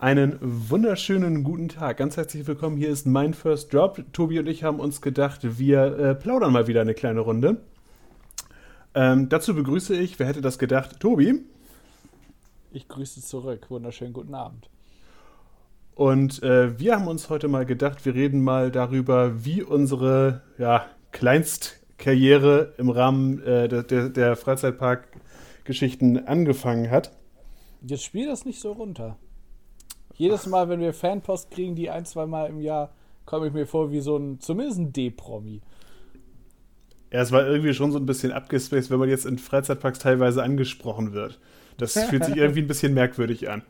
[0.00, 1.96] Einen wunderschönen guten Tag.
[1.96, 2.76] Ganz herzlich willkommen.
[2.76, 4.00] Hier ist mein First Drop.
[4.12, 7.62] Tobi und ich haben uns gedacht, wir äh, plaudern mal wieder eine kleine Runde.
[8.94, 11.40] Ähm, dazu begrüße ich, wer hätte das gedacht, Tobi.
[12.70, 13.66] Ich grüße zurück.
[13.70, 14.70] Wunderschönen guten Abend.
[15.96, 20.86] Und äh, wir haben uns heute mal gedacht, wir reden mal darüber, wie unsere ja,
[21.10, 27.10] Kleinstkarriere im Rahmen äh, der, der, der Freizeitpark-Geschichten angefangen hat.
[27.82, 29.16] Jetzt spiel das nicht so runter.
[30.18, 32.92] Jedes Mal, wenn wir Fanpost kriegen, die ein, zwei Mal im Jahr,
[33.24, 35.60] komme ich mir vor wie so ein, zumindest ein D-Promi.
[37.12, 40.42] Ja, es war irgendwie schon so ein bisschen abgespaced, wenn man jetzt in Freizeitparks teilweise
[40.42, 41.38] angesprochen wird.
[41.78, 43.62] Das fühlt sich irgendwie ein bisschen merkwürdig an.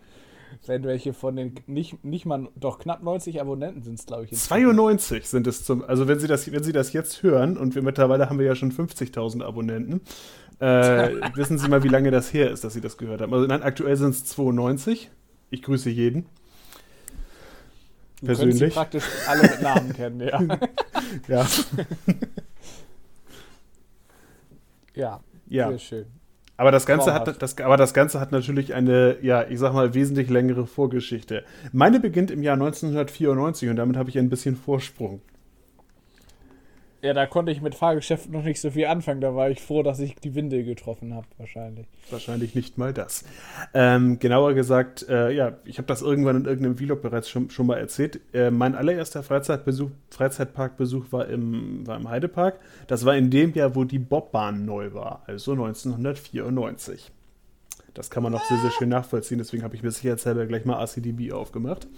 [0.67, 4.33] Wenn welche von den nicht, nicht mal, doch knapp 90 Abonnenten sind es, glaube ich.
[4.33, 7.83] 92 sind es zum, also wenn Sie das, wenn Sie das jetzt hören und wir
[7.83, 10.01] mittlerweile haben wir ja schon 50.000 Abonnenten,
[10.59, 13.35] äh, wissen Sie mal, wie lange das her ist, dass Sie das gehört haben.
[13.35, 15.11] Also nein, aktuell sind es 92.
[15.51, 16.27] Ich grüße jeden.
[18.21, 18.59] Du Persönlich.
[18.59, 20.41] Sie praktisch alle mit Namen kennen, ja.
[21.29, 21.47] ja.
[24.95, 25.21] ja.
[25.47, 25.69] Ja.
[25.69, 26.07] Sehr schön.
[26.57, 29.95] Aber das Ganze hat das, aber das Ganze hat natürlich eine, ja, ich sag mal,
[29.95, 31.45] wesentlich längere Vorgeschichte.
[31.73, 35.21] Meine beginnt im Jahr 1994 und damit habe ich ein bisschen Vorsprung.
[37.01, 39.21] Ja, da konnte ich mit Fahrgeschäften noch nicht so viel anfangen.
[39.21, 41.87] Da war ich froh, dass ich die Windel getroffen habe, wahrscheinlich.
[42.11, 43.25] Wahrscheinlich nicht mal das.
[43.73, 47.67] Ähm, genauer gesagt, äh, ja, ich habe das irgendwann in irgendeinem Vlog bereits schon, schon
[47.67, 48.21] mal erzählt.
[48.33, 52.59] Äh, mein allererster Freizeitbesuch, Freizeitparkbesuch war im, war im Heidepark.
[52.89, 57.13] Das war in dem Jahr, wo die Bobbahn neu war, also 1994.
[57.99, 59.39] Das kann man auch sehr, sehr schön nachvollziehen.
[59.39, 61.89] Deswegen habe ich mir sicherheitshalber gleich mal ACDB aufgemacht.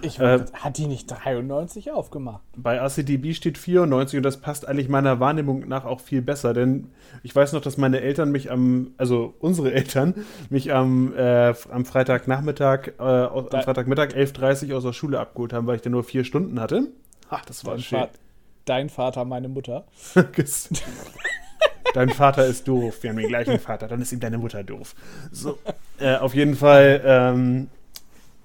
[0.00, 2.40] Ich äh, hat die nicht 93 aufgemacht?
[2.56, 6.54] Bei ACDB steht 94 und das passt eigentlich meiner Wahrnehmung nach auch viel besser.
[6.54, 6.88] Denn
[7.22, 10.14] ich weiß noch, dass meine Eltern mich am, also unsere Eltern,
[10.48, 15.66] mich am, äh, am Freitagnachmittag, äh, am Freitagmittag 11.30 Uhr aus der Schule abgeholt haben,
[15.66, 16.88] weil ich da nur vier Stunden hatte.
[17.28, 17.98] Ach, das war dein schön.
[17.98, 18.08] Fa
[18.64, 19.84] dein Vater, meine Mutter.
[21.94, 23.02] Dein Vater ist doof.
[23.02, 24.94] Wir haben den gleichen Vater, dann ist ihm deine Mutter doof.
[25.32, 25.58] So,
[25.98, 27.68] äh, auf jeden Fall, ähm,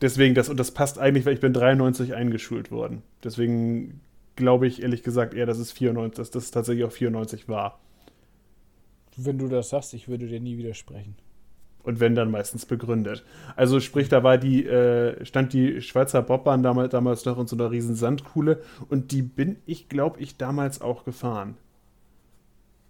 [0.02, 3.04] deswegen, das, und das passt eigentlich, weil ich bin 93 eingeschult worden.
[3.24, 4.02] Deswegen
[4.36, 7.80] glaube ich ehrlich gesagt eher, dass es 94, dass das tatsächlich auch 94 war.
[9.18, 11.16] Wenn du das sagst, ich würde dir nie widersprechen.
[11.84, 13.24] Und wenn dann meistens begründet.
[13.56, 17.56] Also sprich, da war die, äh, stand die Schweizer Bobbahn damals, damals noch in so
[17.56, 21.58] einer riesen Sandkuhle und die bin ich, glaube ich, damals auch gefahren.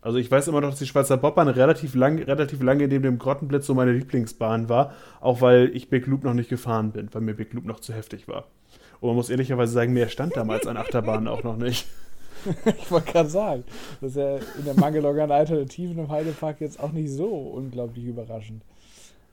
[0.06, 3.18] Also ich weiß immer noch, dass die Schweizer Bobbahn relativ, lang, relativ lange neben dem
[3.18, 7.24] Grottenblitz so meine Lieblingsbahn war, auch weil ich Big Loop noch nicht gefahren bin, weil
[7.24, 8.46] mir Big Loop noch zu heftig war.
[9.00, 11.88] Und man muss ehrlicherweise sagen, mehr stand damals an Achterbahnen auch noch nicht.
[12.66, 13.64] ich wollte gerade sagen,
[14.00, 18.06] das ist ja in der Mangelung an Alternativen im Heidepark jetzt auch nicht so unglaublich
[18.06, 18.62] überraschend.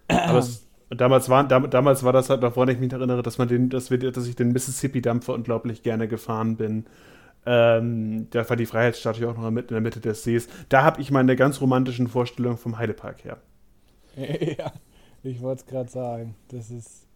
[0.09, 3.69] Aber es, damals, war, damals war das halt woran ich mich erinnere, dass, man den,
[3.69, 6.87] dass, wir, dass ich den Mississippi-Dampfer unglaublich gerne gefahren bin.
[7.45, 10.49] Ähm, da war die Freiheitsstatue auch noch in der Mitte des Sees.
[10.69, 13.39] Da habe ich meine ganz romantischen Vorstellungen vom Heidepark her.
[14.17, 14.73] ja,
[15.23, 16.35] ich wollte es gerade sagen.
[16.49, 17.07] Das ist.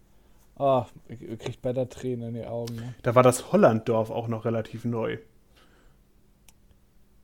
[0.59, 2.77] Oh, ich kriegt bei der Tränen in die Augen.
[2.77, 2.95] Ne?
[3.03, 5.19] Da war das Hollanddorf auch noch relativ neu.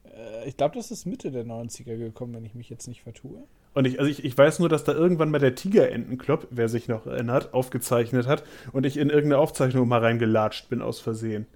[0.04, 3.42] Äh, ich glaube, das ist Mitte der 90er gekommen, wenn ich mich jetzt nicht vertue.
[3.74, 6.88] Und ich, also ich, ich weiß nur, dass da irgendwann mal der Tigerentenclub, wer sich
[6.88, 11.46] noch erinnert, aufgezeichnet hat und ich in irgendeine Aufzeichnung mal reingelatscht bin aus Versehen.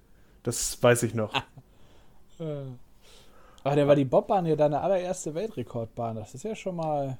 [0.47, 1.33] Das weiß ich noch.
[2.39, 6.15] Aber der war die Bobbahn ja deine allererste Weltrekordbahn.
[6.15, 7.17] Das ist ja schon mal.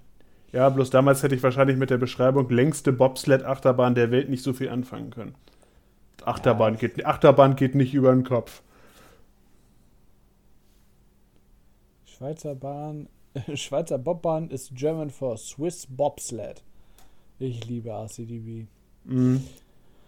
[0.54, 4.54] Ja, bloß damals hätte ich wahrscheinlich mit der Beschreibung längste Bobsled-Achterbahn der Welt nicht so
[4.54, 5.36] viel anfangen können.
[6.24, 6.80] Achterbahn, ja.
[6.80, 8.64] geht, Achterbahn geht nicht über den Kopf.
[12.06, 13.10] Schweizer Bahn.
[13.56, 16.64] Schweizer Bobbahn ist German for Swiss Bobsled.
[17.40, 18.68] Ich liebe ACDB.
[19.04, 19.44] Mhm.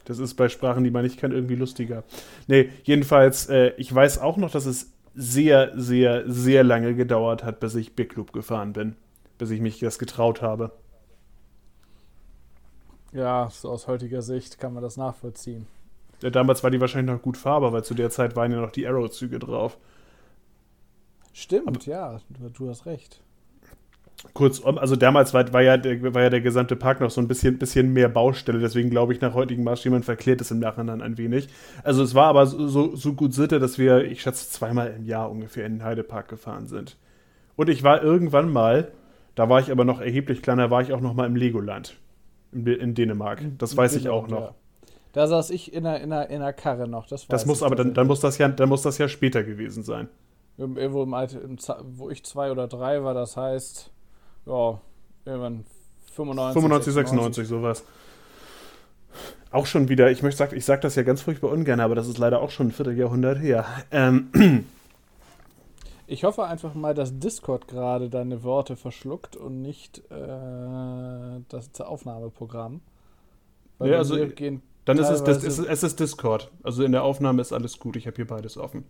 [0.10, 2.04] Das ist bei Sprachen, die man nicht kann, irgendwie lustiger.
[2.48, 7.60] Nee, jedenfalls, äh, ich weiß auch noch, dass es sehr, sehr, sehr lange gedauert hat,
[7.60, 8.96] bis ich Big Loop gefahren bin.
[9.38, 10.72] Bis ich mich das getraut habe.
[13.14, 15.68] Ja, so aus heutiger Sicht kann man das nachvollziehen.
[16.24, 18.72] Ja, damals war die wahrscheinlich noch gut fahrbar, weil zu der Zeit waren ja noch
[18.72, 19.78] die Arrow-Züge drauf.
[21.34, 23.22] Stimmt, Aber, ja, du, du hast recht.
[24.34, 27.28] Kurzum, also damals war, war, ja der, war ja der gesamte Park noch so ein
[27.28, 31.18] bisschen, bisschen mehr Baustelle, deswegen glaube ich, nach heutigen Maßstäben verklärt es im Nachhinein ein
[31.18, 31.48] wenig.
[31.84, 35.32] Also es war aber so, so gut Sitte, dass wir, ich schätze, zweimal im Jahr
[35.32, 36.98] ungefähr in den Heidepark gefahren sind.
[37.56, 38.92] Und ich war irgendwann mal,
[39.36, 41.96] da war ich aber noch erheblich kleiner, war ich auch noch mal im Legoland
[42.52, 43.42] in, in Dänemark.
[43.58, 44.42] Das weiß ich auch noch.
[44.42, 44.56] Ja.
[45.14, 47.08] Da saß ich in der, in der, in der Karre noch.
[47.08, 49.84] Das, das muss aber dann, dann muss das ja, dann muss das ja später gewesen
[49.84, 50.08] sein.
[50.58, 51.40] Irgendwo im Alter,
[51.84, 53.92] wo ich zwei oder drei war, das heißt
[54.46, 54.80] ja,
[55.26, 55.66] irgendwann
[56.14, 56.54] 95.
[56.54, 57.84] 95, 96, sowas.
[59.52, 62.08] auch schon wieder, ich möchte sagen, ich sage das ja ganz furchtbar ungern, aber das
[62.08, 63.66] ist leider auch schon ein Vierteljahrhundert her.
[63.92, 64.66] Ähm,
[66.08, 72.82] ich hoffe einfach mal, dass Discord gerade deine Worte verschluckt und nicht äh, das Aufnahmeprogramm.
[73.78, 74.18] Weil ja, also
[74.86, 76.52] dann ist es, es, es ist Discord.
[76.64, 77.96] Also in der Aufnahme ist alles gut.
[77.96, 78.86] Ich habe hier beides offen.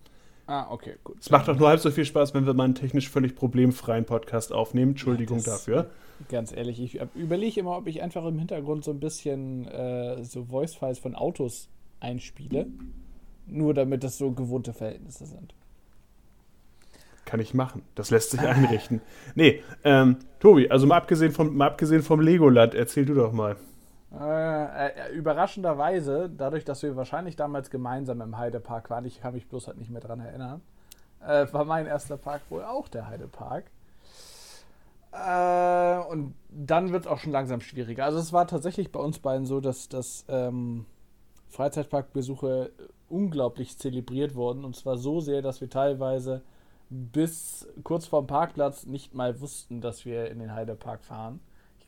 [0.50, 1.18] Ah, okay, gut.
[1.22, 4.06] Es macht auch nur halb so viel Spaß, wenn wir mal einen technisch völlig problemfreien
[4.06, 4.94] Podcast aufnehmen.
[4.94, 5.92] Entschuldigung ja, dafür.
[6.28, 10.46] Ganz ehrlich, ich überlege immer, ob ich einfach im Hintergrund so ein bisschen äh, so
[10.46, 11.70] Voice-Files von Autos
[12.00, 12.66] einspiele.
[13.46, 15.54] Nur damit das so gewohnte Verhältnisse sind.
[17.26, 17.84] Kann ich machen.
[17.94, 19.02] Das lässt sich einrichten.
[19.36, 23.56] Nee, ähm, Tobi, also mal abgesehen vom, mal abgesehen vom Legoland, erzähl du doch mal.
[24.12, 29.48] Äh, äh, überraschenderweise, dadurch, dass wir wahrscheinlich damals gemeinsam im Heidepark waren, ich kann mich
[29.48, 30.62] bloß halt nicht mehr dran erinnern,
[31.22, 33.66] äh, war mein erster Park wohl auch der Heidepark.
[35.12, 38.06] Äh, und dann wird es auch schon langsam schwieriger.
[38.06, 40.86] Also es war tatsächlich bei uns beiden so, dass, dass ähm,
[41.50, 42.72] Freizeitparkbesuche
[43.10, 44.66] unglaublich zelebriert wurden.
[44.66, 46.42] Und zwar so sehr, dass wir teilweise
[46.90, 51.40] bis kurz vorm Parkplatz nicht mal wussten, dass wir in den Heidepark fahren.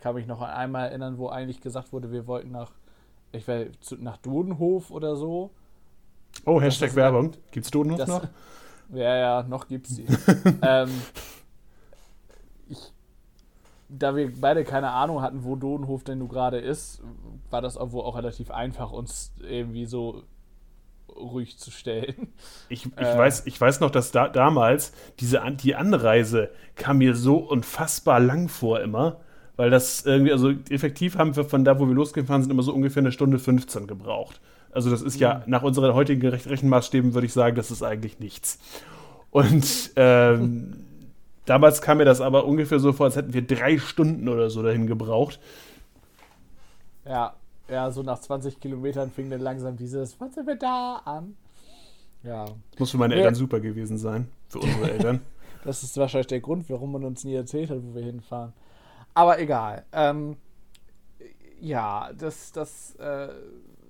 [0.01, 2.71] Ich kann mich noch einmal erinnern, wo eigentlich gesagt wurde, wir wollten nach,
[3.33, 3.67] ich weiß,
[3.99, 5.51] nach Dodenhof oder so.
[6.43, 7.33] Oh, Hashtag Werbung.
[7.51, 8.27] Gibt's Dodenhof das, noch?
[8.93, 10.07] Ja, ja, noch gibt's die.
[10.63, 10.89] ähm,
[12.67, 12.91] ich
[13.89, 17.03] da wir beide keine Ahnung hatten, wo Dodenhof denn nun gerade ist,
[17.51, 20.23] war das auch, auch relativ einfach, uns irgendwie so
[21.15, 22.33] ruhig zu stellen.
[22.69, 27.15] Ich, ich, äh, weiß, ich weiß noch, dass da, damals diese die Anreise kam mir
[27.15, 29.19] so unfassbar lang vor immer,
[29.61, 32.73] weil das irgendwie, also effektiv haben wir von da, wo wir losgefahren sind, immer so
[32.73, 34.41] ungefähr eine Stunde 15 gebraucht.
[34.71, 35.51] Also das ist ja, mhm.
[35.51, 38.57] nach unseren heutigen Rechenmaßstäben würde ich sagen, das ist eigentlich nichts.
[39.29, 40.87] Und ähm,
[41.45, 44.63] Damals kam mir das aber ungefähr so vor, als hätten wir drei Stunden oder so
[44.63, 45.39] dahin gebraucht.
[47.05, 47.35] Ja,
[47.69, 51.35] ja, so nach 20 Kilometern fing dann langsam dieses, was sind wir da an?
[52.23, 52.45] Ja.
[52.45, 54.27] Das muss für meine Eltern super gewesen sein.
[54.49, 55.21] Für unsere Eltern.
[55.63, 58.53] das ist wahrscheinlich der Grund, warum man uns nie erzählt hat, wo wir hinfahren.
[59.13, 59.85] Aber egal.
[59.91, 60.37] Ähm,
[61.59, 63.29] ja, das, das äh,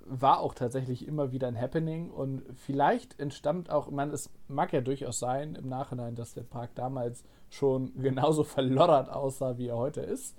[0.06, 4.82] war auch tatsächlich immer wieder ein Happening und vielleicht entstammt auch, meine, es mag ja
[4.82, 10.02] durchaus sein im Nachhinein, dass der Park damals schon genauso verloddert aussah, wie er heute
[10.02, 10.36] ist.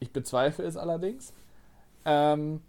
[0.00, 1.32] Ich bezweifle es allerdings.
[2.04, 2.62] Ähm,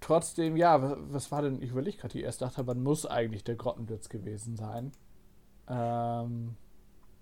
[0.00, 4.08] trotzdem, ja, was war denn, ich überlege gerade, die erste Achterbahn muss eigentlich der Grottenblitz
[4.08, 4.92] gewesen sein.
[5.68, 6.56] Ähm,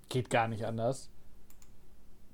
[0.09, 1.11] geht gar nicht anders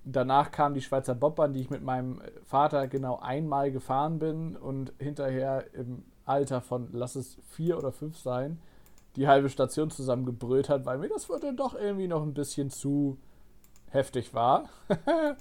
[0.05, 4.93] danach kam die Schweizer Bobbahn, die ich mit meinem Vater genau einmal gefahren bin und
[4.99, 8.61] hinterher im Alter von, lass es vier oder fünf sein,
[9.17, 13.19] die halbe Station zusammengebrüllt hat, weil mir das wurde doch irgendwie noch ein bisschen zu
[13.89, 14.69] heftig war.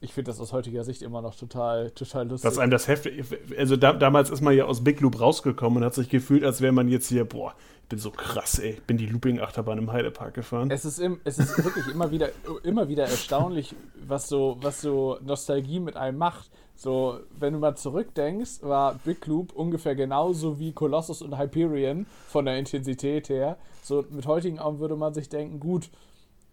[0.00, 2.50] ich finde das aus heutiger Sicht immer noch total, total lustig.
[2.50, 3.24] Was einem das heftig,
[3.58, 6.60] also da, damals ist man ja aus Big Loop rausgekommen und hat sich gefühlt, als
[6.60, 9.92] wäre man jetzt hier, boah, ich bin so krass, ey, ich bin die Looping-Achterbahn im
[9.92, 10.70] Heidepark gefahren.
[10.70, 12.30] Es ist, im, es ist wirklich immer wieder,
[12.62, 13.74] immer wieder erstaunlich,
[14.06, 16.50] was so, was so Nostalgie mit einem macht.
[16.74, 22.46] So, wenn du mal zurückdenkst, war Big Loop ungefähr genauso wie Colossus und Hyperion von
[22.46, 23.58] der Intensität her.
[23.82, 25.90] So, mit heutigen Augen würde man sich denken, gut,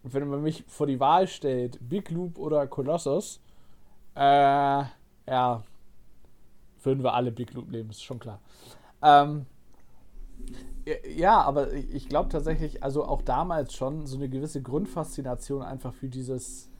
[0.02, 3.40] wenn man mich vor die Wahl stellt, Big Loop oder Colossus,
[4.14, 5.62] äh, ja,
[6.82, 8.40] würden wir alle Big Loop nehmen, ist schon klar.
[9.02, 9.46] Ähm,
[11.14, 16.08] ja, aber ich glaube tatsächlich, also auch damals schon so eine gewisse Grundfaszination einfach für
[16.08, 16.70] dieses,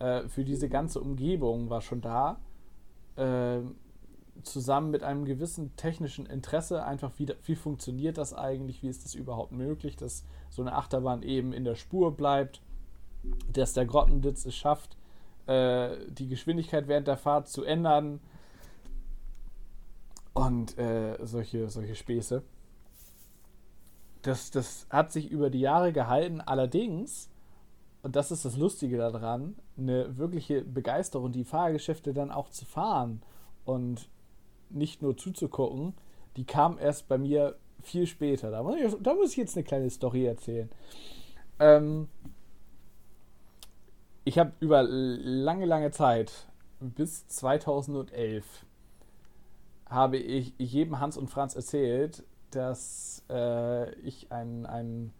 [0.00, 2.38] äh, für diese ganze Umgebung war schon da.
[3.16, 3.60] Äh,
[4.42, 9.14] zusammen mit einem gewissen technischen Interesse einfach, wie, wie funktioniert das eigentlich, wie ist das
[9.14, 12.60] überhaupt möglich, dass so eine Achterbahn eben in der Spur bleibt,
[13.52, 14.96] dass der Grottenditz es schafft,
[15.46, 18.20] äh, die Geschwindigkeit während der Fahrt zu ändern?
[20.34, 22.42] Und äh, solche, solche Späße.
[24.22, 27.30] Das, das hat sich über die Jahre gehalten, allerdings,
[28.02, 33.22] und das ist das Lustige daran, eine wirkliche Begeisterung, die Fahrgeschäfte dann auch zu fahren.
[33.64, 34.08] Und
[34.70, 35.94] nicht nur zuzugucken,
[36.36, 38.50] die kam erst bei mir viel später.
[38.50, 40.70] Da muss ich, da muss ich jetzt eine kleine Story erzählen.
[41.58, 42.08] Ähm,
[44.24, 46.48] ich habe über lange, lange Zeit,
[46.80, 48.44] bis 2011,
[49.86, 55.12] habe ich jedem Hans und Franz erzählt, dass äh, ich ein, ein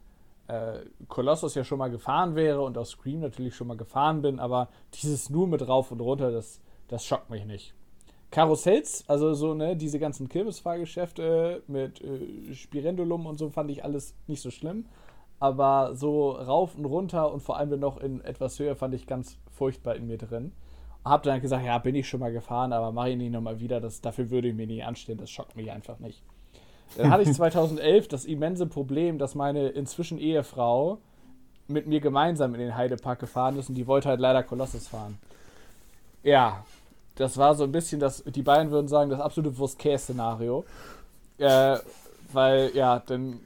[0.48, 4.38] äh, Kolossus ja schon mal gefahren wäre und aus Scream natürlich schon mal gefahren bin,
[4.38, 7.74] aber dieses nur mit rauf und runter, das, das schockt mich nicht.
[8.34, 14.16] Karussells, also so, ne, diese ganzen Kirmesfahrgeschäfte mit äh, Spirendulum und so fand ich alles
[14.26, 14.86] nicht so schlimm.
[15.38, 19.38] Aber so rauf und runter und vor allem noch in etwas Höhe fand ich ganz
[19.52, 20.50] furchtbar in mir drin.
[21.04, 23.80] Hab dann gesagt, ja, bin ich schon mal gefahren, aber mache ich nicht nochmal wieder.
[23.80, 26.20] Das, dafür würde ich mir nicht anstehen, das schockt mich einfach nicht.
[26.96, 30.98] Dann hatte ich 2011 das immense Problem, dass meine inzwischen Ehefrau
[31.68, 35.18] mit mir gemeinsam in den Heidepark gefahren ist und die wollte halt leider Kolossus fahren.
[36.24, 36.64] Ja,
[37.16, 40.64] das war so ein bisschen das, die beiden würden sagen, das absolute Wurst-Case-Szenario.
[41.38, 41.78] Äh,
[42.32, 43.40] weil, ja, dann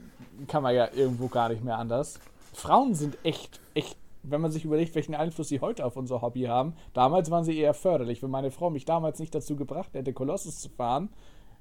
[0.47, 2.21] kann man ja irgendwo gar nicht mehr anders.
[2.55, 6.43] Frauen sind echt, echt, wenn man sich überlegt, welchen Einfluss sie heute auf unser Hobby
[6.43, 6.75] haben.
[6.95, 8.23] Damals waren sie eher förderlich.
[8.23, 11.11] Wenn meine Frau mich damals nicht dazu gebracht hätte, Kolossus zu fahren,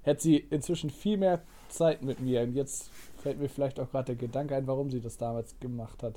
[0.02, 2.42] hätte sie inzwischen viel mehr Zeit mit mir.
[2.42, 2.90] Und jetzt
[3.22, 6.16] fällt mir vielleicht auch gerade der Gedanke ein, warum sie das damals gemacht hat.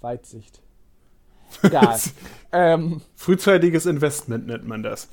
[0.00, 0.60] Weitsicht.
[1.62, 1.98] Egal.
[2.52, 5.08] ähm, Frühzeitiges Investment nennt man das.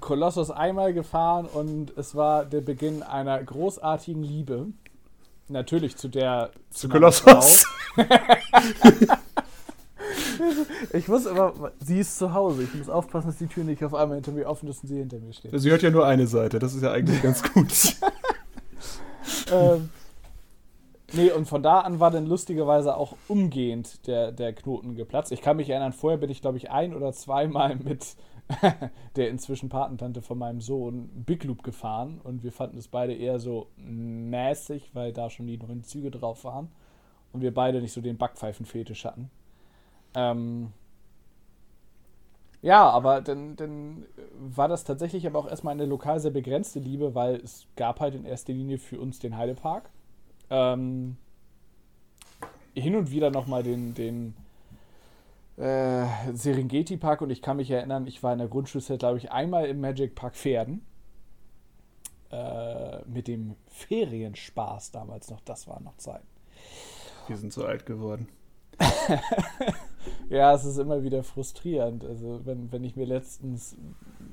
[0.00, 4.66] Kolossus einmal gefahren und es war der Beginn einer großartigen Liebe.
[5.48, 6.50] Natürlich zu der.
[6.70, 7.66] Zu, zu Kolossus.
[10.92, 11.72] ich muss immer.
[11.80, 12.62] Sie ist zu Hause.
[12.62, 14.98] Ich muss aufpassen, dass die Tür nicht auf einmal hinter mir offen ist und sie
[14.98, 15.50] hinter mir steht.
[15.52, 16.58] Sie hört ja nur eine Seite.
[16.58, 17.72] Das ist ja eigentlich ganz gut.
[19.52, 19.90] ähm,
[21.12, 25.32] Nee, und von da an war dann lustigerweise auch umgehend der, der Knoten geplatzt.
[25.32, 28.14] Ich kann mich erinnern, vorher bin ich, glaube ich, ein oder zweimal mit
[29.16, 33.40] der inzwischen Patentante von meinem Sohn Big Loop gefahren und wir fanden es beide eher
[33.40, 36.70] so mäßig, weil da schon die neuen Züge drauf waren
[37.32, 39.30] und wir beide nicht so den Backpfeifenfetisch hatten.
[40.14, 40.72] Ähm
[42.62, 44.04] ja, aber dann, dann
[44.38, 48.14] war das tatsächlich aber auch erstmal eine lokal sehr begrenzte Liebe, weil es gab halt
[48.14, 49.90] in erster Linie für uns den Heidepark
[50.50, 51.16] ähm,
[52.74, 54.34] hin und wieder nochmal den, den
[55.56, 59.30] äh, Serengeti Park und ich kann mich erinnern, ich war in der Grundschulzeit, glaube ich,
[59.30, 60.84] einmal im Magic Park Pferden.
[62.30, 66.26] Äh, mit dem Ferienspaß damals noch, das waren noch Zeiten.
[67.26, 68.28] Wir sind so alt geworden.
[70.30, 72.04] ja, es ist immer wieder frustrierend.
[72.04, 73.76] Also, wenn, wenn ich mir letztens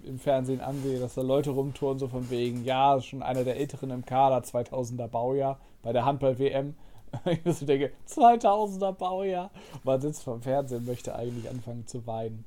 [0.04, 3.90] im Fernsehen ansehe, dass da Leute rumtouren, so von wegen, ja, schon einer der Älteren
[3.90, 6.76] im Kader, 2000er Baujahr, bei der Handball-WM.
[7.46, 9.50] Ich denke, 2000er Baujahr.
[9.86, 12.44] Man sitzt vom Fernsehen und möchte eigentlich anfangen zu weinen.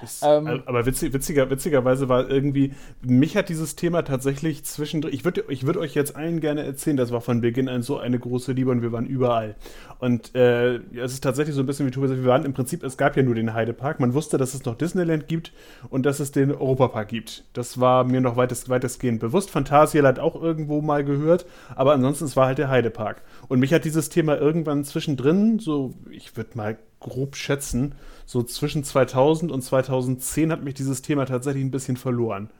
[0.00, 5.24] Das, ähm, aber witzig, witziger, witzigerweise war irgendwie, mich hat dieses Thema tatsächlich zwischendrin, ich
[5.24, 8.18] würde ich würd euch jetzt allen gerne erzählen, das war von Beginn an so eine
[8.18, 9.56] große Liebe und wir waren überall.
[9.98, 12.84] Und äh, es ist tatsächlich so ein bisschen wie Tobi sagt, wir waren im Prinzip,
[12.84, 15.52] es gab ja nur den Heidepark, man wusste, dass es noch Disneyland gibt
[15.90, 17.44] und dass es den Europapark gibt.
[17.52, 19.50] Das war mir noch weitest, weitestgehend bewusst.
[19.50, 23.22] Phantasialand auch irgendwo mal gehört, aber ansonsten, es war halt der Heidepark.
[23.48, 27.94] Und mich hat dieses Thema irgendwann zwischendrin, so, ich würde mal grob schätzen,
[28.26, 32.50] so zwischen 2000 und 2010 hat mich dieses Thema tatsächlich ein bisschen verloren.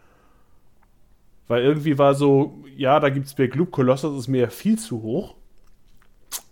[1.49, 5.03] Weil irgendwie war so, ja, da gibt es Big Loop, Colossus ist mir viel zu
[5.03, 5.35] hoch.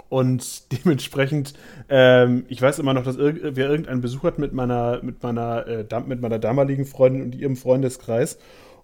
[0.09, 1.55] Und dementsprechend,
[1.89, 5.67] ähm, ich weiß immer noch, dass ir wer irgendeinen Besuch hat mit meiner, mit meiner,
[5.67, 8.39] äh, mit meiner damaligen Freundin und ihrem Freundeskreis.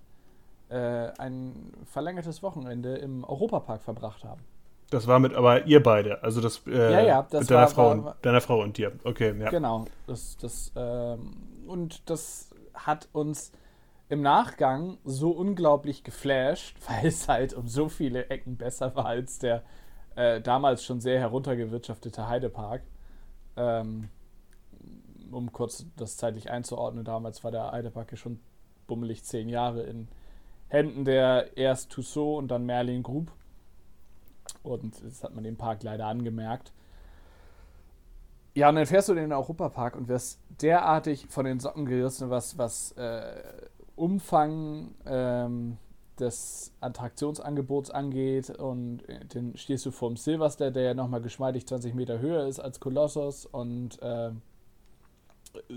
[0.69, 4.41] äh, ein verlängertes Wochenende im Europapark verbracht haben.
[4.91, 7.67] Das war mit aber ihr beide, also das, äh, ja, ja, das mit deiner, war,
[7.67, 8.93] Frau war, und, deiner Frau und dir.
[9.03, 9.49] Okay, ja.
[9.49, 11.33] Genau, das, das, ähm,
[11.65, 13.51] und das hat uns
[14.07, 19.39] im Nachgang so unglaublich geflasht, weil es halt um so viele Ecken besser war als
[19.39, 19.63] der
[20.15, 22.83] äh, damals schon sehr heruntergewirtschaftete Heidepark.
[23.57, 24.09] Ähm,
[25.31, 28.39] um kurz das zeitlich einzuordnen, damals war der Heidepark ja schon
[28.87, 30.07] bummelig zehn Jahre in
[30.69, 33.31] Händen der erst Tussaud und dann Merlin Group.
[34.63, 36.71] Und das hat man dem Park leider angemerkt.
[38.53, 42.29] Ja, und dann fährst du in den Europapark und wirst derartig von den Socken gerissen,
[42.29, 43.43] was, was äh,
[43.95, 45.77] Umfang, ähm,
[46.19, 48.49] des Attraktionsangebots angeht.
[48.49, 52.59] Und äh, dann stehst du vorm Silverster, der ja nochmal geschmeidig 20 Meter höher ist
[52.59, 54.31] als Kolossos und äh,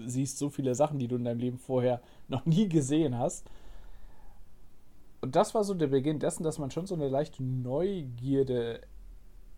[0.06, 3.46] siehst so viele Sachen, die du in deinem Leben vorher noch nie gesehen hast.
[5.20, 8.80] Und das war so der Beginn dessen, dass man schon so eine leichte Neugierde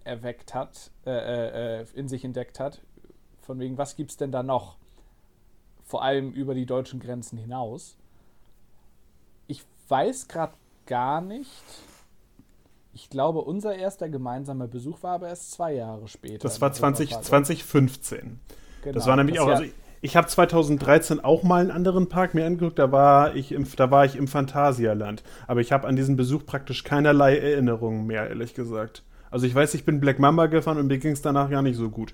[0.05, 2.83] erweckt hat, äh, äh, äh in sich entdeckt hat.
[3.43, 4.77] Von wegen, was gibt es denn da noch?
[5.85, 7.97] Vor allem über die deutschen Grenzen hinaus.
[9.47, 10.55] Ich weiß gerade
[10.87, 11.51] gar nicht.
[12.95, 16.39] Ich glaube, unser erster gemeinsamer Besuch war aber erst zwei Jahre später.
[16.39, 18.39] Das war 20, 2015.
[18.83, 19.51] Genau, das war nämlich das auch.
[19.51, 19.65] Also
[20.05, 23.91] ich habe 2013 auch mal einen anderen Park mir angeguckt, da war ich im, da
[23.91, 25.23] war ich im Phantasialand.
[25.47, 29.05] Aber ich habe an diesen Besuch praktisch keinerlei Erinnerungen mehr, ehrlich gesagt.
[29.31, 31.77] Also ich weiß, ich bin Black Mamba gefahren und mir ging es danach ja nicht
[31.77, 32.13] so gut.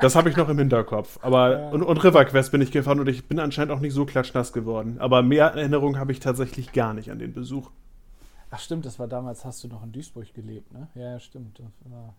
[0.00, 1.18] Das habe ich noch im Hinterkopf.
[1.22, 1.68] Aber ja.
[1.68, 4.52] und, und River Quest bin ich gefahren und ich bin anscheinend auch nicht so klatschnass
[4.52, 4.96] geworden.
[4.98, 7.70] Aber mehr Erinnerungen habe ich tatsächlich gar nicht an den Besuch.
[8.54, 10.86] Ach stimmt, das war damals, hast du noch in Duisburg gelebt, ne?
[10.94, 11.60] Ja, stimmt.
[11.84, 12.14] War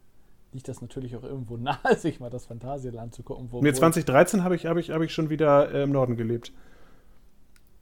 [0.53, 3.47] liegt das natürlich auch irgendwo nahe, sich mal das Phantasialand zu gucken.
[3.51, 6.51] Wo, nee, 2013 habe ich, hab ich, hab ich schon wieder äh, im Norden gelebt.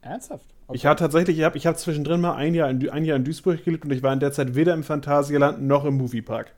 [0.00, 0.46] Ernsthaft?
[0.66, 0.76] Okay.
[0.76, 3.24] Ich habe tatsächlich, ich habe ich hab zwischendrin mal ein Jahr, in, ein Jahr in
[3.24, 6.52] Duisburg gelebt und ich war in der Zeit weder im Phantasialand noch im Moviepark.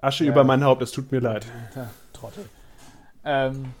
[0.00, 0.30] Asche ja.
[0.30, 1.46] über mein Haupt, es tut mir leid.
[1.74, 2.44] Ja, Trottel.
[3.24, 3.74] Ähm,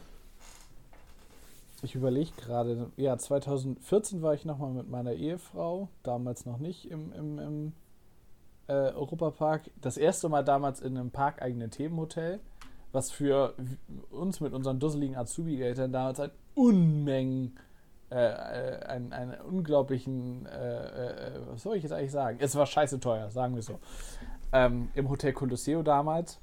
[1.82, 7.12] ich überlege gerade, ja, 2014 war ich nochmal mit meiner Ehefrau, damals noch nicht im,
[7.12, 7.72] im, im
[8.68, 9.70] äh, Europapark.
[9.80, 12.40] Das erste Mal damals in einem parkeigenen Themenhotel,
[12.92, 13.54] was für
[14.10, 17.58] uns mit unseren dusseligen Azubi-Eltern damals ein Unmengen,
[18.10, 22.38] äh, äh einen, einen unglaublichen, äh, äh, was soll ich jetzt eigentlich sagen?
[22.40, 23.78] Es war scheiße teuer, sagen wir so.
[24.52, 26.40] Ähm, Im Hotel Colosseo damals.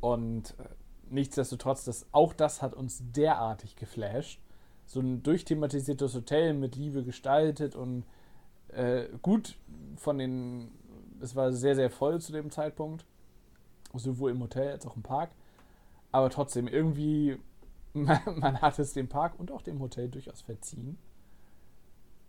[0.00, 0.64] Und äh,
[1.10, 4.40] nichtsdestotrotz, das, auch das hat uns derartig geflasht.
[4.86, 8.04] So ein durchthematisiertes Hotel mit Liebe gestaltet und
[8.68, 9.56] äh, gut
[9.96, 10.70] von den,
[11.20, 13.04] es war sehr, sehr voll zu dem Zeitpunkt,
[13.94, 15.30] sowohl im Hotel als auch im Park,
[16.12, 17.38] aber trotzdem irgendwie,
[17.92, 20.98] man, man hat es dem Park und auch dem Hotel durchaus verziehen,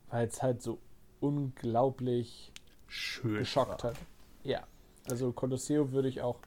[0.10, 0.80] weil es halt so
[1.20, 2.52] unglaublich
[2.88, 3.92] Schön geschockt war.
[3.92, 3.98] hat.
[4.44, 4.66] Ja,
[5.10, 6.40] also Colosseo würde ich auch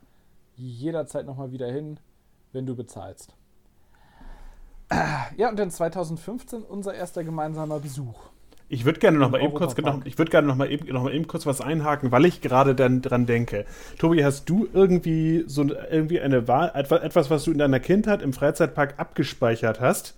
[0.56, 2.00] jederzeit nochmal wieder hin,
[2.52, 3.34] wenn du bezahlst.
[5.36, 8.18] Ja, und dann 2015 unser erster gemeinsamer Besuch.
[8.68, 11.02] Ich würde gerne noch mal eben kurz, noch, ich würde gerne noch mal, eben, noch
[11.02, 13.66] mal eben kurz was einhaken, weil ich gerade dann dran denke.
[13.98, 18.32] Tobi, hast du irgendwie so irgendwie eine Wahl, etwas, was du in deiner Kindheit im
[18.32, 20.16] Freizeitpark abgespeichert hast,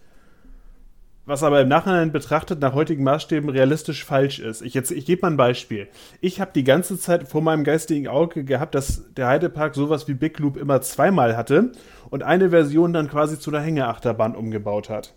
[1.25, 4.63] was aber im Nachhinein betrachtet nach heutigen Maßstäben realistisch falsch ist?
[4.63, 5.89] Ich, ich gebe mal ein Beispiel.
[6.21, 10.15] Ich habe die ganze Zeit vor meinem geistigen Auge gehabt, dass der Heidepark sowas wie
[10.15, 11.73] Big Loop immer zweimal hatte
[12.11, 15.15] und eine Version dann quasi zu einer Hängeachterbahn umgebaut hat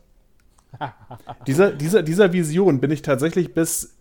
[1.48, 3.96] dieser, dieser, dieser Vision bin ich tatsächlich bis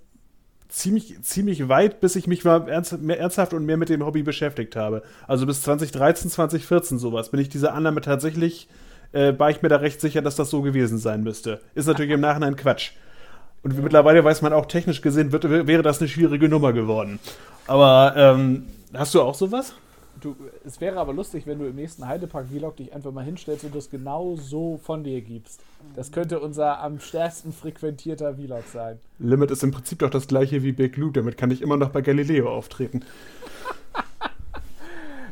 [0.68, 4.22] ziemlich, ziemlich weit, bis ich mich mal ernst, mehr ernsthaft und mehr mit dem Hobby
[4.22, 5.02] beschäftigt habe.
[5.26, 8.68] Also bis 2013, 2014 sowas, bin ich dieser Annahme tatsächlich,
[9.14, 11.60] äh, war ich mir da recht sicher, dass das so gewesen sein müsste.
[11.74, 12.92] Ist natürlich im Nachhinein Quatsch.
[13.62, 17.18] Und mittlerweile weiß man auch, technisch gesehen wird, wäre das eine schwierige Nummer geworden.
[17.66, 19.72] Aber ähm, hast du auch sowas?
[20.20, 23.74] Du, es wäre aber lustig, wenn du im nächsten Heidepark-Vlog dich einfach mal hinstellst und
[23.74, 25.60] das genau so von dir gibst.
[25.96, 28.98] Das könnte unser am stärksten frequentierter Vlog sein.
[29.18, 31.90] Limit ist im Prinzip doch das gleiche wie Big Blue, damit kann ich immer noch
[31.90, 33.02] bei Galileo auftreten.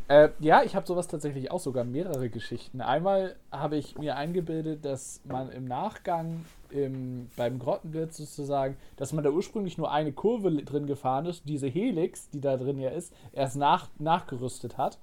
[0.08, 2.80] Äh, ja, ich habe sowas tatsächlich auch sogar mehrere Geschichten.
[2.80, 9.24] Einmal habe ich mir eingebildet, dass man im Nachgang im, beim Grottenwirt sozusagen, dass man
[9.24, 13.12] da ursprünglich nur eine Kurve drin gefahren ist, diese Helix, die da drin ja ist,
[13.32, 14.98] erst nach, nachgerüstet hat.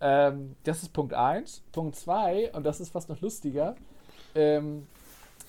[0.00, 1.62] Ähm, das ist Punkt 1.
[1.72, 3.76] Punkt 2, und das ist fast noch lustiger,
[4.34, 4.86] ähm,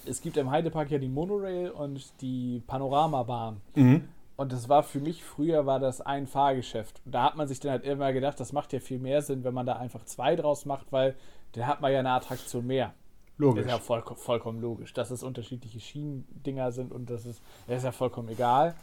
[0.05, 3.61] es gibt im Heidepark ja die Monorail und die Panoramabahn.
[3.75, 4.07] Mhm.
[4.41, 6.99] Und das war für mich, früher war das ein Fahrgeschäft.
[7.05, 9.53] Da hat man sich dann halt immer gedacht, das macht ja viel mehr Sinn, wenn
[9.53, 11.15] man da einfach zwei draus macht, weil
[11.51, 12.95] da hat man ja eine Attraktion mehr.
[13.37, 13.65] Logisch.
[13.65, 17.77] Das ist ja voll, vollkommen logisch, dass es unterschiedliche Schienendinger sind und das ist, das
[17.77, 18.73] ist ja vollkommen egal.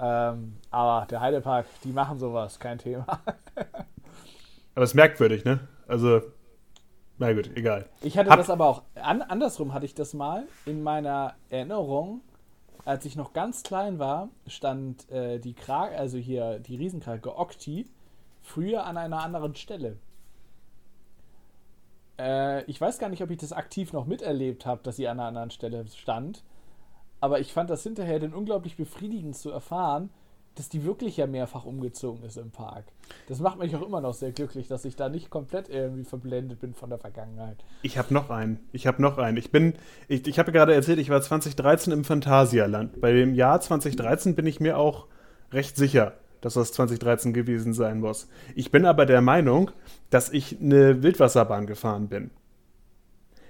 [0.00, 3.06] Ähm, aber der Heidepark, die machen sowas, kein Thema.
[4.74, 5.60] aber es ist merkwürdig, ne?
[5.86, 6.22] Also,
[7.18, 7.86] na gut, egal.
[8.02, 12.20] Ich hatte Hab das aber auch, an, andersrum hatte ich das mal in meiner Erinnerung,
[12.84, 17.86] als ich noch ganz klein war, stand äh, die Krake, also hier die Riesenkrake Okti,
[18.42, 19.96] früher an einer anderen Stelle.
[22.18, 25.18] Äh, ich weiß gar nicht, ob ich das aktiv noch miterlebt habe, dass sie an
[25.18, 26.44] einer anderen Stelle stand.
[27.20, 30.10] Aber ich fand das hinterher dann unglaublich befriedigend zu erfahren,
[30.54, 32.84] dass die wirklich ja mehrfach umgezogen ist im Park.
[33.28, 36.60] Das macht mich auch immer noch sehr glücklich, dass ich da nicht komplett irgendwie verblendet
[36.60, 37.64] bin von der Vergangenheit.
[37.82, 38.60] Ich habe noch einen.
[38.72, 39.36] Ich habe noch einen.
[39.36, 39.74] Ich bin,
[40.08, 43.00] ich, ich habe gerade erzählt, ich war 2013 im Phantasialand.
[43.00, 45.06] Bei dem Jahr 2013 bin ich mir auch
[45.52, 48.28] recht sicher, dass das 2013 gewesen sein muss.
[48.54, 49.70] Ich bin aber der Meinung,
[50.10, 52.30] dass ich eine Wildwasserbahn gefahren bin.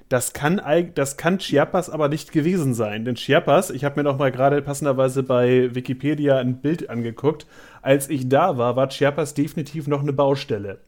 [0.08, 0.60] Das kann,
[0.94, 3.04] das kann Chiapas aber nicht gewesen sein.
[3.04, 7.46] Denn Chiapas, ich habe mir noch mal gerade passenderweise bei Wikipedia ein Bild angeguckt.
[7.80, 10.80] Als ich da war, war Chiapas definitiv noch eine Baustelle.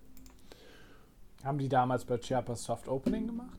[1.43, 3.59] Haben die damals bei Chiapas Soft Opening gemacht?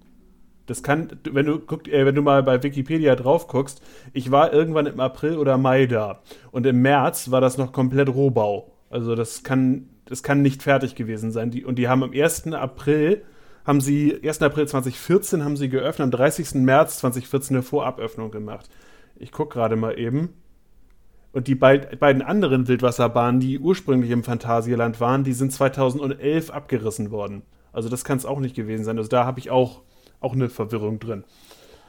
[0.67, 3.81] Das kann, wenn du, guck, äh, wenn du mal bei Wikipedia drauf guckst,
[4.13, 6.21] ich war irgendwann im April oder Mai da.
[6.51, 8.73] Und im März war das noch komplett Rohbau.
[8.89, 11.51] Also das kann, das kann nicht fertig gewesen sein.
[11.51, 12.47] Die, und die haben am 1.
[12.53, 13.23] April
[13.67, 14.41] haben sie, 1.
[14.41, 16.55] April 2014 haben sie geöffnet, am 30.
[16.55, 18.69] März 2014 eine Voraböffnung gemacht.
[19.17, 20.33] Ich gucke gerade mal eben.
[21.33, 27.11] Und die beid, beiden anderen Wildwasserbahnen, die ursprünglich im Phantasialand waren, die sind 2011 abgerissen
[27.11, 27.43] worden.
[27.73, 28.97] Also das kann es auch nicht gewesen sein.
[28.97, 29.81] Also da habe ich auch,
[30.21, 31.25] auch eine Verwirrung drin.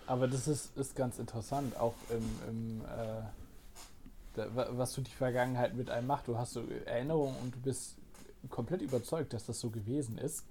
[0.08, 5.90] Aber das ist, ist ganz interessant, auch im, im äh, was du die Vergangenheit mit
[5.90, 6.26] einem macht.
[6.26, 7.96] Du hast so Erinnerungen und du bist
[8.50, 10.44] komplett überzeugt, dass das so gewesen ist.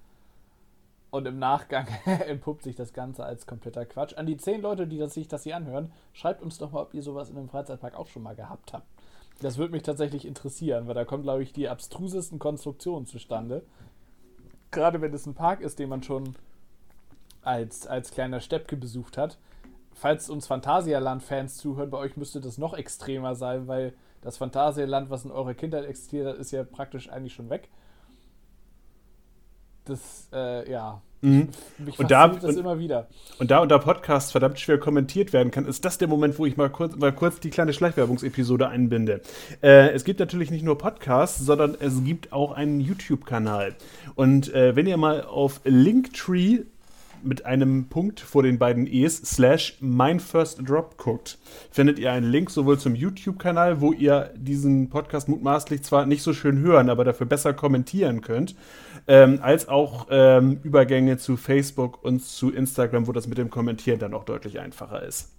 [1.10, 4.16] Und im Nachgang entpuppt sich das Ganze als kompletter Quatsch.
[4.18, 6.94] An die zehn Leute, die das, sich das hier anhören, schreibt uns doch mal, ob
[6.94, 8.86] ihr sowas in einem Freizeitpark auch schon mal gehabt habt.
[9.42, 13.64] Das würde mich tatsächlich interessieren, weil da kommen, glaube ich, die abstrusesten Konstruktionen zustande.
[14.72, 16.36] Gerade wenn es ein Park ist, den man schon
[17.44, 19.38] als, als kleiner Steppke besucht hat.
[19.94, 25.24] Falls uns Phantasialand-Fans zuhören, bei euch müsste das noch extremer sein, weil das Phantasialand, was
[25.24, 27.70] in eurer Kindheit existiert hat, ist ja praktisch eigentlich schon weg
[29.90, 31.02] das, äh, ja.
[31.22, 31.50] Mhm.
[31.80, 33.08] Mich und da, das und, immer wieder.
[33.40, 36.58] Und da unter Podcast verdammt schwer kommentiert werden kann, ist das der Moment, wo ich
[36.58, 39.22] mal kurz, mal kurz die kleine Schleichwerbungsepisode einbinde.
[39.64, 43.76] Äh, es gibt natürlich nicht nur Podcasts, sondern es gibt auch einen YouTube-Kanal.
[44.16, 46.60] Und äh, wenn ihr mal auf Linktree
[47.24, 51.40] mit einem Punkt vor den beiden E's slash mein first drop guckt,
[51.72, 56.34] findet ihr einen Link sowohl zum YouTube-Kanal, wo ihr diesen Podcast mutmaßlich zwar nicht so
[56.34, 58.56] schön hören, aber dafür besser kommentieren könnt,
[59.08, 64.00] ähm, als auch ähm, Übergänge zu Facebook und zu Instagram, wo das mit dem Kommentieren
[64.00, 65.32] dann auch deutlich einfacher ist.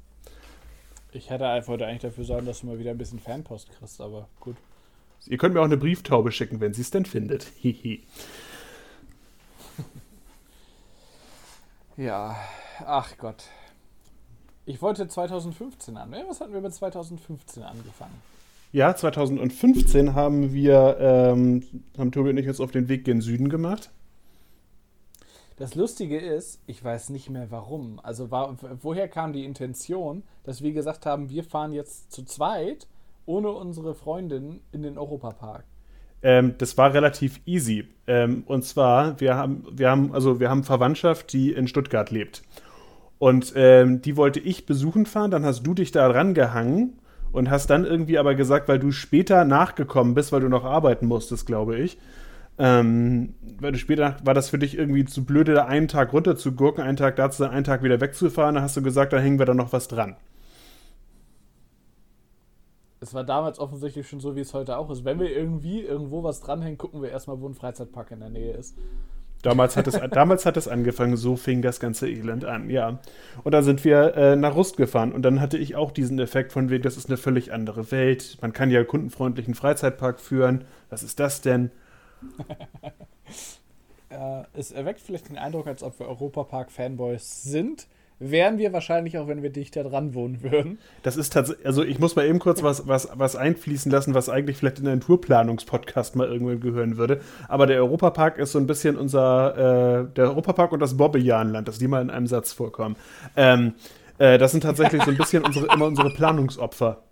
[1.12, 4.00] Ich hätte einfach heute eigentlich dafür sorgen, dass du mal wieder ein bisschen Fanpost kriegst,
[4.00, 4.56] aber gut.
[5.26, 7.44] Ihr könnt mir auch eine Brieftaube schicken, wenn sie es denn findet.
[7.56, 8.04] Hihi.
[11.96, 12.36] Ja,
[12.86, 13.44] ach Gott.
[14.64, 16.14] Ich wollte 2015 an.
[16.28, 18.22] Was hatten wir mit 2015 angefangen?
[18.70, 21.62] Ja, 2015 haben wir, ähm,
[21.96, 23.90] haben Tobi und ich uns auf den Weg gen Süden gemacht.
[25.56, 27.98] Das Lustige ist, ich weiß nicht mehr warum.
[28.02, 32.86] Also war, woher kam die Intention, dass wir gesagt haben, wir fahren jetzt zu zweit
[33.26, 35.64] ohne unsere Freundin in den Europapark?
[36.22, 37.88] Ähm, das war relativ easy.
[38.06, 42.42] Ähm, und zwar, wir haben, wir haben, also wir haben Verwandtschaft, die in Stuttgart lebt.
[43.18, 46.97] Und ähm, die wollte ich besuchen fahren, dann hast du dich da rangehangen
[47.32, 51.06] und hast dann irgendwie aber gesagt, weil du später nachgekommen bist, weil du noch arbeiten
[51.06, 51.98] musstest, glaube ich.
[52.60, 56.36] Ähm, weil du später war das für dich irgendwie zu blöde, da einen Tag runter
[56.36, 58.56] zu gurken, einen Tag da zu sein, einen Tag wieder wegzufahren.
[58.56, 60.16] Da hast du gesagt, da hängen wir dann noch was dran
[63.00, 65.04] es war damals offensichtlich schon so, wie es heute auch ist.
[65.04, 68.52] Wenn wir irgendwie irgendwo was dranhängen, gucken wir erstmal, wo ein Freizeitpark in der Nähe
[68.52, 68.76] ist.
[69.42, 72.98] Damals hat, es, damals hat es angefangen, so fing das ganze Elend an, ja.
[73.44, 76.52] Und dann sind wir äh, nach Rust gefahren und dann hatte ich auch diesen Effekt
[76.52, 78.38] von wegen, das ist eine völlig andere Welt.
[78.40, 80.64] Man kann ja kundenfreundlichen Freizeitpark führen.
[80.90, 81.70] Was ist das denn?
[84.10, 87.86] äh, es erweckt vielleicht den Eindruck, als ob wir Europapark-Fanboys sind
[88.20, 90.78] wären wir wahrscheinlich auch, wenn wir dichter dran wohnen würden.
[91.02, 94.28] Das ist tatsächlich, also ich muss mal eben kurz was, was, was einfließen lassen, was
[94.28, 97.20] eigentlich vielleicht in einen Tourplanungspodcast mal irgendwann gehören würde.
[97.48, 101.78] Aber der Europapark ist so ein bisschen unser, äh, der Europapark und das Bobbejahnland, dass
[101.78, 102.96] die mal in einem Satz vorkommen.
[103.36, 103.74] Ähm,
[104.18, 107.02] äh, das sind tatsächlich so ein bisschen unsere, immer unsere Planungsopfer.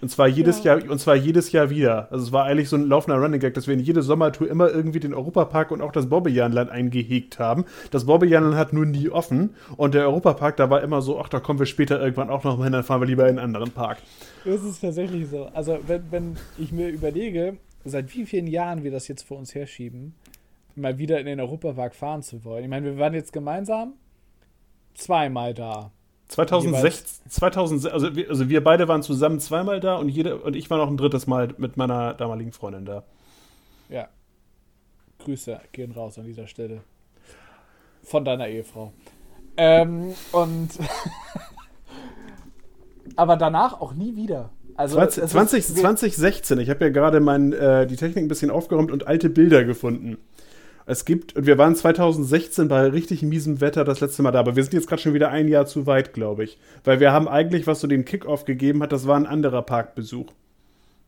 [0.00, 0.76] Und zwar jedes ja.
[0.76, 2.10] Jahr, und zwar jedes Jahr wieder.
[2.12, 4.70] Also es war eigentlich so ein laufender Running Gag, dass wir in jede Sommertour immer
[4.70, 7.64] irgendwie den Europapark und auch das Bobbejahnland eingehegt haben.
[7.90, 11.40] Das Bobbejahnland hat nur nie offen und der Europapark, da war immer so, ach, da
[11.40, 13.72] kommen wir später irgendwann auch noch mal hin, dann fahren wir lieber in einen anderen
[13.72, 13.98] Park.
[14.44, 15.46] Das ist tatsächlich so.
[15.46, 19.54] Also wenn, wenn ich mir überlege, seit wie vielen Jahren wir das jetzt vor uns
[19.54, 20.14] herschieben,
[20.76, 22.64] mal wieder in den Europapark fahren zu wollen.
[22.64, 23.94] Ich meine, wir waren jetzt gemeinsam
[24.94, 25.90] zweimal da.
[26.28, 30.68] 2016, 2000, also, wir, also wir beide waren zusammen zweimal da und, jede, und ich
[30.70, 33.04] war noch ein drittes Mal mit meiner damaligen Freundin da.
[33.88, 34.08] Ja.
[35.24, 36.82] Grüße gehen raus an dieser Stelle.
[38.02, 38.92] Von deiner Ehefrau.
[39.56, 40.68] Ähm, und.
[43.16, 44.50] aber danach auch nie wieder.
[44.76, 48.28] Also 20, es 20, ist- 2016, ich habe ja gerade mein, äh, die Technik ein
[48.28, 50.18] bisschen aufgeräumt und alte Bilder gefunden.
[50.90, 54.56] Es gibt, und wir waren 2016 bei richtig miesem Wetter das letzte Mal da, aber
[54.56, 56.58] wir sind jetzt gerade schon wieder ein Jahr zu weit, glaube ich.
[56.82, 60.32] Weil wir haben eigentlich, was so den Kickoff gegeben hat, das war ein anderer Parkbesuch.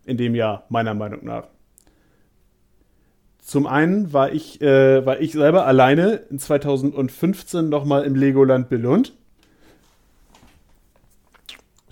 [0.04, 1.44] In dem Jahr, meiner Meinung nach.
[3.38, 9.14] Zum einen war ich, äh, war ich selber alleine in 2015 nochmal im Legoland Billund.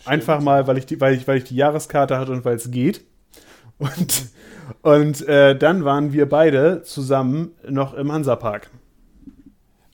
[0.05, 2.71] Einfach mal, weil ich, die, weil, ich, weil ich die Jahreskarte hatte und weil es
[2.71, 3.08] geht.
[3.79, 4.31] Und,
[4.83, 8.71] und äh, dann waren wir beide zusammen noch im Hansapark.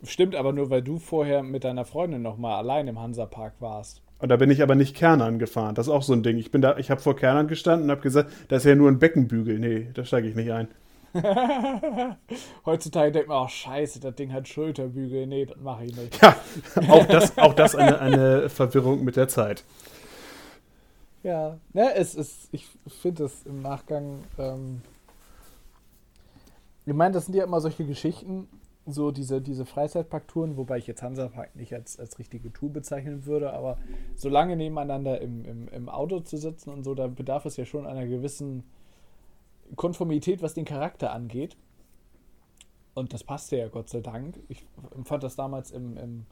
[0.03, 4.03] Stimmt aber nur, weil du vorher mit deiner Freundin noch mal allein im Hansapark warst.
[4.19, 5.75] Und da bin ich aber nicht Kernern gefahren.
[5.75, 6.39] Das ist auch so ein Ding.
[6.39, 8.91] Ich bin da, ich habe vor Kernern gestanden und habe gesagt, das ist ja nur
[8.91, 9.59] ein Beckenbügel.
[9.59, 10.69] Nee, da steige ich nicht ein.
[12.67, 15.27] Heutzutage denkt man, oh scheiße, das Ding hat Schulterbügel.
[15.27, 16.23] Nee, das mache ich nicht.
[16.23, 16.37] Ja,
[16.89, 19.65] auch das, auch das eine, eine Verwirrung mit der Zeit.
[21.25, 24.83] Ja, ne, es ist, ich finde es im Nachgang, ähm,
[26.85, 28.47] ich meine, das sind ja immer solche Geschichten,
[28.85, 33.55] so diese, diese Freizeitparktouren, wobei ich jetzt Hansapark nicht als, als richtige Tour bezeichnen würde,
[33.55, 33.79] aber
[34.15, 37.65] so lange nebeneinander im, im, im Auto zu sitzen und so, da bedarf es ja
[37.65, 38.63] schon einer gewissen
[39.77, 41.57] Konformität, was den Charakter angeht.
[42.93, 44.39] Und das passte ja Gott sei Dank.
[44.49, 44.67] Ich
[45.05, 46.27] fand das damals im, im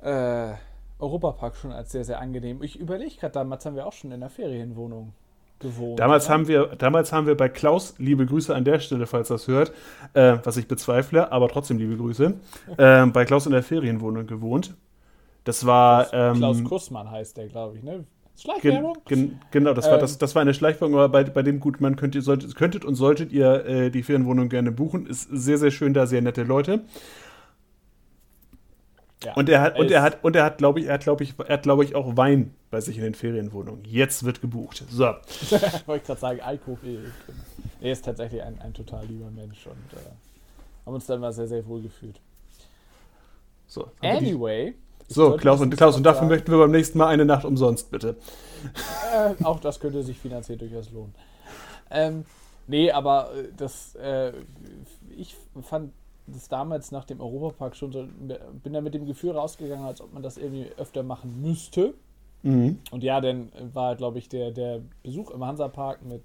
[0.00, 0.54] äh,
[1.02, 2.62] Europapark schon als sehr, sehr angenehm.
[2.62, 5.12] Ich überlege gerade, damals haben wir auch schon in der Ferienwohnung
[5.58, 5.98] gewohnt.
[5.98, 6.34] Damals oder?
[6.34, 9.72] haben, wir, damals haben wir bei Klaus, liebe Grüße an der Stelle, falls das hört,
[10.14, 12.34] äh, was ich bezweifle, aber trotzdem liebe Grüße,
[12.76, 14.74] äh, bei Klaus in der Ferienwohnung gewohnt.
[15.44, 16.12] Das war.
[16.12, 18.04] Ähm, Klaus Kussmann heißt der, glaube ich, ne?
[18.36, 18.96] Schleichwerbung?
[19.06, 20.00] gen, genau, das war, Ähm.
[20.00, 22.84] das, das war eine Schleichwerbung, aber bei, bei dem gut, man könnt, ihr solltet, könntet
[22.84, 25.06] und solltet ihr äh, die Ferienwohnung gerne buchen.
[25.06, 26.80] Ist sehr, sehr schön da, sehr nette Leute.
[29.24, 29.34] Ja.
[29.34, 31.34] Und er hat, und er hat, und er hat, glaube ich, er hat, glaube ich,
[31.38, 33.84] er hat, glaube ich, auch Wein bei sich in den Ferienwohnungen.
[33.84, 34.84] Jetzt wird gebucht.
[34.90, 35.04] So.
[35.86, 37.12] Wollte ich gerade sagen, Alkohol.
[37.80, 40.04] Er ist tatsächlich ein, ein total lieber Mensch und äh,
[40.86, 42.20] haben uns dann mal sehr, sehr wohl gefühlt.
[43.66, 44.74] So, Anyway.
[45.08, 47.90] so Klaus, und, Klaus, und dafür sagen, möchten wir beim nächsten Mal eine Nacht umsonst,
[47.90, 48.16] bitte.
[49.14, 51.14] Äh, auch das könnte sich finanziell durchaus lohnen.
[51.90, 52.24] Ähm,
[52.66, 54.32] nee, aber äh, das, äh,
[55.16, 55.92] ich fand
[56.32, 58.06] das damals nach dem Europapark schon so,
[58.62, 61.94] bin da mit dem Gefühl rausgegangen, als ob man das irgendwie öfter machen müsste.
[62.42, 62.78] Mhm.
[62.90, 66.22] Und ja, dann war, glaube ich, der, der Besuch im Hansapark mit,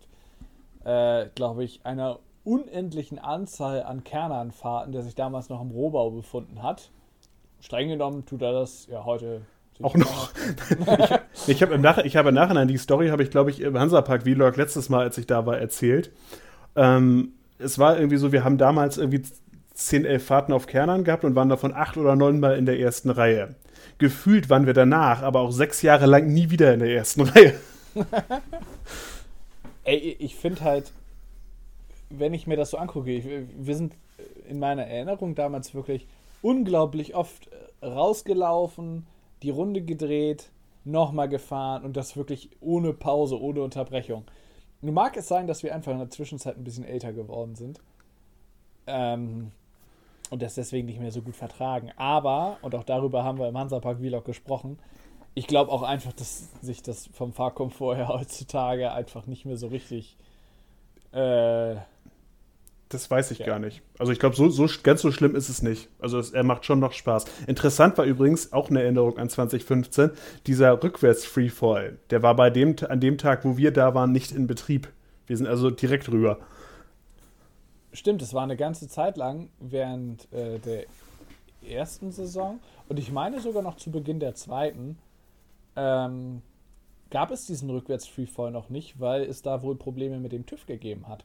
[0.83, 6.63] äh, glaube ich, einer unendlichen Anzahl an Kernanfahrten, der sich damals noch im Rohbau befunden
[6.63, 6.89] hat.
[7.59, 9.41] Streng genommen tut er das ja heute.
[9.81, 10.31] Auch noch.
[11.45, 13.77] Ich habe im, Nach ich habe im Nachhinein die Story, habe ich, glaube ich, im
[13.77, 16.11] Hansapark Vlog letztes Mal, als ich da war, erzählt.
[16.75, 19.21] Ähm, es war irgendwie so, wir haben damals irgendwie
[19.77, 22.79] 10, 11 Fahrten auf Kernern gehabt und waren davon acht oder neun Mal in der
[22.79, 23.55] ersten Reihe.
[23.99, 27.53] Gefühlt waren wir danach, aber auch sechs Jahre lang nie wieder in der ersten Reihe.
[29.83, 30.91] Ey, ich finde halt,
[32.09, 33.93] wenn ich mir das so angucke, ich, wir sind
[34.49, 36.07] in meiner Erinnerung damals wirklich
[36.41, 37.47] unglaublich oft
[37.81, 39.05] äh, rausgelaufen,
[39.43, 40.49] die Runde gedreht,
[40.85, 44.23] nochmal gefahren und das wirklich ohne Pause, ohne Unterbrechung.
[44.81, 47.79] Nun mag es sein, dass wir einfach in der Zwischenzeit ein bisschen älter geworden sind.
[48.87, 49.51] Ähm,
[50.29, 51.91] und das deswegen nicht mehr so gut vertragen.
[51.97, 54.79] Aber, und auch darüber haben wir im Hansapark Vlog gesprochen,
[55.35, 59.67] ich glaube auch einfach, dass sich das vom Fahrkomfort her heutzutage einfach nicht mehr so
[59.67, 60.17] richtig.
[61.11, 61.75] Äh,
[62.89, 63.45] Das weiß ich Ja.
[63.47, 63.81] gar nicht.
[63.99, 65.89] Also ich glaube, so, so ganz so schlimm ist es nicht.
[65.99, 67.25] Also es, er macht schon noch Spaß.
[67.45, 70.11] Interessant war übrigens auch eine Erinnerung an 2015,
[70.47, 71.99] dieser Rückwärts-Freefall.
[72.11, 74.87] Der war bei dem, an dem Tag, wo wir da waren, nicht in Betrieb.
[75.27, 76.39] Wir sind also direkt rüber.
[77.97, 80.85] Stimmt, es war eine ganze Zeit lang während äh, der
[81.61, 84.97] ersten Saison und ich meine sogar noch zu Beginn der zweiten
[85.75, 86.41] ähm,
[87.09, 91.07] gab es diesen Rückwärts-Freefall noch nicht, weil es da wohl Probleme mit dem TÜV gegeben
[91.07, 91.23] hat.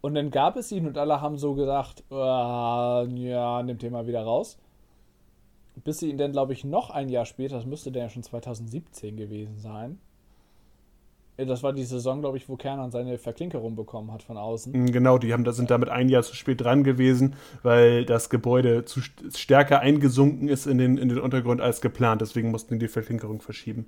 [0.00, 4.06] Und dann gab es ihn und alle haben so gedacht, "Ah, ja, nimmt den mal
[4.06, 4.58] wieder raus.
[5.84, 8.22] Bis sie ihn dann, glaube ich, noch ein Jahr später, das müsste dann ja schon
[8.22, 9.98] 2017 gewesen sein.
[11.38, 14.72] Ja, Das war die Saison, glaube ich, wo Kernan seine Verklinkerung bekommen hat von außen.
[14.72, 18.30] Mm, Genau, die haben, da sind damit ein Jahr zu spät dran gewesen, weil das
[18.30, 22.20] Gebäude zu st- stärker eingesunken ist in den, in den Untergrund als geplant.
[22.22, 23.86] Deswegen mussten die die Verklinkerung verschieben.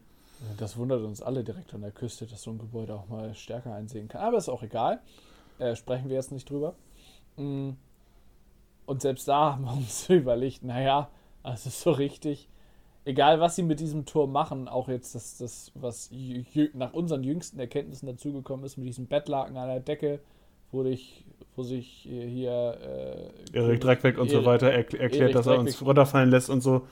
[0.59, 3.75] Das wundert uns alle direkt an der Küste, dass so ein Gebäude auch mal stärker
[3.75, 4.21] einsehen kann.
[4.21, 5.01] Aber ist auch egal.
[5.59, 6.75] Äh, sprechen wir jetzt nicht drüber.
[7.37, 7.71] Mm.
[8.87, 11.09] Und selbst da haben wir uns überlegt, naja,
[11.43, 12.49] also so richtig,
[13.05, 16.11] egal was sie mit diesem Turm machen, auch jetzt das, das was
[16.75, 20.21] nach unseren jüngsten Erkenntnissen dazugekommen ist, mit diesem Bettlaken an der Decke,
[20.71, 21.25] wo, ich,
[21.57, 25.85] wo sich hier äh, Erik Dreckweg und so weiter erkl erklärt, Erik dass er uns
[25.85, 26.83] runterfallen lässt und so.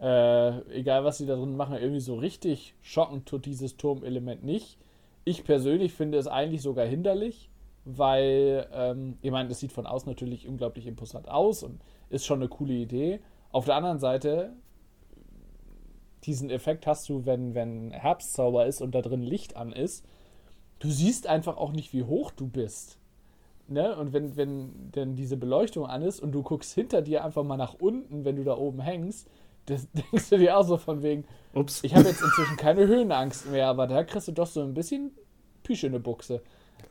[0.00, 4.76] Äh, egal, was sie da drin machen, irgendwie so richtig schockend tut dieses Turmelement nicht.
[5.24, 7.50] Ich persönlich finde es eigentlich sogar hinderlich,
[7.84, 12.40] weil, ähm, ich meine, es sieht von außen natürlich unglaublich imposant aus und ist schon
[12.40, 13.20] eine coole Idee.
[13.52, 14.54] Auf der anderen Seite,
[16.24, 20.04] diesen Effekt hast du, wenn, wenn Herbstzauber ist und da drin Licht an ist.
[20.78, 22.98] Du siehst einfach auch nicht, wie hoch du bist.
[23.68, 23.96] Ne?
[23.96, 27.56] Und wenn, wenn denn diese Beleuchtung an ist und du guckst hinter dir einfach mal
[27.56, 29.28] nach unten, wenn du da oben hängst,
[29.66, 31.84] das denkst du dir auch so von wegen, Ups.
[31.84, 35.12] ich habe jetzt inzwischen keine Höhenangst mehr, aber da kriegst du doch so ein bisschen
[35.62, 36.42] Püsche in der Buchse.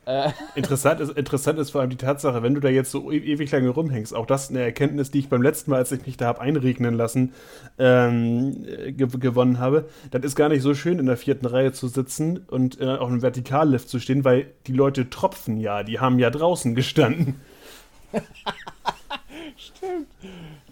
[0.04, 0.30] Äh.
[0.56, 3.50] Interessant, ist, interessant ist vor allem die Tatsache, wenn du da jetzt so e ewig
[3.52, 6.26] lange rumhängst, auch das eine Erkenntnis, die ich beim letzten Mal, als ich mich da
[6.26, 7.32] habe einregnen lassen,
[7.78, 9.88] ähm, ge gewonnen habe.
[10.10, 13.08] Das ist gar nicht so schön, in der vierten Reihe zu sitzen und äh, auf
[13.08, 17.40] einem Vertikallift zu stehen, weil die Leute tropfen ja, die haben ja draußen gestanden.
[19.56, 20.08] Stimmt.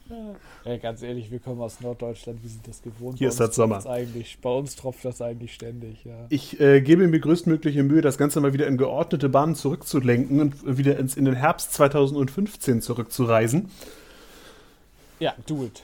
[0.08, 0.34] Ja,
[0.82, 3.18] ganz ehrlich, wir kommen aus Norddeutschland, wir sind das gewohnt.
[3.18, 3.84] Hier ist das Sommer.
[3.86, 6.26] Eigentlich, bei uns tropft das eigentlich ständig, ja.
[6.28, 10.78] Ich äh, gebe mir größtmögliche Mühe, das Ganze mal wieder in geordnete Bahnen zurückzulenken und
[10.78, 13.70] wieder ins, in den Herbst 2015 zurückzureisen.
[15.18, 15.82] Ja, do it.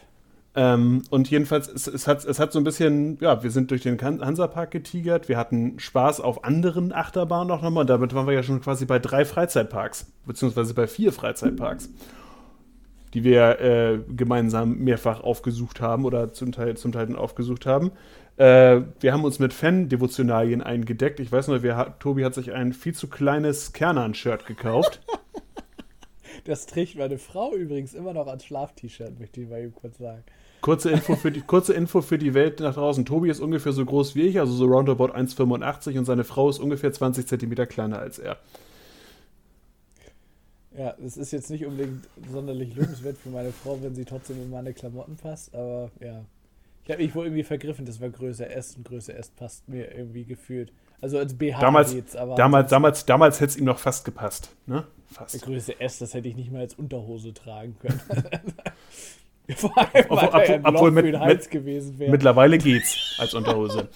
[0.54, 3.82] Ähm, und jedenfalls, es, es, hat, es hat so ein bisschen, ja, wir sind durch
[3.82, 8.42] den Hansapark getigert, wir hatten Spaß auf anderen Achterbahnen auch nochmal, damit waren wir ja
[8.42, 11.90] schon quasi bei drei Freizeitparks, beziehungsweise bei vier Freizeitparks
[13.16, 17.92] die wir äh, gemeinsam mehrfach aufgesucht haben oder zum Teil, zum Teil aufgesucht haben.
[18.37, 21.18] Äh, wir haben uns mit Fan-Devotionalien eingedeckt.
[21.18, 25.00] Ich weiß noch, wir, Tobi hat sich ein viel zu kleines Kernan-Shirt gekauft.
[26.44, 30.22] Das trägt meine Frau übrigens immer noch als Schlaf-T-Shirt, möchte ich mal eben kurz sagen.
[30.61, 33.05] Kurze Info, für die, kurze Info für die Welt nach draußen.
[33.05, 36.61] Tobi ist ungefähr so groß wie ich, also so roundabout 1,85 und seine Frau ist
[36.61, 38.37] ungefähr 20 Zentimeter kleiner als er.
[40.76, 44.50] Ja, es ist jetzt nicht unbedingt sonderlich lobenswert für meine Frau, wenn sie trotzdem in
[44.50, 46.24] meine Klamotten passt, aber ja.
[46.84, 49.92] Ich habe mich wohl irgendwie vergriffen, das war Größe S und Größe S passt mir
[49.92, 50.72] irgendwie gefühlt.
[51.00, 52.36] Also als BH damals, geht's, aber.
[52.36, 54.84] Damals, damals, damals hätte es ihm noch fast gepasst, ne?
[55.10, 55.40] Fast.
[55.42, 58.00] Größe S, das hätte ich nicht mal als Unterhose tragen können.
[59.56, 62.10] Vor allem, weil obwohl, er obwohl mit, Hals gewesen wäre.
[62.10, 63.88] Mittlerweile geht's als Unterhose.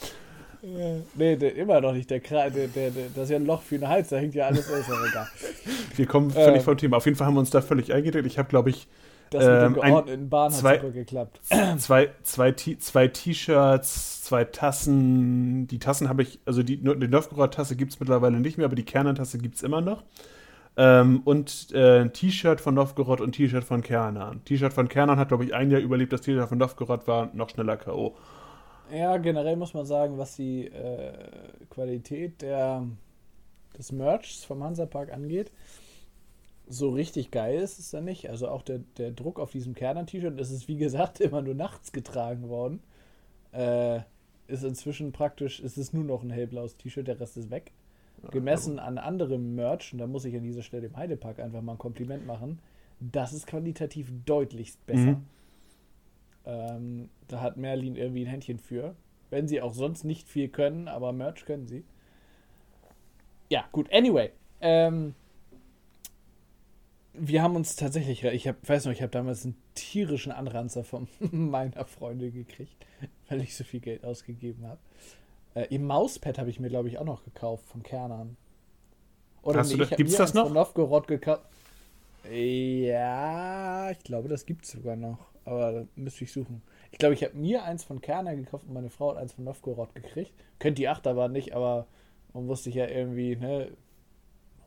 [1.14, 2.10] Nee, der, immer noch nicht.
[2.10, 4.70] Der, der, der, das ist ja ein Loch für den Hals, da hängt ja alles
[4.70, 4.84] aus.
[5.08, 5.28] egal.
[5.96, 6.96] Wir kommen völlig ähm, vom Thema.
[6.98, 8.26] Auf jeden Fall haben wir uns da völlig eingedeckt.
[8.26, 8.88] Ich habe, glaube ich.
[9.30, 11.40] Das mit dem ähm, geordneten Bahn zwei, hat super geklappt.
[11.78, 15.68] Zwei, zwei, zwei T-Shirts, zwei Tassen.
[15.68, 18.84] Die Tassen habe ich, also die, die Novgorod-Tasse gibt es mittlerweile nicht mehr, aber die
[18.84, 20.02] Kernan-Tasse gibt es immer noch.
[20.76, 24.44] Ähm, und äh, ein T-Shirt von Novgorod und ein T-Shirt von Kernan.
[24.44, 26.12] T-Shirt von Kernan hat, glaube ich, ein Jahr überlebt.
[26.12, 28.16] Das T-Shirt von Novgorod war noch schneller K.O.
[28.92, 31.12] Ja, generell muss man sagen, was die äh,
[31.70, 32.86] Qualität der,
[33.78, 35.52] des Merchs vom Hansapark angeht,
[36.68, 38.30] so richtig geil ist es da nicht.
[38.30, 41.92] Also auch der, der Druck auf diesem Kerner-T-Shirt, das ist wie gesagt immer nur nachts
[41.92, 42.80] getragen worden.
[43.52, 44.00] Äh,
[44.46, 47.72] ist inzwischen praktisch, ist es nur noch ein hellblaues T-Shirt, der Rest ist weg.
[48.30, 51.72] Gemessen an anderem Merch, und da muss ich an dieser Stelle dem Heidepark einfach mal
[51.72, 52.58] ein Kompliment machen,
[53.00, 55.12] das ist qualitativ deutlichst besser.
[55.12, 55.26] Mhm.
[56.50, 58.96] Ähm, da hat Merlin irgendwie ein Händchen für.
[59.30, 61.84] Wenn sie auch sonst nicht viel können, aber Merch können sie.
[63.48, 63.92] Ja, gut.
[63.92, 64.30] Anyway.
[64.60, 65.14] Ähm,
[67.12, 71.06] wir haben uns tatsächlich, ich hab, weiß noch, ich habe damals einen tierischen Anranzer von
[71.20, 72.86] meiner Freundin gekriegt,
[73.28, 74.80] weil ich so viel Geld ausgegeben habe.
[75.54, 78.36] Äh, ihr Mauspad habe ich mir, glaube ich, auch noch gekauft von Kernern.
[79.42, 80.44] Oder Hast nee, du das, gibt's das noch?
[80.44, 81.42] Von Novgorod gekauft.
[82.30, 86.62] Ja, ich glaube, das gibt es sogar noch aber da müsste ich suchen.
[86.92, 89.44] Ich glaube, ich habe mir eins von Kerner gekauft und meine Frau hat eins von
[89.44, 90.32] Novgorod gekriegt.
[90.58, 91.86] Könnt die Achterbahn nicht, aber
[92.32, 93.70] man muss sich ja irgendwie, ne,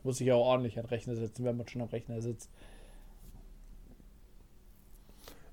[0.02, 2.50] muss sich ja auch ordentlich an Rechner setzen, wenn man schon am Rechner sitzt.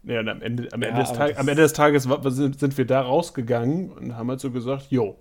[0.04, 2.78] Ja, und am Ende, am, ja, Ende, des, Tag, am Ende des Tages sind, sind
[2.78, 5.16] wir da rausgegangen und haben halt so gesagt, jo,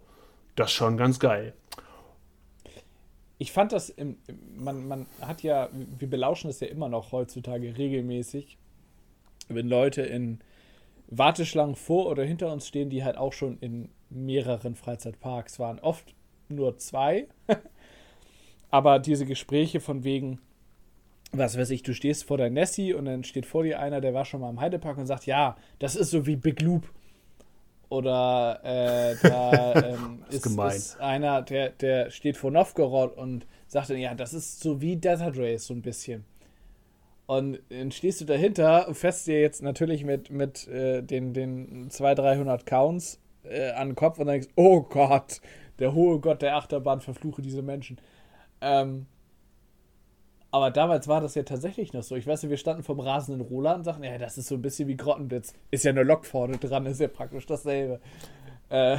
[0.57, 1.53] das ist schon ganz geil.
[3.37, 4.17] Ich fand das, im,
[4.57, 8.59] man, man hat ja, wir belauschen das ja immer noch heutzutage regelmäßig,
[9.55, 10.41] wenn Leute in
[11.09, 15.79] Warteschlangen vor oder hinter uns stehen, die halt auch schon in mehreren Freizeitparks waren.
[15.81, 16.15] Oft
[16.49, 17.27] nur zwei.
[18.71, 20.39] Aber diese Gespräche von wegen,
[21.33, 24.15] was weiß ich, du stehst vor der Nessie und dann steht vor dir einer, der
[24.15, 26.88] war schon mal im Heidepark und sagt, ja, das ist so wie Big Loop.
[27.88, 33.98] Oder äh, da ähm, ist, ist, einer, der, der steht vor Novgorod und sagt dann,
[33.98, 36.25] ja, das ist so wie Desert Race so ein bisschen.
[37.31, 41.88] Und dann stehst du dahinter und fährst dir jetzt natürlich mit, mit äh, den, den
[41.88, 45.40] 200, 300 Counts äh, an den Kopf und denkst, oh Gott,
[45.78, 48.00] der hohe Gott der Achterbahn verfluche diese Menschen.
[48.60, 49.06] Ähm,
[50.50, 52.16] Aber damals war das ja tatsächlich noch so.
[52.16, 54.62] Ich weiß nicht, wir standen vom rasenden Roller und sagten, ja, das ist so ein
[54.62, 55.54] bisschen wie Grottenblitz.
[55.70, 58.00] Ist ja eine Lok vorne dran, ist ja praktisch dasselbe.
[58.70, 58.96] Äh.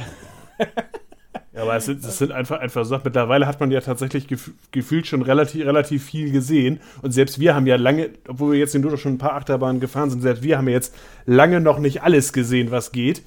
[1.54, 3.02] Ja, aber es sind, es sind einfach, einfach Sachen.
[3.04, 6.80] Mittlerweile hat man ja tatsächlich gef gefühlt schon relativ, relativ viel gesehen.
[7.02, 10.08] Und selbst wir haben ja lange, obwohl wir jetzt nur schon ein paar Achterbahnen gefahren
[10.08, 10.94] sind, selbst wir haben ja jetzt
[11.26, 13.22] lange noch nicht alles gesehen, was geht.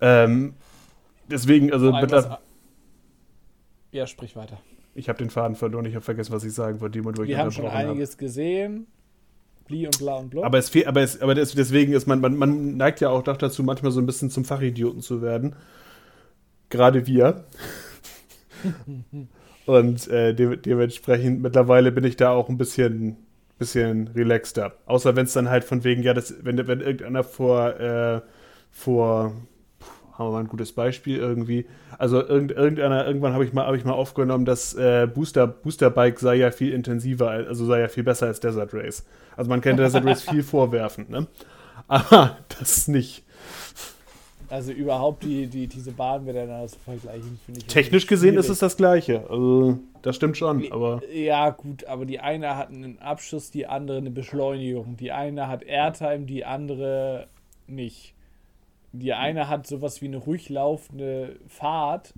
[0.00, 0.54] Ähm,
[1.30, 2.38] deswegen, also mittlerweile.
[3.92, 4.58] Ja, sprich weiter.
[4.94, 7.04] Ich habe den Faden verloren, ich habe vergessen, was ich sagen wollte.
[7.04, 8.24] Wir haben schon einiges habe.
[8.24, 8.86] gesehen.
[9.66, 10.44] Bli und bla und bla.
[10.44, 13.62] Aber, es fehlt, aber, es, aber deswegen ist man, man, man neigt ja auch dazu,
[13.62, 15.54] manchmal so ein bisschen zum Fachidioten zu werden.
[16.70, 17.44] Gerade wir.
[19.66, 23.16] und äh, de dementsprechend, mittlerweile bin ich da auch ein bisschen,
[23.58, 24.72] bisschen relaxter.
[24.86, 28.20] Außer wenn es dann halt von wegen, ja, das, wenn, wenn irgendeiner vor, äh,
[28.70, 29.34] vor
[30.20, 31.66] haben wir mal ein gutes Beispiel irgendwie.
[31.98, 35.90] Also irgend, irgendeiner, irgendwann habe ich mal, habe ich mal aufgenommen, dass äh, Booster, Booster
[35.90, 39.06] Bike sei ja viel intensiver, also sei ja viel besser als Desert Race.
[39.34, 41.26] Also man kann Desert Race viel vorwerfen, ne?
[41.88, 43.24] Aber das nicht.
[44.50, 47.66] Also überhaupt die, die, diese Bahn miteinander zu vergleichen, finde ich.
[47.68, 49.30] Technisch gesehen ist es das gleiche.
[49.30, 51.00] Also, das stimmt schon, aber.
[51.12, 54.96] Ja, gut, aber die eine hat einen Abschuss, die andere eine Beschleunigung.
[54.96, 57.28] Die eine hat Airtime, die andere
[57.68, 58.14] nicht.
[58.92, 62.12] Die eine hat sowas wie eine ruhig laufende Fahrt,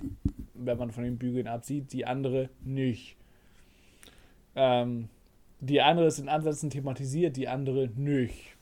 [0.54, 3.16] wenn man von den Bügeln absieht, die andere nicht.
[4.56, 5.08] Ähm,
[5.60, 8.56] die andere ist in Ansätzen thematisiert, die andere nicht.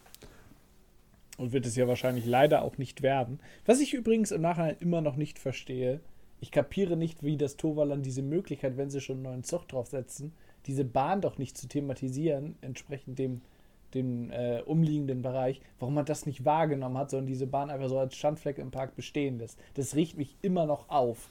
[1.41, 3.41] Und wird es ja wahrscheinlich leider auch nicht werden.
[3.65, 6.01] Was ich übrigens im Nachhinein immer noch nicht verstehe,
[6.39, 10.33] ich kapiere nicht, wie das Toverland diese Möglichkeit, wenn sie schon einen neuen Zug draufsetzen,
[10.67, 13.41] diese Bahn doch nicht zu thematisieren, entsprechend dem
[13.95, 17.99] den äh, umliegenden Bereich, warum man das nicht wahrgenommen hat, sondern diese Bahn einfach so
[17.99, 19.59] als Standfleck im Park bestehen lässt.
[19.75, 21.29] Das riecht mich immer noch auf.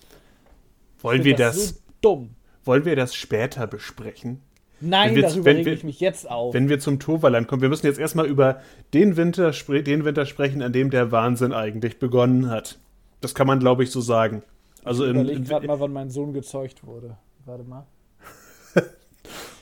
[1.00, 2.36] Wollen wir das, das so dumm?
[2.66, 4.42] Wollen wir das später besprechen?
[4.82, 6.54] Nein, wir, darüber rege ich mich jetzt auf.
[6.54, 8.62] Wenn wir zum Toverland kommen, wir müssen jetzt erstmal über
[8.94, 12.80] den Winter, den Winter sprechen, an dem der Wahnsinn eigentlich begonnen hat.
[13.22, 14.44] Das kann man, glaube ich, so sagen.
[14.84, 17.18] Also ich überlege gerade mal, wann mein Sohn gezeugt wurde.
[17.46, 17.86] Warte mal.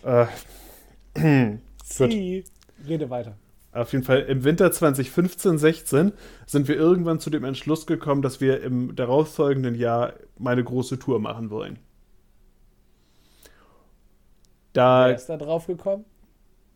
[1.15, 2.43] äh, Sie.
[2.87, 3.35] Rede weiter.
[3.71, 6.11] Auf jeden Fall im Winter 2015, 16
[6.45, 11.19] sind wir irgendwann zu dem Entschluss gekommen, dass wir im darauffolgenden Jahr meine große Tour
[11.19, 11.77] machen wollen.
[14.77, 16.05] Da, Wer ist da drauf gekommen?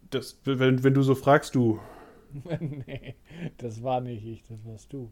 [0.10, 1.80] Das, wenn, wenn du so fragst, du.
[2.60, 3.14] nee,
[3.60, 5.12] das war nicht ich, das warst du.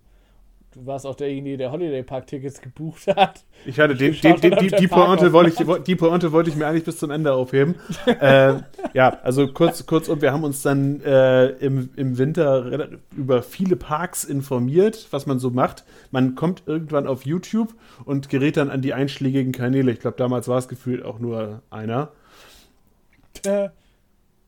[0.72, 3.44] Du warst auch derjenige, der Holiday Park Tickets gebucht hat.
[3.68, 6.66] Ich hatte den, den, den, die, die, Pointe wollte ich, die Pointe wollte ich mir
[6.66, 7.76] eigentlich bis zum Ende aufheben.
[8.08, 8.56] äh,
[8.96, 13.76] ja, also kurz, kurz und wir haben uns dann äh, im, im Winter über viele
[13.76, 15.86] Parks informiert, was man so macht.
[16.10, 17.76] Man kommt irgendwann auf YouTube
[18.06, 19.92] und gerät dann an die einschlägigen Kanäle.
[19.92, 22.12] Ich glaube, damals war es gefühlt auch nur einer.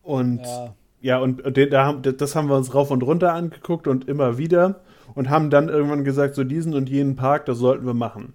[0.01, 4.37] Und ja, ja und, da das haben wir uns rauf und runter angeguckt und immer
[4.37, 4.81] wieder
[5.15, 8.33] und haben dann irgendwann gesagt, so diesen und jenen Park, das sollten wir machen.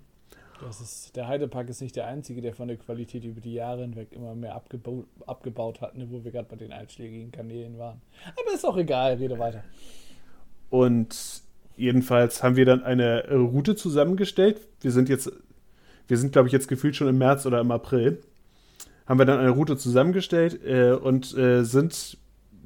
[0.60, 3.82] Das ist, der Heidepark ist nicht der einzige, der von der Qualität über die Jahre
[3.82, 8.00] hinweg immer mehr abgebaut, abgebaut hat, ne, wo wir gerade bei den einschlägigen Kanälen waren.
[8.26, 9.62] Aber ist auch egal, rede weiter.
[10.70, 11.42] Und
[11.76, 14.60] jedenfalls haben wir dann eine Route zusammengestellt.
[14.80, 15.30] Wir sind jetzt,
[16.08, 18.22] wir sind, glaube ich, jetzt gefühlt schon im März oder im April.
[19.06, 22.18] Haben wir dann eine Route zusammengestellt äh, und äh, sind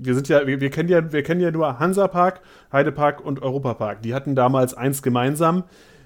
[0.03, 2.41] wir sind ja, wir, wir, kennen ja, wir kennen ja nur Hansapark,
[2.73, 4.03] Heidepark und Europapark.
[4.03, 5.65] Die hatten damals eins gemeinsam.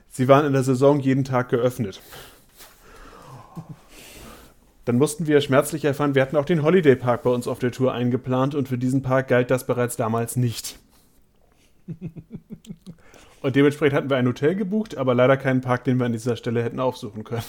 [0.08, 2.00] Sie waren in der Saison jeden Tag geöffnet.
[4.84, 7.72] Dann mussten wir schmerzlich erfahren, wir hatten auch den Holiday Park bei uns auf der
[7.72, 10.78] Tour eingeplant und für diesen Park galt das bereits damals nicht.
[13.40, 16.36] Und dementsprechend hatten wir ein Hotel gebucht, aber leider keinen Park, den wir an dieser
[16.36, 17.44] Stelle hätten aufsuchen können.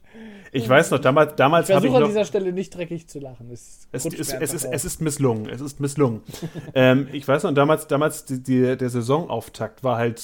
[0.52, 2.02] Ich weiß noch, damals, damals habe ich noch...
[2.02, 3.52] an dieser Stelle nicht dreckig zu lachen.
[3.52, 5.48] Es, es, es, es ist, es ist misslungen.
[5.48, 6.22] Es ist misslungen.
[6.74, 10.22] ähm, ich weiß noch, damals, damals die, die, der Saisonauftakt war halt...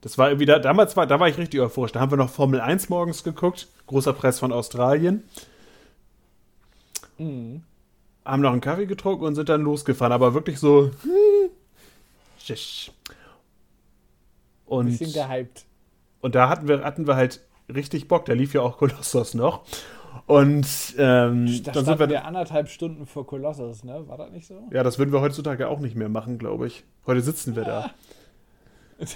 [0.00, 1.92] Das war irgendwie, da, damals war, da war ich richtig euphorisch.
[1.92, 3.68] Da haben wir noch Formel 1 morgens geguckt.
[3.86, 5.24] Großer Preis von Australien.
[7.18, 7.62] Mhm.
[8.24, 10.12] Haben noch einen Kaffee getrunken und sind dann losgefahren.
[10.12, 10.90] Aber wirklich so...
[14.66, 15.64] Und, Ein bisschen gehypt.
[16.20, 17.40] Und da hatten wir, hatten wir halt
[17.72, 18.24] richtig Bock.
[18.26, 19.64] Da lief ja auch Kolossos noch.
[20.26, 24.06] Und ähm, da dann sind wir ja anderthalb Stunden vor Kolossos, ne?
[24.08, 24.68] War das nicht so?
[24.70, 26.84] Ja, das würden wir heutzutage auch nicht mehr machen, glaube ich.
[27.06, 27.90] Heute sitzen wir da.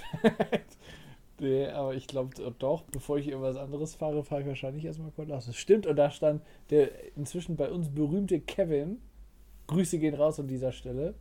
[1.39, 5.55] nee, aber ich glaube doch, bevor ich irgendwas anderes fahre, fahre ich wahrscheinlich erstmal Kolossos.
[5.55, 8.99] Stimmt, und da stand der inzwischen bei uns berühmte Kevin.
[9.67, 11.13] Grüße gehen raus an dieser Stelle.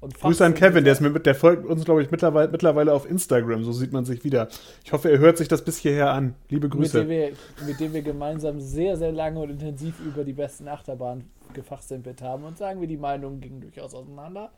[0.00, 3.64] Grüße an Kevin, der ist mit, der folgt uns, glaube ich, mittlerweile, mittlerweile auf Instagram,
[3.64, 4.48] so sieht man sich wieder.
[4.84, 6.34] Ich hoffe, er hört sich das bis hierher an.
[6.48, 6.98] Liebe Grüße.
[6.98, 10.68] Mit dem wir, mit dem wir gemeinsam sehr, sehr lange und intensiv über die besten
[10.68, 14.50] Achterbahnen gefachsimpelt haben und sagen wir, die Meinungen gingen durchaus auseinander.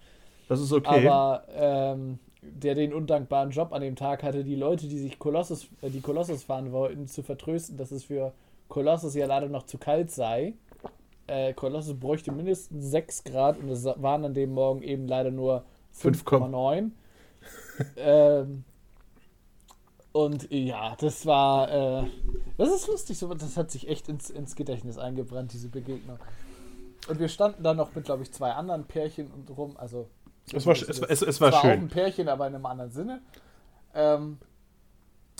[0.48, 1.06] Das ist okay.
[1.06, 5.68] Aber ähm, der den undankbaren Job an dem Tag hatte, die Leute, die sich Kolossus,
[5.82, 8.32] äh, die Kolossus fahren wollten, zu vertrösten, dass es für
[8.68, 10.54] Kolossus ja leider noch zu kalt sei.
[11.28, 15.64] Äh, Kolossus bräuchte mindestens 6 Grad und es waren an dem Morgen eben leider nur
[15.96, 16.90] 5,9.
[17.96, 18.64] ähm,
[20.12, 22.06] und ja, das war, äh,
[22.56, 26.18] das ist lustig, so, das hat sich echt ins, ins Gedächtnis eingebrannt, diese Begegnung.
[27.08, 30.08] Und wir standen da noch mit, glaube ich, zwei anderen Pärchen und rum, also
[30.52, 31.70] es war, es, es, es war, war schön.
[31.70, 33.20] auch ein Pärchen, aber in einem anderen Sinne.
[33.94, 34.38] Ähm,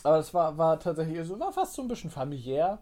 [0.03, 2.79] aber es war, war tatsächlich, es war fast so ein bisschen familiär.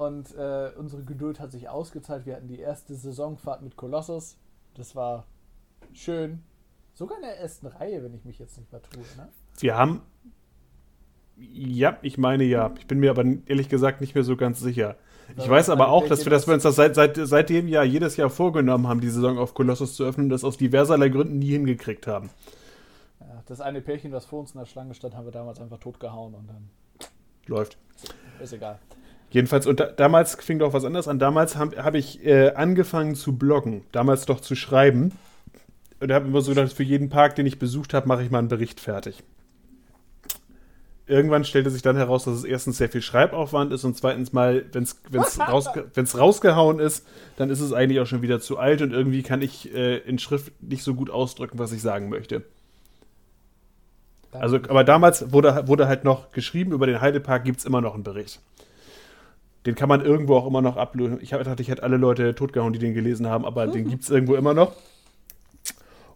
[0.00, 2.24] Und äh, unsere Geduld hat sich ausgezahlt.
[2.24, 4.38] Wir hatten die erste Saisonfahrt mit Kolossus.
[4.72, 5.26] Das war
[5.92, 6.42] schön.
[6.94, 9.02] Sogar in der ersten Reihe, wenn ich mich jetzt nicht vertue.
[9.18, 9.28] Ne?
[9.58, 10.00] Wir haben.
[11.36, 12.72] Ja, ich meine ja.
[12.78, 14.96] Ich bin mir aber ehrlich gesagt nicht mehr so ganz sicher.
[15.36, 18.16] Ich weiß aber auch, dass wir, dass wir uns das seit, seit, seitdem ja jedes
[18.16, 21.50] Jahr vorgenommen haben, die Saison auf Kolossus zu öffnen und das aus diverserlei Gründen nie
[21.50, 22.30] hingekriegt haben.
[23.20, 25.78] Ja, das eine Pärchen, das vor uns in der Schlange stand, haben wir damals einfach
[25.78, 26.70] totgehauen und dann.
[27.46, 27.76] Läuft.
[28.40, 28.78] Ist egal.
[29.30, 31.18] Jedenfalls, und da, damals fing doch was anderes an.
[31.18, 35.12] Damals habe hab ich äh, angefangen zu bloggen, damals doch zu schreiben.
[36.00, 38.38] Und habe immer so gedacht, für jeden Park, den ich besucht habe, mache ich mal
[38.38, 39.22] einen Bericht fertig.
[41.06, 44.64] Irgendwann stellte sich dann heraus, dass es erstens sehr viel Schreibaufwand ist und zweitens mal,
[44.72, 44.96] wenn es
[45.40, 47.06] rausge rausgehauen ist,
[47.36, 50.18] dann ist es eigentlich auch schon wieder zu alt und irgendwie kann ich äh, in
[50.18, 52.44] Schrift nicht so gut ausdrücken, was ich sagen möchte.
[54.32, 57.94] Also, aber damals wurde, wurde halt noch geschrieben, über den Heidepark gibt es immer noch
[57.94, 58.40] einen Bericht.
[59.66, 61.18] Den kann man irgendwo auch immer noch uploaden.
[61.20, 64.10] Ich dachte, ich hätte alle Leute totgehauen, die den gelesen haben, aber den gibt es
[64.10, 64.74] irgendwo immer noch.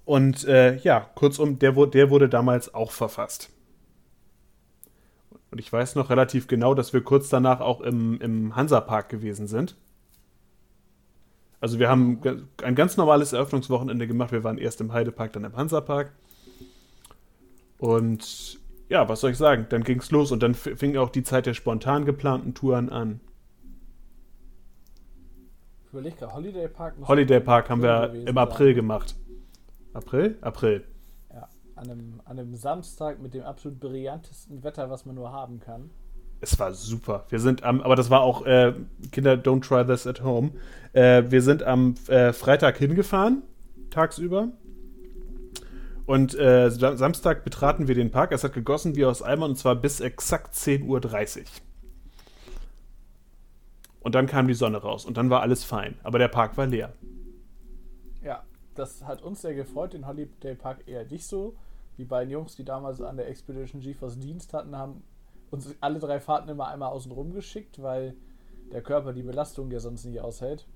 [0.05, 3.51] Und äh, ja, kurzum, der, der wurde damals auch verfasst.
[5.51, 9.47] Und ich weiß noch relativ genau, dass wir kurz danach auch im, im Hansapark gewesen
[9.47, 9.77] sind.
[11.61, 12.21] Also wir haben
[12.63, 14.33] ein ganz normales Eröffnungswochenende gemacht.
[14.33, 16.13] Wir waren erst im Heidepark, dann im Hansapark.
[17.79, 19.67] Und ja, was soll ich sagen?
[19.71, 23.21] Dann ging es los und dann fing auch die Zeit der spontan geplanten Touren an.
[25.95, 26.95] Überlege gerade, Holiday Park.
[27.07, 28.75] Holiday Park haben wir im April sein.
[28.75, 29.15] gemacht.
[29.93, 30.37] April?
[30.41, 30.85] April.
[31.33, 35.61] Ja, an einem, an einem Samstag mit dem absolut brillantesten Wetter, was man nur haben
[35.61, 35.91] kann.
[36.41, 37.27] Es war super.
[37.29, 38.75] Wir sind am, aber das war auch, äh,
[39.13, 40.51] Kinder, don't try this at home.
[40.95, 43.43] Äh, wir sind am äh, Freitag hingefahren,
[43.91, 44.49] tagsüber.
[46.07, 48.33] Und äh, Samstag betraten wir den Park.
[48.33, 51.45] Es hat gegossen wie aus Eimern und zwar bis exakt 10.30 Uhr.
[54.05, 55.97] Und dann kam die Sonne raus und dann war alles fein.
[56.03, 56.93] Aber der Park war leer.
[58.23, 58.45] Ja,
[58.75, 59.95] das hat uns sehr gefreut.
[59.95, 61.57] Den Holiday Park eher nicht so.
[61.97, 65.03] Die beiden Jungs, die damals an der Expedition GeForce Dienst hatten, haben
[65.51, 68.15] uns alle drei Fahrten immer einmal außen rum geschickt, weil
[68.73, 70.67] der Körper die Belastung ja sonst nicht aushält.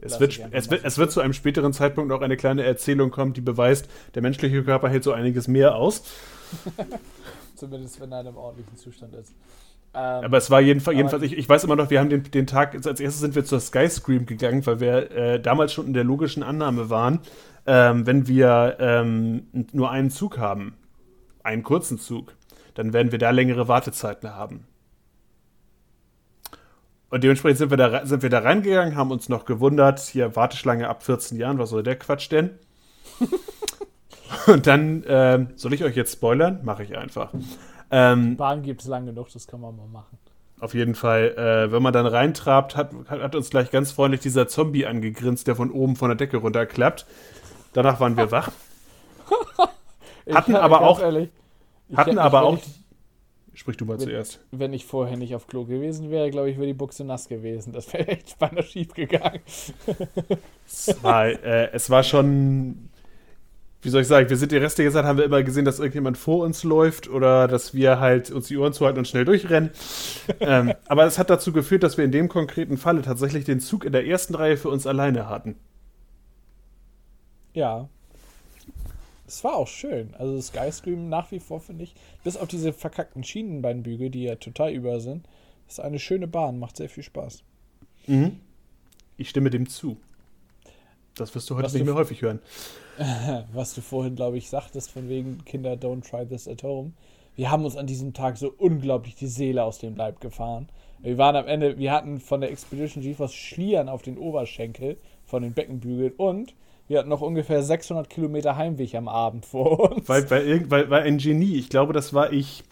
[0.00, 3.34] Es wird, es, wird, es wird zu einem späteren Zeitpunkt noch eine kleine Erzählung kommen,
[3.34, 6.02] die beweist, der menschliche Körper hält so einiges mehr aus.
[7.54, 9.32] Zumindest wenn er in einem ordentlichen Zustand ist.
[9.98, 12.46] Ähm, aber es war jedenfalls, jedenfalls ich, ich, weiß immer noch, wir haben den, den
[12.46, 16.04] Tag, als erstes sind wir zur Skyscream gegangen, weil wir äh, damals schon in der
[16.04, 17.20] logischen Annahme waren,
[17.66, 20.74] ähm, wenn wir ähm, nur einen Zug haben,
[21.42, 22.34] einen kurzen Zug,
[22.74, 24.66] dann werden wir da längere Wartezeiten haben.
[27.10, 30.88] Und dementsprechend sind wir, da, sind wir da reingegangen, haben uns noch gewundert, hier Warteschlange
[30.88, 32.50] ab 14 Jahren, was soll der Quatsch denn?
[34.46, 36.60] Und dann, äh, soll ich euch jetzt spoilern?
[36.62, 37.32] Mache ich einfach.
[37.90, 40.18] Ähm, Bahn gibt es lang genug, das kann man mal machen.
[40.60, 44.48] Auf jeden Fall, äh, wenn man dann reintrabt, hat, hat uns gleich ganz freundlich dieser
[44.48, 47.06] Zombie angegrinst, der von oben von der Decke runterklappt.
[47.72, 48.50] Danach waren wir wach.
[50.30, 51.30] hatten aber auch, ehrlich,
[51.94, 52.58] hatten aber auch,
[53.58, 54.38] Sprich du mal wenn, zuerst.
[54.52, 57.72] Wenn ich vorher nicht auf Klo gewesen wäre, glaube ich, wäre die Buchse nass gewesen.
[57.72, 59.40] Das wäre echt beinahe schief gegangen.
[60.64, 62.87] es, war, äh, es war schon.
[63.80, 66.18] Wie soll ich sagen, wir sind die restliche Zeit, haben wir immer gesehen, dass irgendjemand
[66.18, 69.70] vor uns läuft oder dass wir halt uns die Ohren zuhalten und schnell durchrennen.
[70.40, 73.84] ähm, aber es hat dazu geführt, dass wir in dem konkreten Falle tatsächlich den Zug
[73.84, 75.54] in der ersten Reihe für uns alleine hatten.
[77.54, 77.88] Ja,
[79.28, 80.14] es war auch schön.
[80.18, 84.72] Also Skyscream nach wie vor finde ich, bis auf diese verkackten Schienenbeinbügel, die ja total
[84.72, 85.28] über sind,
[85.68, 87.44] ist eine schöne Bahn, macht sehr viel Spaß.
[88.06, 88.40] Mhm.
[89.18, 89.98] Ich stimme dem zu.
[91.14, 92.40] Das wirst du heute was nicht mehr häufig hören.
[93.52, 96.92] Was du vorhin, glaube ich, sagtest, von wegen Kinder don't try this at home.
[97.36, 100.68] Wir haben uns an diesem Tag so unglaublich die Seele aus dem Leib gefahren.
[101.00, 105.42] Wir waren am Ende, wir hatten von der Expedition GeForce Schlieren auf den Oberschenkel von
[105.42, 106.54] den Beckenbügeln und
[106.88, 110.08] Wir hatten noch ungefähr 600 Kilometer Heimweg am Abend vor uns.
[110.08, 112.64] Weil, weil, weil, weil ein Genie, ich glaube, das war ich,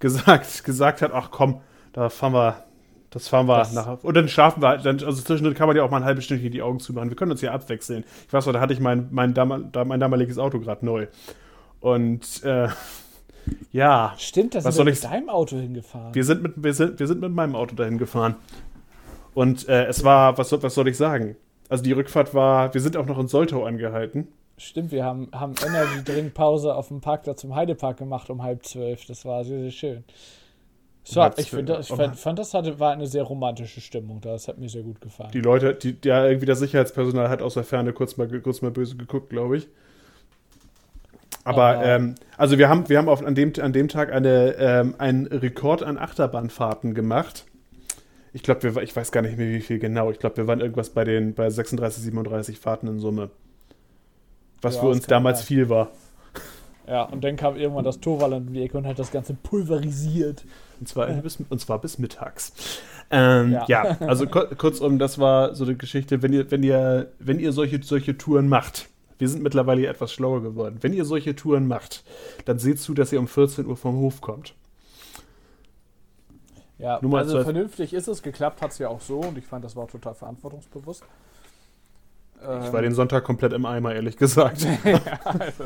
[0.00, 1.60] gesagt, gesagt hat, ach komm,
[1.92, 2.64] da fahren wir,
[3.10, 4.02] das fahren wir das nach.
[4.02, 6.52] Und dann schlafen wir, dann, also zwischendurch kann man ja auch mal ein halbes Stündchen
[6.52, 7.10] die Augen zumachen.
[7.10, 8.04] Wir können uns ja abwechseln.
[8.26, 11.08] Ich weiß noch, da hatte ich mein, mein, mein damaliges Auto gerade neu.
[11.80, 12.68] Und äh,
[13.72, 14.14] ja.
[14.16, 16.14] Stimmt, da sind wir mit deinem Auto hingefahren.
[16.14, 18.36] Wir sind mit, wir sind, wir sind mit meinem Auto dahin gefahren.
[19.34, 21.36] Und äh, es war, was, was soll ich sagen?
[21.68, 24.28] Also die Rückfahrt war, wir sind auch noch in Soltau angehalten.
[24.56, 29.06] Stimmt, wir haben, haben Energy-Drink-Pause auf dem Parkplatz im Heidepark gemacht um halb zwölf.
[29.06, 30.04] Das war sehr, sehr schön.
[31.10, 34.20] So, um ich, find, ich fand, fand, das hatte, war eine sehr romantische Stimmung.
[34.20, 35.30] Das hat mir sehr gut gefallen.
[35.32, 38.70] Die Leute, die, ja, irgendwie das Sicherheitspersonal hat aus der Ferne kurz mal, kurz mal
[38.70, 39.68] böse geguckt, glaube ich.
[41.42, 44.54] Aber, oh, ähm, also wir haben, wir haben auf, an, dem, an dem Tag eine,
[44.58, 47.44] ähm, einen Rekord an Achterbahnfahrten gemacht.
[48.32, 50.12] Ich glaube, ich weiß gar nicht mehr, wie viel genau.
[50.12, 53.30] Ich glaube, wir waren irgendwas bei den bei 36, 37 Fahrten in Summe.
[54.62, 55.46] Was ja, für uns damals sein.
[55.46, 55.90] viel war.
[56.86, 60.44] Ja, und dann kam irgendwann das Torwalland um die Ecke und hat das Ganze pulverisiert.
[60.80, 62.52] Und zwar, bis, und zwar bis mittags.
[63.10, 63.64] Ähm, ja.
[63.68, 63.82] ja.
[64.00, 68.16] also kurzum, das war so eine Geschichte, wenn ihr, wenn ihr, wenn ihr solche, solche
[68.16, 70.78] Touren macht, wir sind mittlerweile etwas schlauer geworden.
[70.80, 72.02] Wenn ihr solche Touren macht,
[72.46, 74.54] dann seht zu, dass ihr um 14 Uhr vom Hof kommt.
[76.78, 78.22] Ja, also vernünftig ist es.
[78.22, 81.04] Geklappt hat es ja auch so und ich fand, das war total verantwortungsbewusst.
[82.38, 84.62] Ich war den Sonntag komplett im Eimer, ehrlich gesagt.
[84.84, 85.64] ja, also,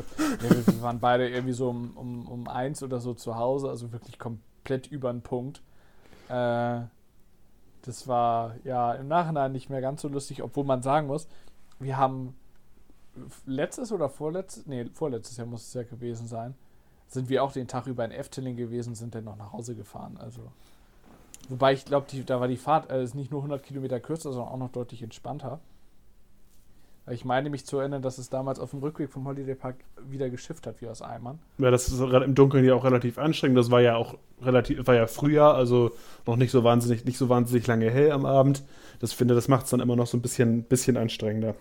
[0.66, 4.18] wir waren beide irgendwie so um, um, um eins oder so zu Hause, also wirklich
[4.18, 4.53] komplett
[4.90, 5.62] über den Punkt.
[6.28, 6.80] Äh,
[7.82, 11.28] das war ja im Nachhinein nicht mehr ganz so lustig, obwohl man sagen muss,
[11.78, 12.34] wir haben
[13.46, 16.54] letztes oder vorletztes, nee, vorletztes Jahr muss es ja gewesen sein,
[17.08, 20.16] sind wir auch den Tag über in Efteling gewesen, sind dann noch nach Hause gefahren.
[20.18, 20.50] Also,
[21.48, 24.52] wobei ich glaube, da war die Fahrt äh, ist nicht nur 100 Kilometer kürzer, sondern
[24.52, 25.60] auch noch deutlich entspannter.
[27.10, 29.76] Ich meine mich zu erinnern, dass es damals auf dem Rückweg vom Holiday Park
[30.08, 31.38] wieder geschifft hat wie aus Eimern.
[31.58, 33.58] Ja, das ist im Dunkeln ja auch relativ anstrengend.
[33.58, 35.90] Das war ja auch relativ, war ja Frühjahr, also
[36.26, 38.62] noch nicht so wahnsinnig, nicht so wahnsinnig lange hell am Abend.
[39.00, 41.54] Das finde, das macht es dann immer noch so ein bisschen, bisschen anstrengender.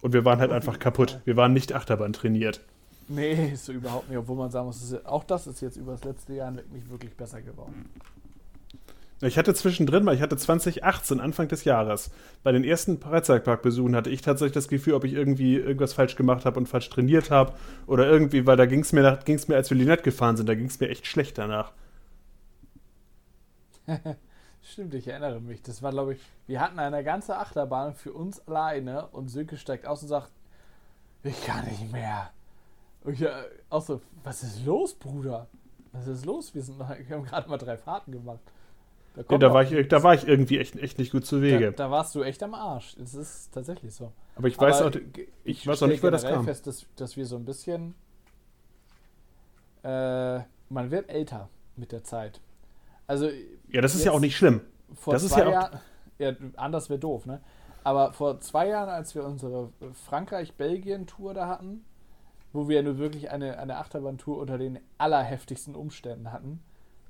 [0.00, 1.20] Und wir waren halt einfach kaputt.
[1.24, 2.60] Wir waren nicht Achterbahn trainiert.
[3.06, 4.18] Nee, so überhaupt nicht.
[4.18, 7.40] Obwohl man sagen muss, auch das ist jetzt über das letzte Jahr nicht wirklich besser
[7.40, 7.88] geworden.
[9.20, 12.10] Ich hatte zwischendrin mal, ich hatte 2018, Anfang des Jahres,
[12.44, 16.44] bei den ersten Freizeitparkbesuchen hatte ich tatsächlich das Gefühl, ob ich irgendwie irgendwas falsch gemacht
[16.44, 17.52] habe und falsch trainiert habe
[17.88, 20.66] oder irgendwie, weil da ging es mir, mir, als wir Linette gefahren sind, da ging
[20.66, 21.72] es mir echt schlecht danach.
[24.62, 25.62] Stimmt, ich erinnere mich.
[25.62, 29.86] Das war, glaube ich, wir hatten eine ganze Achterbahn für uns alleine und Sönke steigt
[29.86, 30.30] aus und sagt,
[31.24, 32.30] ich kann nicht mehr.
[33.02, 33.32] Und ich äh,
[33.70, 35.48] auch so, was ist los, Bruder?
[35.90, 36.54] Was ist los?
[36.54, 38.40] Wir, sind, wir haben gerade mal drei Fahrten gemacht.
[39.18, 41.72] Da, ja, da, war ich, da war ich irgendwie echt, echt nicht gut zu Wege.
[41.72, 42.96] Da, da warst du echt am Arsch.
[43.02, 44.12] Es ist tatsächlich so.
[44.36, 46.44] Aber ich weiß Aber auch, ich, ich weiß auch nicht, wer das kam.
[46.44, 47.96] fest, dass, dass wir so ein bisschen.
[49.82, 52.40] Äh, man wird älter mit der Zeit.
[53.08, 53.28] Also.
[53.70, 54.60] Ja, das ist ja auch nicht schlimm.
[54.94, 55.80] Vor das zwei ist ja, Jahren,
[56.18, 57.40] ja anders wäre doof, ne?
[57.82, 59.72] Aber vor zwei Jahren, als wir unsere
[60.06, 61.84] Frankreich-Belgien-Tour da hatten,
[62.52, 66.62] wo wir nur wirklich eine, eine Achterbahntour unter den allerheftigsten Umständen hatten,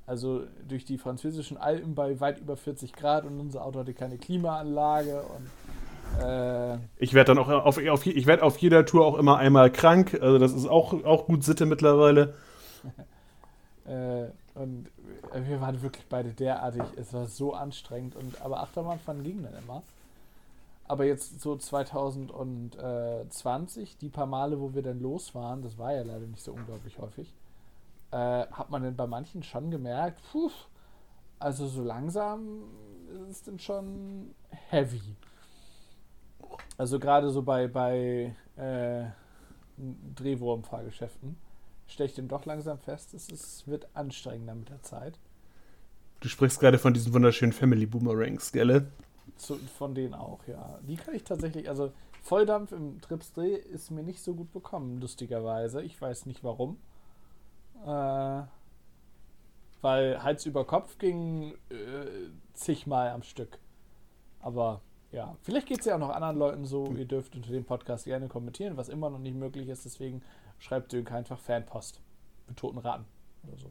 [0.09, 4.19] also durch die französischen Alpen bei weit über 40 Grad und unser Auto hatte keine
[4.19, 5.49] Klimaanlage und
[6.23, 9.71] äh ich werde dann auch auf, auf, ich werd auf jeder Tour auch immer einmal
[9.71, 12.35] krank, also das ist auch, auch gut Sitte mittlerweile.
[13.85, 14.87] äh, und
[15.35, 18.17] wir waren wirklich beide derartig, es war so anstrengend.
[18.17, 19.83] Und, aber Achterbahnfahren ging dann immer.
[20.89, 26.03] Aber jetzt so 2020, die paar Male, wo wir dann los waren, das war ja
[26.03, 27.33] leider nicht so unglaublich häufig,
[28.11, 30.51] äh, hat man dann bei manchen schon gemerkt, puh,
[31.39, 32.65] also so langsam
[33.29, 34.35] ist es dann schon
[34.71, 35.17] heavy.
[36.77, 39.05] Also gerade so bei, bei äh,
[40.15, 41.37] Drehwurmfahrgeschäften
[41.87, 45.19] stelle ich dann doch langsam fest, es ist, wird anstrengender mit der Zeit.
[46.21, 48.91] Du sprichst gerade von diesen wunderschönen Family Boomerangs, gell?
[49.37, 50.79] Zu, von denen auch, ja.
[50.83, 51.93] Die kann ich tatsächlich, also
[52.23, 55.83] Volldampf im Tripsdreh ist mir nicht so gut bekommen, lustigerweise.
[55.83, 56.79] Ich weiß nicht warum.
[57.87, 58.43] Äh,
[59.81, 63.59] weil Hals über Kopf ging äh, zigmal am Stück.
[64.41, 64.81] Aber
[65.13, 66.93] ja, vielleicht geht es ja auch noch anderen Leuten so.
[66.93, 69.85] Ihr dürft unter dem Podcast gerne kommentieren, was immer noch nicht möglich ist.
[69.85, 70.23] Deswegen
[70.59, 72.01] schreibt Dönk einfach Fanpost
[72.47, 73.07] mit toten Raten
[73.47, 73.71] oder so.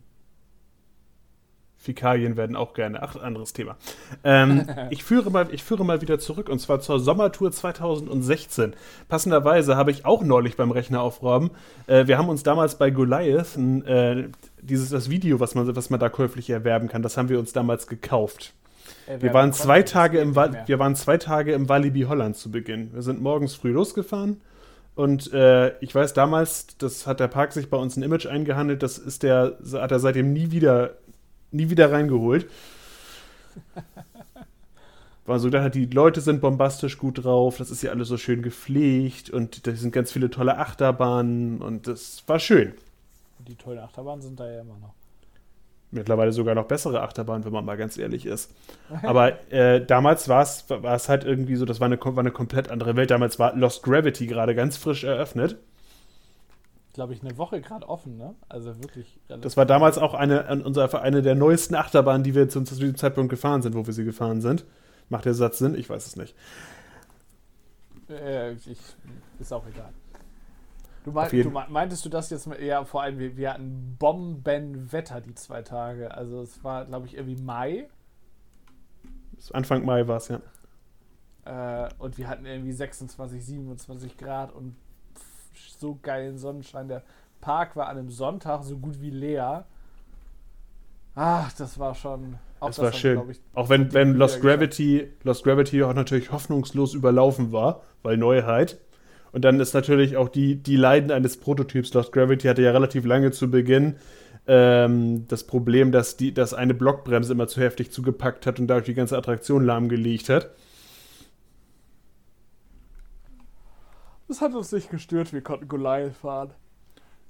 [1.77, 3.01] Fäkalien werden auch gerne.
[3.01, 3.77] Ach, anderes Thema.
[4.23, 8.73] Ähm, ich, führe mal, ich führe mal wieder zurück und zwar zur Sommertour 2016.
[9.07, 11.51] Passenderweise habe ich auch neulich beim Rechner aufräumen.
[11.87, 14.29] Äh, wir haben uns damals bei Goliath äh,
[14.61, 17.53] dieses das Video, was man, was man da käuflich erwerben kann, das haben wir uns
[17.53, 18.53] damals gekauft.
[19.05, 22.93] Ey, wir, waren zwei Tage im wir waren zwei Tage im Walibi Holland zu Beginn.
[22.93, 24.41] Wir sind morgens früh losgefahren
[24.97, 28.81] und äh, ich weiß damals, das hat der Park sich bei uns ein Image eingehandelt,
[28.81, 30.95] das ist der, hat er seitdem nie wieder,
[31.51, 32.49] nie wieder reingeholt.
[35.25, 38.41] War so gedacht, die Leute sind bombastisch gut drauf, das ist ja alles so schön
[38.41, 42.73] gepflegt und da sind ganz viele tolle Achterbahnen und das war schön.
[43.39, 44.93] Die tollen Achterbahnen sind da ja immer noch
[45.91, 48.53] mittlerweile sogar noch bessere Achterbahn, wenn man mal ganz ehrlich ist.
[49.03, 52.95] Aber äh, damals war es halt irgendwie so, das war eine, war eine komplett andere
[52.95, 53.11] Welt.
[53.11, 55.57] Damals war Lost Gravity gerade ganz frisch eröffnet.
[56.97, 58.33] Glaube ich, eine Woche gerade offen, ne?
[58.49, 59.19] Also wirklich.
[59.27, 63.29] Das war damals auch eine, unser, eine der neuesten Achterbahnen, die wir zu diesem Zeitpunkt
[63.29, 64.65] gefahren sind, wo wir sie gefahren sind.
[65.07, 65.75] Macht der Satz Sinn?
[65.75, 66.35] Ich weiß es nicht.
[68.09, 68.79] Äh, ich,
[69.39, 69.93] ist auch egal.
[71.03, 72.49] Du, mein, du, meintest du das jetzt?
[72.59, 76.15] Ja, vor allem, wir, wir hatten Bombenwetter die zwei Tage.
[76.15, 77.87] Also es war, glaube ich, irgendwie Mai.
[79.53, 80.41] Anfang Mai war es, ja.
[81.45, 84.75] Äh, und wir hatten irgendwie 26, 27 Grad und
[85.79, 86.87] so geilen Sonnenschein.
[86.87, 87.03] Der
[87.41, 89.65] Park war an einem Sonntag so gut wie leer.
[91.15, 92.35] Ach, das war schon.
[92.59, 93.21] Auch das war schön.
[93.29, 98.79] Ich, auch wenn, wenn Lost Gravity, Lost Gravity auch natürlich hoffnungslos überlaufen war, weil Neuheit.
[99.31, 101.93] Und dann ist natürlich auch die, die Leiden eines Prototyps.
[101.93, 103.95] Lost Gravity hatte ja relativ lange zu Beginn
[104.47, 108.85] ähm, das Problem, dass, die, dass eine Blockbremse immer zu heftig zugepackt hat und dadurch
[108.85, 110.51] die ganze Attraktion lahmgelegt hat.
[114.27, 116.51] Das hat uns nicht gestört, wir konnten Goliath fahren.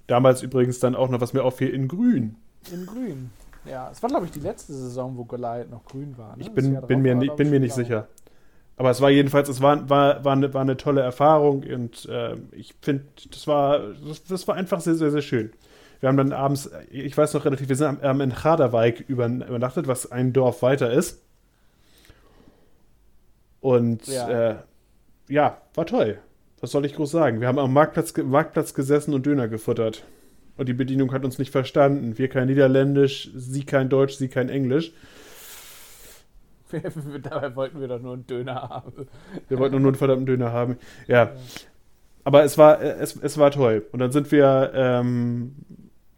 [0.07, 2.35] Damals übrigens dann auch noch, was mir auffiel, in grün.
[2.71, 3.29] In grün.
[3.65, 6.35] Ja, es war, glaube ich, die letzte Saison, wo Goliath noch grün war.
[6.37, 6.43] Ne?
[6.43, 8.07] Ich bin, bin mir, war, bin mir nicht sicher.
[8.77, 12.35] Aber es war jedenfalls, es war, war, war, eine, war eine tolle Erfahrung und äh,
[12.51, 15.51] ich finde, das war, das, das, war einfach sehr, sehr, sehr schön.
[15.99, 20.11] Wir haben dann abends, ich weiß noch relativ, wir sind am, in Chaderwijk übernachtet, was
[20.11, 21.23] ein Dorf weiter ist.
[23.61, 24.51] Und ja.
[24.51, 24.55] Äh,
[25.27, 26.19] ja, war toll.
[26.59, 27.39] Was soll ich groß sagen?
[27.39, 30.03] Wir haben am Marktplatz, Marktplatz gesessen und Döner gefuttert.
[30.57, 32.17] Und die Bedienung hat uns nicht verstanden.
[32.17, 34.91] Wir kein Niederländisch, sie kein Deutsch, sie kein Englisch.
[37.21, 39.07] Dabei wollten wir doch nur einen Döner haben.
[39.47, 40.77] Wir wollten nur einen verdammten Döner haben.
[41.07, 41.31] Ja.
[42.23, 43.85] Aber es war, es, es war toll.
[43.91, 45.55] Und dann sind wir, ähm,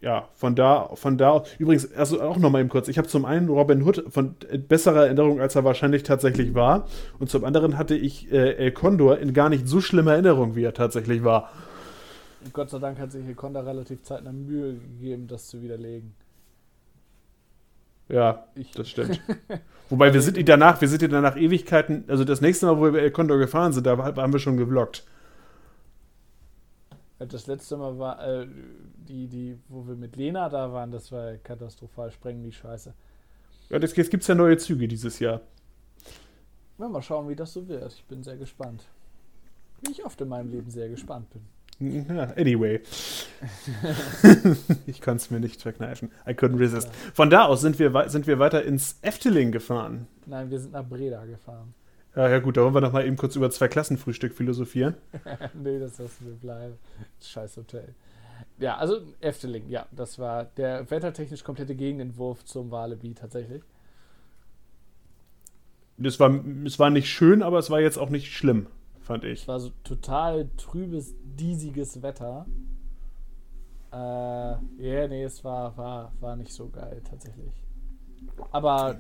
[0.02, 3.50] ja, von da, von da, übrigens, also auch nochmal eben kurz, ich habe zum einen
[3.50, 4.36] Robin Hood von
[4.68, 6.88] besserer Erinnerung, als er wahrscheinlich tatsächlich war.
[7.20, 10.64] Und zum anderen hatte ich äh, El Condor in gar nicht so schlimmer Erinnerung, wie
[10.64, 11.52] er tatsächlich war.
[12.54, 16.14] Gott sei Dank hat sich El Condor relativ zeitnah Mühe gegeben, das zu widerlegen.
[18.08, 18.72] Ja, ich.
[18.72, 19.22] das stimmt.
[19.90, 22.84] Wobei wir sind ihn danach, wir sind ihn danach Ewigkeiten, also das nächste Mal, wo
[22.86, 25.04] wir bei El Condor gefahren sind, da haben wir schon gevloggt.
[27.20, 28.48] Das letzte Mal war, äh,
[29.10, 32.94] die, die, wo wir mit Lena da waren, das war katastrophal, sprengen die Scheiße.
[33.70, 35.42] Ja, jetzt, gibt es ja neue Züge dieses Jahr.
[36.78, 37.94] Ja, mal schauen, wie das so wird.
[37.94, 38.86] Ich bin sehr gespannt.
[39.82, 41.42] Wie ich oft in meinem Leben sehr gespannt bin.
[41.82, 42.82] Ja, anyway.
[44.86, 46.12] ich konnte es mir nicht verkneifen.
[46.28, 46.90] I couldn't resist.
[47.14, 50.08] Von da aus sind wir, sind wir weiter ins Efteling gefahren.
[50.26, 51.74] Nein, wir sind nach Breda gefahren.
[52.16, 54.96] Ja, ja gut, da wollen wir noch mal eben kurz über zwei Klassenfrühstück philosophieren.
[55.54, 56.74] nee, das lassen wir bleiben.
[57.22, 57.94] Scheiß Hotel.
[58.60, 63.64] Ja, also Efteling, ja, das war der wettertechnisch komplette Gegenentwurf zum Walibi tatsächlich.
[65.98, 68.68] Das war, es war nicht schön, aber es war jetzt auch nicht schlimm
[69.10, 69.42] fand ich.
[69.42, 72.46] Es war so total trübes, diesiges Wetter.
[73.92, 77.52] Äh, ja, yeah, nee, es war, war, war nicht so geil tatsächlich.
[78.52, 79.00] Aber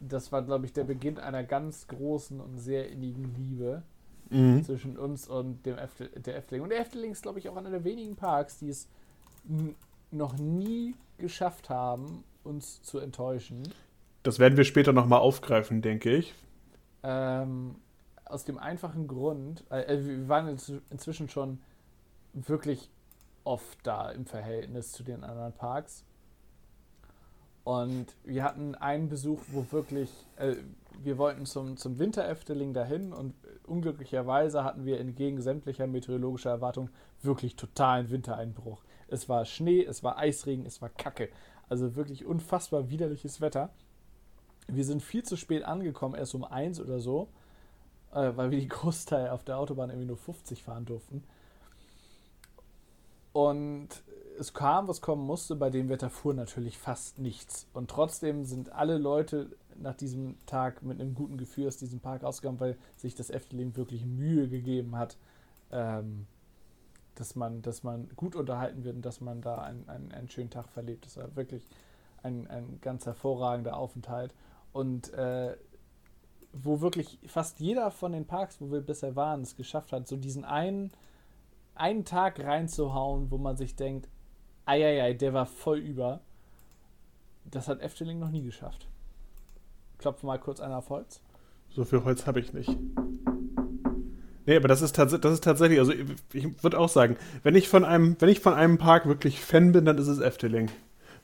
[0.00, 3.84] das war, glaube ich, der Beginn einer ganz großen und sehr innigen Liebe
[4.30, 4.62] mhm.
[4.64, 6.62] zwischen uns und dem Eftel der Efteling.
[6.62, 8.88] Und der Efteling ist, glaube ich, auch einer der wenigen Parks, die es
[10.10, 13.62] noch nie geschafft haben, uns zu enttäuschen.
[14.22, 16.34] Das werden wir später nochmal aufgreifen, denke ich.
[17.02, 17.76] Ähm,
[18.24, 20.48] aus dem einfachen Grund, äh, äh wir waren
[20.90, 21.60] inzwischen schon
[22.32, 22.90] wirklich
[23.44, 26.04] oft da im Verhältnis zu den anderen Parks.
[27.66, 30.54] Und wir hatten einen Besuch, wo wirklich, äh,
[31.02, 33.34] wir wollten zum, zum Winter-Efteling dahin und
[33.66, 36.90] unglücklicherweise hatten wir entgegen sämtlicher meteorologischer Erwartungen
[37.22, 38.84] wirklich totalen Wintereinbruch.
[39.08, 41.28] Es war Schnee, es war Eisregen, es war Kacke.
[41.68, 43.70] Also wirklich unfassbar widerliches Wetter.
[44.68, 47.28] Wir sind viel zu spät angekommen, erst um eins oder so
[48.12, 51.24] äh, weil wir die Großteil auf der Autobahn irgendwie nur 50 fahren durften.
[53.32, 53.88] Und
[54.38, 57.66] es kam, was kommen musste, bei dem Wetter fuhr natürlich fast nichts.
[57.72, 62.22] Und trotzdem sind alle Leute nach diesem Tag mit einem guten Gefühl aus diesem Park
[62.22, 65.16] rausgegangen, weil sich das Efteling wirklich Mühe gegeben hat,
[65.70, 66.26] ähm,
[67.14, 70.50] dass, man, dass man gut unterhalten wird und dass man da einen, einen, einen schönen
[70.50, 71.06] Tag verlebt.
[71.06, 71.66] Das war wirklich
[72.22, 74.34] ein, ein ganz hervorragender Aufenthalt.
[74.72, 75.56] Und äh,
[76.52, 80.16] wo wirklich fast jeder von den Parks, wo wir bisher waren, es geschafft hat, so
[80.16, 80.90] diesen einen,
[81.74, 84.08] einen Tag reinzuhauen, wo man sich denkt,
[84.66, 86.20] eieiei, der war voll über.
[87.44, 88.86] Das hat Efteling noch nie geschafft.
[89.98, 91.20] Klopfe mal kurz einer auf Holz.
[91.70, 92.76] So viel Holz habe ich nicht.
[94.46, 97.68] Nee, aber das ist, das ist tatsächlich, also ich, ich würde auch sagen, wenn ich,
[97.68, 100.70] von einem, wenn ich von einem Park wirklich Fan bin, dann ist es Efteling.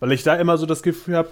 [0.00, 1.28] Weil ich da immer so das Gefühl habe,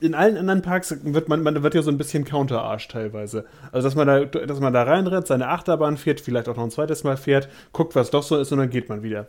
[0.00, 3.44] in allen anderen Parks wird man, man wird ja so ein bisschen Counterarsch teilweise.
[3.70, 6.70] Also, dass man da, dass man da reinrennt, seine Achterbahn fährt, vielleicht auch noch ein
[6.70, 9.28] zweites Mal fährt, guckt, was doch so ist und dann geht man wieder.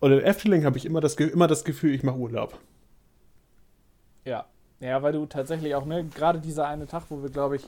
[0.00, 2.58] Und in Efteling habe ich immer das, immer das Gefühl, ich mache Urlaub.
[4.24, 4.46] Ja.
[4.80, 7.66] Ja, weil du tatsächlich auch, ne, gerade dieser eine Tag, wo wir, glaube ich,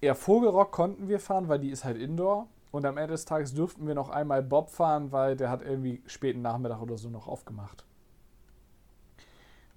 [0.00, 2.46] eher Vogelrock konnten wir fahren, weil die ist halt Indoor.
[2.70, 6.00] Und am Ende des Tages durften wir noch einmal Bob fahren, weil der hat irgendwie
[6.06, 7.84] späten Nachmittag oder so noch aufgemacht.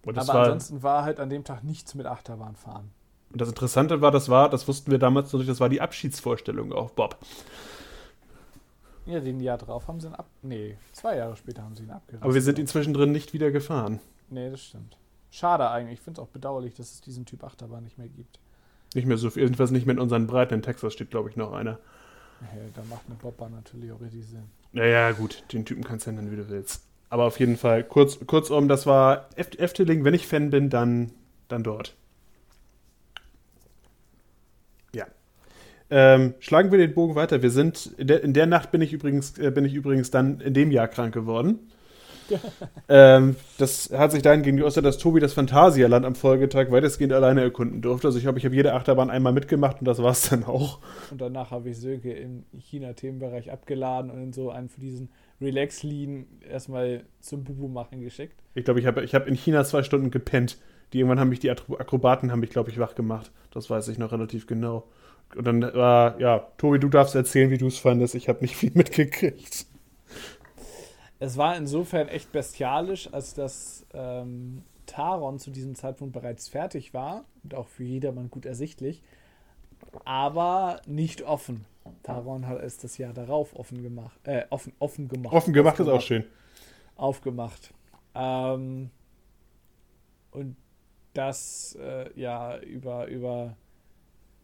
[0.06, 2.92] Aber war, ansonsten war halt an dem Tag nichts mit Achterbahn fahren.
[3.32, 5.82] Und das Interessante war, das war, das wussten wir damals noch nicht, das war die
[5.82, 7.18] Abschiedsvorstellung auf Bob.
[9.06, 10.30] Ja, den Jahr drauf haben sie ihn ab.
[10.42, 12.24] Nee, zwei Jahre später haben sie ihn abgerissen.
[12.24, 14.00] Aber wir sind ihn zwischendrin nicht wieder gefahren.
[14.30, 14.98] Nee, das stimmt.
[15.32, 16.00] Schade eigentlich.
[16.00, 18.40] Ich finde es auch bedauerlich, dass es diesen Typ Achterbahn nicht mehr gibt.
[18.94, 20.54] Nicht mehr so viel, jedenfalls nicht mehr in unseren Breiten.
[20.54, 21.80] In Texas steht, glaube ich, noch einer.
[22.42, 24.44] Ja, da macht eine Bobbahn natürlich auch richtig Sinn.
[24.72, 26.84] Naja, gut, den Typen kannst du nennen, wie du willst.
[27.10, 30.04] Aber auf jeden Fall, kurz, kurzum, das war Efteling.
[30.04, 31.12] Wenn ich Fan bin, dann,
[31.48, 31.96] dann dort.
[34.94, 35.06] Ja.
[35.90, 37.42] Ähm, schlagen wir den Bogen weiter.
[37.42, 40.40] Wir sind, in der, in der Nacht bin ich, übrigens, äh, bin ich übrigens dann
[40.40, 41.60] in dem Jahr krank geworden.
[42.90, 47.82] ähm, das hat sich dahingehend geäußert, dass Tobi das Phantasialand am Folgetag weitestgehend alleine erkunden
[47.82, 48.08] durfte.
[48.08, 50.80] Also ich glaube, ich habe jede Achterbahn einmal mitgemacht und das war es dann auch.
[51.12, 55.10] Und danach habe ich Söke im China-Themenbereich abgeladen und in so einen von diesen
[55.42, 58.42] Relax-Lean erstmal zum Bubu machen geschickt.
[58.56, 60.58] Ich glaube, ich habe ich hab in China zwei Stunden gepennt.
[60.94, 63.32] Die irgendwann haben mich die Akrobaten, haben mich, glaube ich, wach gemacht.
[63.52, 64.84] Das weiß ich noch relativ genau.
[65.36, 68.16] Und dann war, ja, Tobi, du darfst erzählen, wie du es fandest.
[68.16, 69.66] Ich habe nicht viel mitgekriegt.
[71.20, 77.26] Es war insofern echt bestialisch, als dass ähm, Taron zu diesem Zeitpunkt bereits fertig war
[77.44, 79.02] und auch für jedermann gut ersichtlich,
[80.04, 81.66] aber nicht offen.
[82.04, 84.20] Taron hat es das Jahr darauf offen gemacht.
[84.24, 85.34] Äh, offen, offen gemacht.
[85.34, 86.26] Offen gemacht ist auch schön.
[86.96, 87.74] Aufgemacht.
[88.16, 88.90] Ähm,
[90.32, 90.58] und
[91.14, 93.56] das äh, ja über, über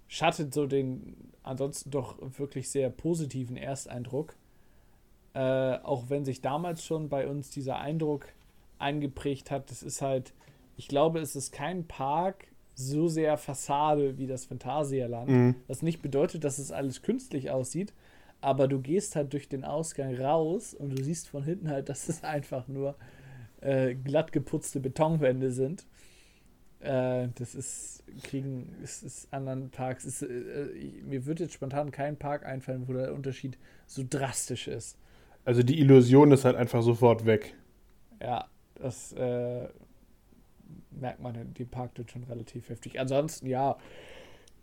[0.09, 4.35] schattet so den ansonsten doch wirklich sehr positiven Ersteindruck.
[5.33, 8.27] Äh, auch wenn sich damals schon bei uns dieser Eindruck
[8.79, 10.33] eingeprägt hat, das ist halt,
[10.75, 15.29] ich glaube, es ist kein Park so sehr Fassade wie das Phantasialand.
[15.29, 15.55] Mhm.
[15.67, 17.93] Was nicht bedeutet, dass es alles künstlich aussieht,
[18.41, 22.09] aber du gehst halt durch den Ausgang raus und du siehst von hinten halt, dass
[22.09, 22.95] es einfach nur
[23.61, 25.85] äh, glatt geputzte Betonwände sind.
[26.79, 30.69] Äh, das ist, kriegen, es ist anderen Parks, ist, äh,
[31.03, 34.97] mir wird jetzt spontan kein Park einfallen, wo der Unterschied so drastisch ist.
[35.43, 37.55] Also die Illusion ist halt einfach sofort weg.
[38.21, 39.67] Ja, das äh,
[40.91, 42.99] merkt man in dem Park dann schon relativ heftig.
[42.99, 43.77] Ansonsten, ja,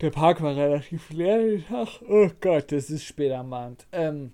[0.00, 1.88] der Park war relativ leer den Tag.
[2.08, 3.86] Oh Gott, das ist später am Abend.
[3.92, 4.32] Ähm,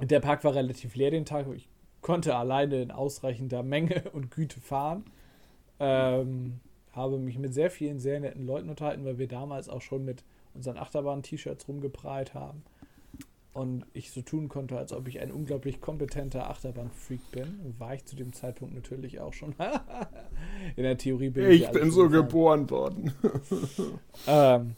[0.00, 1.46] der Park war relativ leer den Tag.
[1.54, 1.68] Ich
[2.00, 5.04] konnte alleine in ausreichender Menge und Güte fahren.
[5.78, 6.60] Ähm,
[6.92, 10.24] habe mich mit sehr vielen sehr netten Leuten unterhalten, weil wir damals auch schon mit
[10.54, 12.62] unseren Achterbahn-T-Shirts rumgeprallt haben.
[13.54, 17.74] Und ich so tun konnte, als ob ich ein unglaublich kompetenter Achterbahn-Freak bin.
[17.78, 19.54] War ich zu dem Zeitpunkt natürlich auch schon.
[20.76, 21.64] In der Theorie bin ich.
[21.64, 23.12] Ich bin so geboren worden.
[24.26, 24.74] ähm,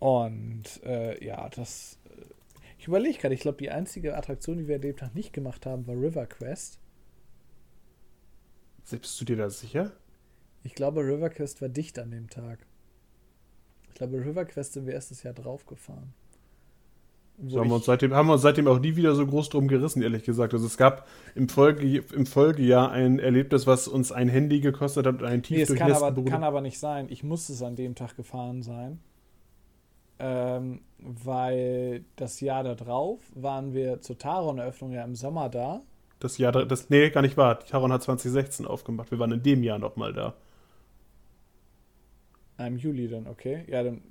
[0.00, 1.98] und äh, ja, das.
[2.04, 2.22] Äh,
[2.78, 5.66] ich überlege gerade, ich glaube, die einzige Attraktion, die wir an dem Tag nicht gemacht
[5.66, 6.80] haben, war River Quest.
[8.90, 9.92] Bist du dir da sicher?
[10.62, 12.66] Ich glaube, River Quest war dicht an dem Tag.
[13.88, 16.12] Ich glaube, River Quest sind wir erstes Jahr draufgefahren.
[17.46, 19.68] So haben, wir uns seitdem, haben wir uns seitdem auch nie wieder so groß drum
[19.68, 20.54] gerissen, ehrlich gesagt.
[20.54, 25.20] Also es gab im, Folge, im Folgejahr ein Erlebnis, was uns ein Handy gekostet hat
[25.20, 27.08] und ein tief nee, es kann aber, kann aber nicht sein.
[27.10, 29.00] Ich musste es an dem Tag gefahren sein.
[30.18, 35.82] Ähm, weil das Jahr darauf waren wir zur Taron-Eröffnung ja im Sommer da.
[36.26, 37.60] Das Jahr, das, nee, gar nicht wahr.
[37.60, 39.12] Taron hat 2016 aufgemacht.
[39.12, 40.34] Wir waren in dem Jahr nochmal da.
[42.56, 43.64] Ah, Im Juli dann, okay.
[43.68, 44.02] Ja, dann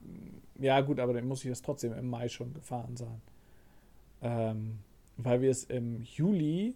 [0.57, 3.21] ja, gut, aber dann muss ich das trotzdem im Mai schon gefahren sein.
[4.21, 4.79] Ähm,
[5.17, 6.75] weil wir es im Juli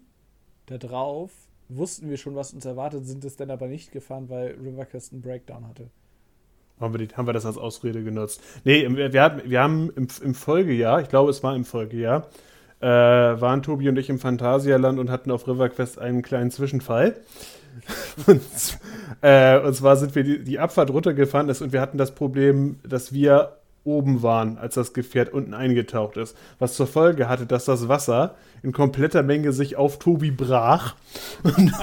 [0.65, 1.31] da drauf
[1.69, 5.21] wussten wir schon, was uns erwartet, sind es dann aber nicht gefahren, weil Rivercrest einen
[5.21, 5.89] Breakdown hatte.
[6.79, 8.41] Haben wir, die, haben wir das als Ausrede genutzt?
[8.65, 12.27] Nee, wir, wir, hatten, wir haben im, im Folgejahr, ich glaube, es war im Folgejahr,
[12.81, 17.15] äh, waren Tobi und ich im Phantasialand und hatten auf Riverquest einen kleinen Zwischenfall.
[18.27, 18.41] und,
[19.21, 22.79] Äh, und zwar sind wir die, die Abfahrt runtergefahren ist und wir hatten das Problem,
[22.87, 26.37] dass wir oben waren, als das Gefährt unten eingetaucht ist.
[26.59, 30.95] Was zur Folge hatte, dass das Wasser in kompletter Menge sich auf Tobi brach.
[31.43, 31.73] Und,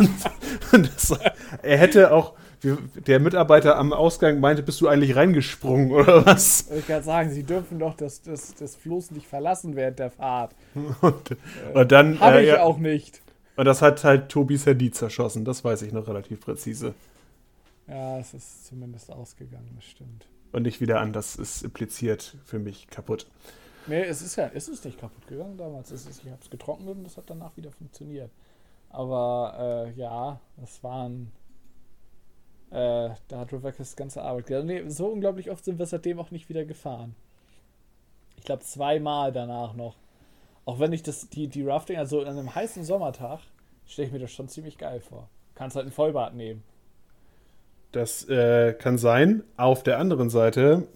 [0.72, 1.18] und das,
[1.62, 6.70] er hätte auch, der Mitarbeiter am Ausgang meinte, bist du eigentlich reingesprungen oder was?
[6.70, 10.54] Ich kann sagen, sie dürfen doch das, das, das Floß nicht verlassen während der Fahrt.
[11.00, 11.36] Und,
[11.74, 12.20] und dann.
[12.20, 13.22] Habe äh, ich ja, auch nicht.
[13.56, 15.44] Und das hat halt Tobis Handy zerschossen.
[15.44, 16.94] Das weiß ich noch relativ präzise.
[17.88, 20.26] Ja, es ist zumindest ausgegangen, das stimmt.
[20.52, 23.26] Und nicht wieder an, das ist impliziert für mich kaputt.
[23.86, 25.90] Nee, es ist ja, es ist nicht kaputt gegangen damals.
[25.90, 28.30] Es ist, ich habe es getrocknet und es hat danach wieder funktioniert.
[28.90, 31.30] Aber äh, ja, das waren.
[32.70, 34.66] Äh, da hat das ganze Arbeit gemacht.
[34.66, 37.14] Nee, so unglaublich oft sind wir seitdem auch nicht wieder gefahren.
[38.36, 39.96] Ich glaube zweimal danach noch.
[40.64, 43.40] Auch wenn ich das, die, die Rafting, also an einem heißen Sommertag,
[43.86, 45.28] stelle ich mir das schon ziemlich geil vor.
[45.54, 46.62] Kannst halt ein Vollbad nehmen.
[47.92, 49.44] Das äh, kann sein.
[49.56, 50.88] Auf der anderen Seite,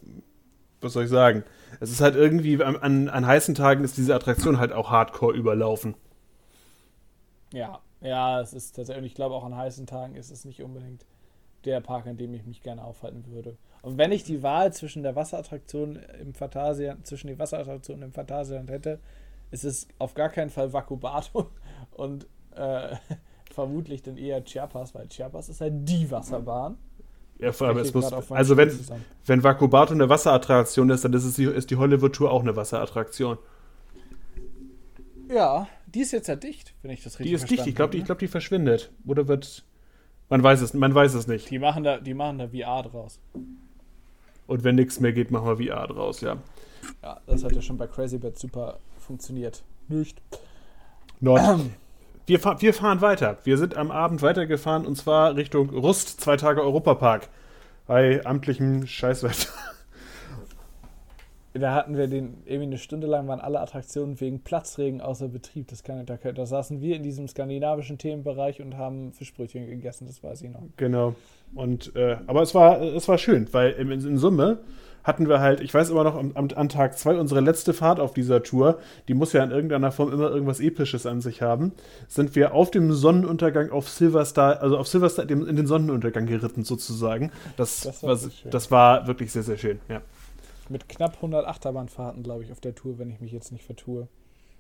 [0.81, 1.45] was soll ich sagen?
[1.79, 5.35] Es ist halt irgendwie, an, an, an heißen Tagen ist diese Attraktion halt auch hardcore
[5.35, 5.95] überlaufen.
[7.53, 10.63] Ja, ja, es ist tatsächlich, und ich glaube auch an heißen Tagen ist es nicht
[10.63, 11.07] unbedingt
[11.65, 13.57] der Park, an dem ich mich gerne aufhalten würde.
[13.83, 18.71] Und wenn ich die Wahl zwischen der Wasserattraktion im Phantasialand, zwischen den Wasserattraktionen im Phantasialand
[18.71, 19.01] hätte,
[19.51, 21.51] ist es auf gar keinen Fall Vakubato
[21.93, 22.97] und äh,
[23.53, 26.77] vermutlich dann eher Chiapas, weil Chiapas ist halt die Wasserbahn.
[27.39, 29.05] Ja, vor allem, es muss, also wenn, zusammen.
[29.25, 32.55] wenn Vakubato eine Wasserattraktion ist, dann ist, es die, ist die Hollywood Tour auch eine
[32.55, 33.39] Wasserattraktion.
[35.31, 37.93] Ja, die ist jetzt ja dicht, wenn ich das richtig Die ist dicht, ich glaube,
[37.93, 38.93] die, ich glaub, die verschwindet.
[39.07, 39.65] Oder wird.
[40.31, 41.51] Man weiß es, man weiß es nicht.
[41.51, 43.19] Die machen da, die machen da VR draus.
[44.47, 46.37] Und wenn nichts mehr geht, machen wir VR draus, ja.
[47.03, 49.63] Ja, das hat ja schon bei Crazy Bad super funktioniert.
[49.89, 50.23] Nicht.
[51.21, 51.41] Not.
[52.27, 53.39] Wir, fahr, wir fahren weiter.
[53.43, 57.29] Wir sind am Abend weitergefahren und zwar Richtung Rust, zwei Tage Europapark.
[57.87, 59.49] Bei amtlichem Scheißwetter.
[61.53, 65.69] Da hatten wir den, irgendwie eine Stunde lang waren alle Attraktionen wegen Platzregen außer Betrieb.
[65.69, 70.23] Das kann, da, da saßen wir in diesem skandinavischen Themenbereich und haben Fischbrötchen gegessen, das
[70.23, 70.63] weiß ich noch.
[70.77, 71.15] Genau.
[71.55, 74.61] Und, äh, aber es war, es war schön, weil in, in Summe
[75.03, 78.13] hatten wir halt, ich weiß immer noch, am, an Tag zwei unsere letzte Fahrt auf
[78.13, 78.79] dieser Tour,
[79.09, 81.73] die muss ja in irgendeiner Form immer irgendwas Episches an sich haben,
[82.07, 87.33] sind wir auf dem Sonnenuntergang auf Silverstar, also auf Silverstar in den Sonnenuntergang geritten sozusagen.
[87.57, 88.19] Das, Das war
[88.51, 90.03] das war wirklich sehr, sehr schön, ja.
[90.71, 94.09] Mit knapp 100 Achterbahnfahrten, glaube ich, auf der Tour, wenn ich mich jetzt nicht vertue.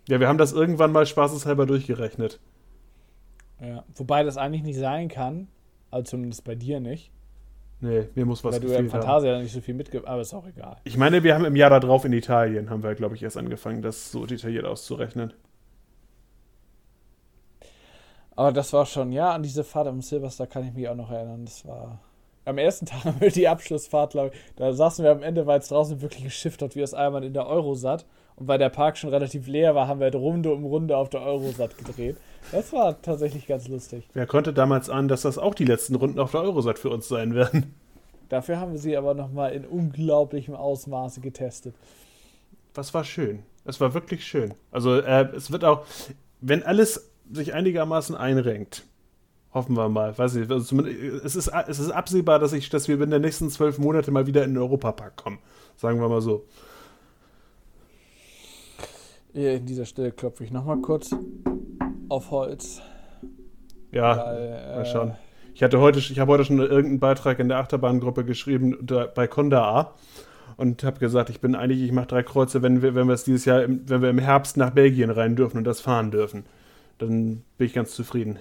[0.09, 2.41] Ja, wir haben das irgendwann mal spaßeshalber durchgerechnet.
[3.61, 3.85] Ja.
[3.95, 5.49] Wobei das eigentlich nicht sein kann,
[5.91, 7.13] also zumindest bei dir nicht,
[7.83, 8.91] Nee, mir muss was weil du ja im.
[8.91, 10.77] Fantasia nicht so viel mitgibst, aber ist auch egal.
[10.85, 13.81] Ich meine, wir haben im Jahr darauf in Italien, haben wir, glaube ich, erst angefangen,
[13.81, 15.33] das so detailliert auszurechnen.
[18.37, 21.11] Aber das war schon, ja, an diese Fahrt am Silvester kann ich mich auch noch
[21.11, 21.47] erinnern.
[21.47, 22.01] Das war
[22.45, 24.41] am ersten Tag haben wir die Abschlussfahrt, glaube ich.
[24.57, 27.33] Da saßen wir am Ende, weil es draußen wirklich geschifft hat, wie aus Eimern in
[27.33, 28.07] der Eurosat.
[28.37, 31.11] Und weil der Park schon relativ leer war, haben wir halt Runde um Runde auf
[31.11, 32.17] der Eurosat gedreht.
[32.53, 34.09] Das war tatsächlich ganz lustig.
[34.15, 37.07] Wer konnte damals an, dass das auch die letzten Runden auf der Eurosat für uns
[37.07, 37.75] sein werden?
[38.31, 41.75] Dafür haben wir sie aber nochmal in unglaublichem Ausmaße getestet.
[42.75, 43.43] Was war schön.
[43.65, 44.55] Es war wirklich schön.
[44.71, 45.85] Also, äh, es wird auch,
[46.41, 48.85] wenn alles sich einigermaßen einrenkt,
[49.53, 53.01] hoffen wir mal, weiß ich, also es, ist, es ist absehbar, dass, ich, dass wir
[53.01, 55.39] in den nächsten zwölf Monaten mal wieder in den Europapark kommen.
[55.77, 56.45] Sagen wir mal so.
[59.33, 61.15] Hier in dieser Stelle klopfe ich nochmal kurz
[62.09, 62.81] auf Holz.
[63.93, 65.15] Ja, weil, mal äh, schauen.
[65.55, 69.63] Ich hatte heute, ich habe heute schon irgendeinen Beitrag in der Achterbahngruppe geschrieben bei Conda
[69.63, 69.95] A
[70.57, 73.25] und habe gesagt, ich bin eigentlich, ich mache drei Kreuze, wenn wir, wenn wir es
[73.25, 76.45] dieses Jahr, im, wenn wir im Herbst nach Belgien rein dürfen und das fahren dürfen,
[76.99, 78.39] dann bin ich ganz zufrieden.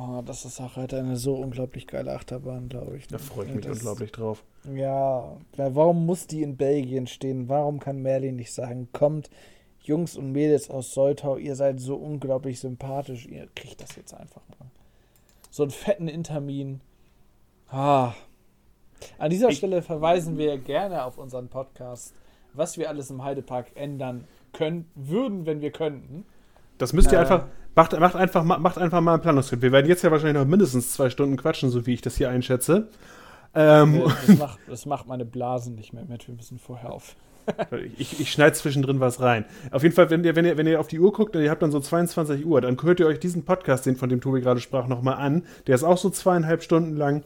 [0.00, 3.08] Oh, das ist auch halt eine so unglaublich geile Achterbahn, glaube ich.
[3.08, 4.44] Da freue ich mich das- unglaublich drauf.
[4.72, 7.48] Ja, weil warum muss die in Belgien stehen?
[7.48, 9.28] Warum kann Merlin nicht sagen, kommt,
[9.82, 14.42] Jungs und Mädels aus Soltau, ihr seid so unglaublich sympathisch, ihr kriegt das jetzt einfach
[14.60, 14.68] mal.
[15.50, 16.80] So einen fetten Intermin.
[17.70, 18.12] Ah.
[19.18, 22.14] An dieser Ich- Stelle verweisen wir gerne auf unseren Podcast,
[22.52, 26.24] was wir alles im Heidepark ändern können, würden, wenn wir könnten.
[26.78, 27.22] Das müsst ihr Äh.
[27.22, 27.46] einfach,
[27.78, 29.62] macht, macht, einfach, ma- macht einfach mal einen Planungskript.
[29.62, 32.28] Wir werden jetzt ja wahrscheinlich noch mindestens zwei Stunden quatschen, so wie ich das hier
[32.28, 32.88] einschätze.
[33.54, 36.26] Ähm, Äh, Das macht, das macht meine Blasen nicht mehr mit.
[36.28, 37.14] Wir müssen vorher auf.
[37.96, 39.46] Ich, ich schneide zwischendrin was rein.
[39.70, 41.62] Auf jeden Fall, wenn ihr, wenn, ihr, wenn ihr auf die Uhr guckt, ihr habt
[41.62, 44.60] dann so 22 Uhr, dann hört ihr euch diesen Podcast, den von dem Tobi gerade
[44.60, 45.44] sprach, nochmal an.
[45.66, 47.22] Der ist auch so zweieinhalb Stunden lang.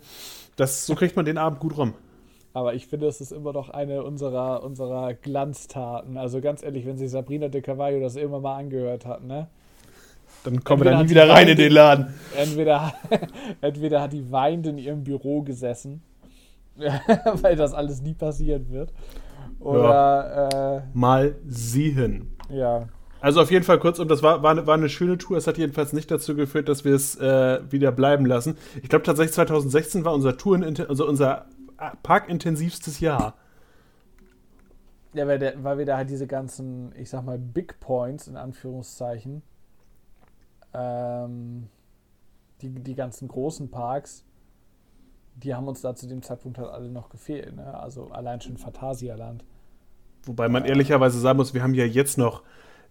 [0.54, 1.94] Das, so kriegt man den Abend gut rum.
[2.54, 6.16] Aber ich finde, es ist immer noch eine unserer, unserer Glanztaten.
[6.16, 9.48] Also ganz ehrlich, wenn sich Sabrina de Cavallo das irgendwann mal angehört hat, ne?
[10.44, 12.14] Dann kommen wir dann nie wieder rein in den Laden.
[12.36, 12.92] Entweder,
[13.60, 16.02] entweder hat die weinend in ihrem Büro gesessen,
[16.76, 18.92] weil das alles nie passieren wird.
[19.60, 20.76] Oder ja.
[20.78, 22.36] äh, mal sehen.
[22.50, 22.88] Ja.
[23.20, 25.36] Also auf jeden Fall kurzum, das war, war, war eine schöne Tour.
[25.36, 28.56] Es hat jedenfalls nicht dazu geführt, dass wir es äh, wieder bleiben lassen.
[28.82, 31.46] Ich glaube tatsächlich 2016 war unser Touren, also unser
[32.02, 33.34] parkintensivstes Jahr.
[35.14, 38.36] Ja, weil, der, weil wir da halt diese ganzen, ich sag mal, Big Points in
[38.36, 39.42] Anführungszeichen,
[40.74, 41.68] ähm,
[42.60, 44.24] die, die ganzen großen Parks,
[45.36, 47.56] die haben uns da zu dem Zeitpunkt halt alle noch gefehlt.
[47.56, 47.74] Ne?
[47.74, 49.44] Also allein schon Phantasialand.
[50.24, 52.42] Wobei man ehrlicherweise sagen muss, wir haben ja jetzt noch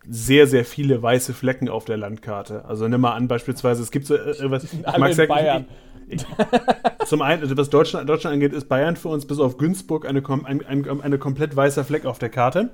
[0.08, 2.66] sehr, sehr viele weiße Flecken auf der Landkarte.
[2.66, 4.66] Also nimm mal an, beispielsweise, es gibt so äh, was.
[4.66, 5.66] Ich mag sagen, Bayern.
[6.08, 9.58] Ich, ich, zum einen, also was Deutschland, Deutschland angeht, ist Bayern für uns bis auf
[9.58, 12.72] Günzburg eine, ein, ein, eine komplett weißer Fleck auf der Karte.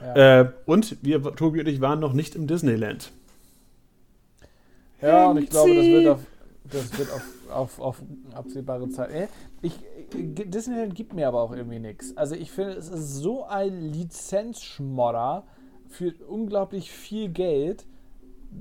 [0.00, 0.40] Ja.
[0.40, 3.12] Äh, und wir, Tobi und ich, waren noch nicht im Disneyland.
[5.02, 6.20] Ja, und ich glaube, das wird auf,
[6.64, 8.02] das wird auf, auf, auf
[8.34, 9.10] absehbare Zeit.
[9.10, 9.28] Äh,
[9.62, 9.78] ich,
[10.12, 12.16] Disneyland gibt mir aber auch irgendwie nichts.
[12.16, 15.44] Also ich finde, es ist so ein Lizenzschmodder
[15.88, 17.86] für unglaublich viel Geld.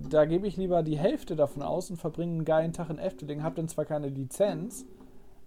[0.10, 3.44] Da gebe ich lieber die Hälfte davon aus und verbringe einen geilen Tag in Efteling.
[3.44, 4.86] Habe dann zwar keine Lizenz,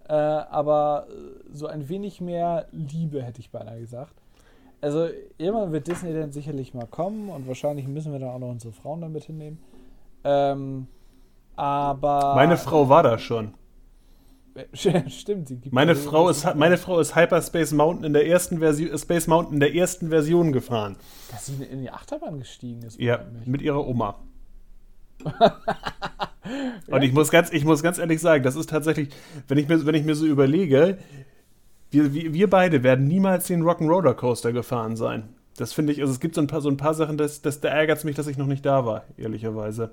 [0.09, 1.07] äh, aber
[1.53, 4.14] so ein wenig mehr Liebe, hätte ich beinahe gesagt.
[4.80, 5.07] Also
[5.38, 8.72] irgendwann wird Disney dann sicherlich mal kommen und wahrscheinlich müssen wir dann auch noch unsere
[8.72, 9.59] Frauen damit hinnehmen.
[10.25, 10.87] Ähm,
[11.57, 12.35] aber.
[12.35, 13.55] Meine Frau war da schon.
[14.75, 18.99] Stimmt, sie gibt meine Frau ist meine Frau ist Hyperspace Mountain in der ersten Version
[18.99, 20.97] Space Mountain in der ersten Version gefahren.
[21.31, 23.01] Dass sie in die Achterbahn gestiegen ist.
[23.01, 24.16] Ja, mit ihrer Oma.
[26.89, 29.09] Und ich muss ganz ich muss ganz ehrlich sagen, das ist tatsächlich,
[29.49, 30.99] wenn ich mir wenn ich mir so überlege,
[31.91, 35.31] wir, wir, wir beide werden niemals den Rock'n'Roller Coaster gefahren sein.
[35.57, 37.61] Das finde ich, also es gibt so ein paar, so ein paar Sachen, das, das,
[37.61, 39.93] da ärgert es mich, dass ich noch nicht da war, ehrlicherweise.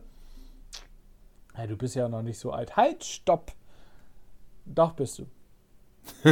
[1.59, 2.77] Hey, du bist ja noch nicht so alt.
[2.77, 3.51] Halt, stopp!
[4.65, 5.25] Doch, bist du.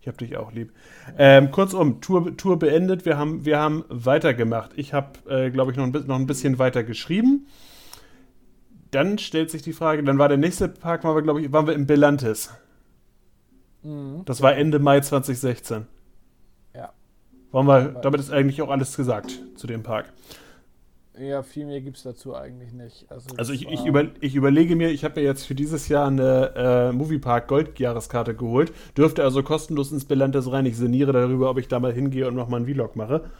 [0.00, 0.72] ich hab dich auch lieb.
[1.18, 3.04] Ähm, kurzum, Tour, Tour beendet.
[3.04, 4.70] Wir haben, wir haben weitergemacht.
[4.76, 7.48] Ich habe, äh, glaube ich, noch ein, noch ein bisschen weiter geschrieben.
[8.92, 11.66] Dann stellt sich die Frage, dann war der nächste Park, waren wir, glaube ich, waren
[11.66, 12.50] wir im Belantes.
[13.82, 14.22] Mhm.
[14.24, 15.86] Das war Ende Mai 2016.
[16.74, 16.94] Ja.
[17.50, 20.14] Wollen wir, damit ist eigentlich auch alles gesagt zu dem Park.
[21.18, 23.06] Ja, viel mehr gibt es dazu eigentlich nicht.
[23.08, 26.08] Also, also ich, ich, über, ich, überlege mir, ich habe mir jetzt für dieses Jahr
[26.08, 30.66] eine äh, Moviepark Gold-Jahreskarte geholt, dürfte also kostenlos ins Belantes rein.
[30.66, 33.30] Ich sinniere darüber, ob ich da mal hingehe und nochmal einen Vlog mache.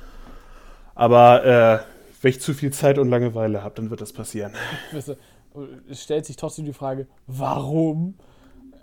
[0.94, 1.78] Aber äh,
[2.22, 4.52] wenn ich zu viel Zeit und Langeweile habe, dann wird das passieren.
[5.88, 8.14] Es stellt sich trotzdem die Frage, warum?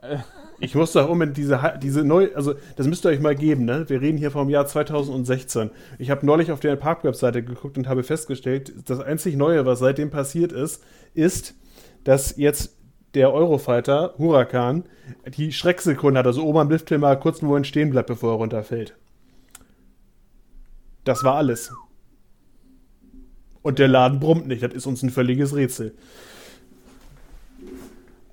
[0.64, 3.90] Ich muss doch unbedingt diese, diese neu, also das müsst ihr euch mal geben, ne?
[3.90, 5.72] Wir reden hier vom Jahr 2016.
[5.98, 10.12] Ich habe neulich auf der Parkwebseite geguckt und habe festgestellt, das einzig Neue, was seitdem
[10.12, 10.84] passiert ist,
[11.16, 11.56] ist,
[12.04, 12.78] dass jetzt
[13.16, 14.84] der Eurofighter Huracan
[15.36, 18.96] die Schrecksekunde hat, also oben am Lifthill mal kurz nur stehen bleibt, bevor er runterfällt.
[21.04, 21.72] Das war alles.
[23.64, 25.96] Und der Laden brummt nicht, das ist uns ein völliges Rätsel.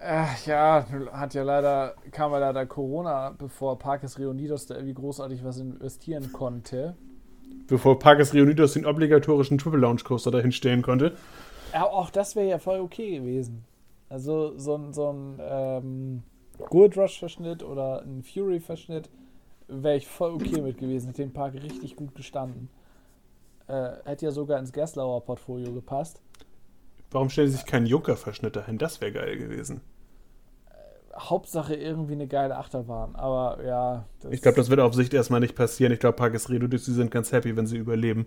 [0.00, 5.42] Äh, ja, hat ja leider, kam ja leider Corona, bevor Parkes Reunidos da irgendwie großartig
[5.44, 6.96] was investieren konnte.
[7.66, 11.16] Bevor Parkes Reunidos den obligatorischen Triple Launch Coaster dahin stellen konnte.
[11.72, 13.64] Ja, auch das wäre ja voll okay gewesen.
[14.08, 16.22] Also so ein, so ein ähm,
[16.70, 19.10] Gold Rush-Verschnitt oder ein Fury-Verschnitt
[19.66, 21.08] wäre ich voll okay mit gewesen.
[21.08, 22.70] Hätte den Park richtig gut gestanden.
[23.66, 26.22] Äh, hätte ja sogar ins Gerslauer Portfolio gepasst.
[27.10, 28.78] Warum stellen sie sich keinen Junker-Verschnitt dahin?
[28.78, 29.80] Das wäre geil gewesen.
[31.16, 33.16] Hauptsache irgendwie eine geile Achterbahn.
[33.16, 34.04] Aber ja.
[34.30, 35.92] Ich glaube, das wird auf Sicht erstmal nicht passieren.
[35.92, 38.26] Ich glaube, Parkes Redudis, sie sind ganz happy, wenn sie überleben.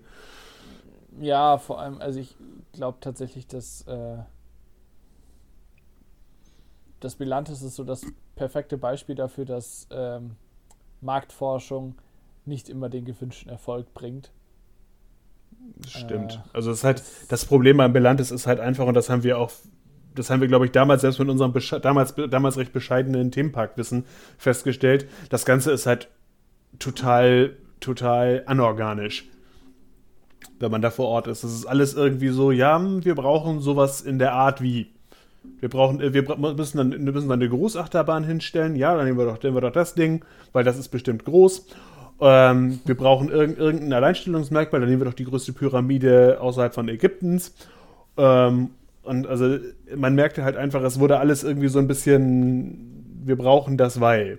[1.20, 2.36] Ja, vor allem, also ich
[2.74, 4.18] glaube tatsächlich, dass äh,
[7.00, 8.06] das Bilantes ist so das
[8.36, 10.36] perfekte Beispiel dafür, dass ähm,
[11.02, 11.96] Marktforschung
[12.46, 14.32] nicht immer den gewünschten Erfolg bringt.
[15.88, 16.34] Stimmt.
[16.34, 19.24] Äh, also das ist halt das Problem beim Bilantes ist halt einfach und das haben
[19.24, 19.52] wir auch
[20.16, 24.06] das haben wir, glaube ich, damals selbst mit unserem damals, damals recht bescheidenen Themenparkwissen
[24.38, 25.08] festgestellt.
[25.30, 26.10] Das Ganze ist halt
[26.80, 29.30] total, total anorganisch,
[30.60, 31.44] wenn man da vor Ort ist.
[31.44, 34.92] Das ist alles irgendwie so, ja, wir brauchen sowas in der Art wie.
[35.60, 38.76] Wir brauchen, äh, wir müssen dann, wir müssen dann eine Großachterbahn hinstellen.
[38.76, 41.68] Ja, dann nehmen wir doch, nehmen wir doch das Ding, weil das ist bestimmt groß.
[42.22, 46.88] Ähm, wir brauchen irg irgendein Alleinstellungsmerkmal, dann nehmen wir doch die größte Pyramide außerhalb von
[46.88, 47.54] Ägyptens.
[48.16, 48.70] Ähm,
[49.02, 49.58] und also
[49.96, 54.38] man merkte halt einfach, es wurde alles irgendwie so ein bisschen, wir brauchen das, weil.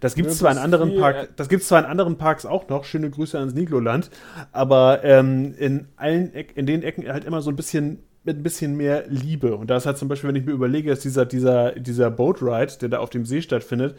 [0.00, 2.68] Das gibt es zwar in anderen viel, Park, das gibt's zwar in anderen Parks auch
[2.68, 4.10] noch, schöne Grüße ans Nigloland,
[4.52, 8.42] aber ähm, in allen Eck, in den Ecken halt immer so ein bisschen mit ein
[8.42, 9.56] bisschen mehr Liebe.
[9.56, 12.42] Und da ist halt zum Beispiel, wenn ich mir überlege, dass dieser, dieser, dieser Boat
[12.42, 13.96] Ride, der da auf dem See stattfindet,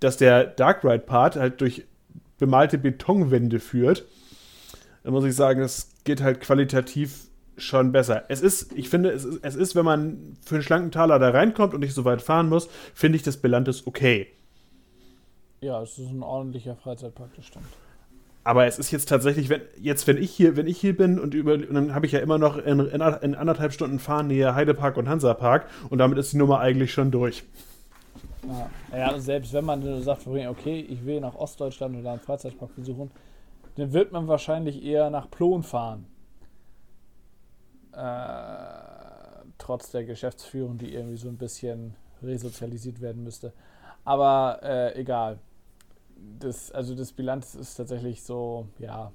[0.00, 1.84] dass der Dark Ride Part halt durch
[2.38, 4.04] bemalte Betonwände führt,
[5.02, 8.24] dann muss ich sagen, es geht halt qualitativ schon besser.
[8.28, 11.30] Es ist, ich finde, es ist, es ist, wenn man für einen schlanken Taler da
[11.30, 14.28] reinkommt und nicht so weit fahren muss, finde ich das Belantes okay.
[15.60, 17.66] Ja, es ist ein ordentlicher Freizeitpark, das stimmt.
[18.44, 21.34] Aber es ist jetzt tatsächlich, wenn, jetzt, wenn ich hier, wenn ich hier bin und
[21.34, 24.54] über, und dann habe ich ja immer noch in, in, in, anderthalb Stunden Fahren näher
[24.54, 27.44] Heidepark und Hansapark und damit ist die Nummer eigentlich schon durch.
[28.46, 33.10] Ja, ja selbst wenn man sagt, okay, ich will nach Ostdeutschland oder einen Freizeitpark besuchen,
[33.76, 36.06] dann wird man wahrscheinlich eher nach Plon fahren.
[37.92, 43.52] Äh, trotz der Geschäftsführung, die irgendwie so ein bisschen resozialisiert werden müsste.
[44.04, 45.38] Aber äh, egal
[46.38, 49.12] das, also das Bilanz ist tatsächlich so, ja,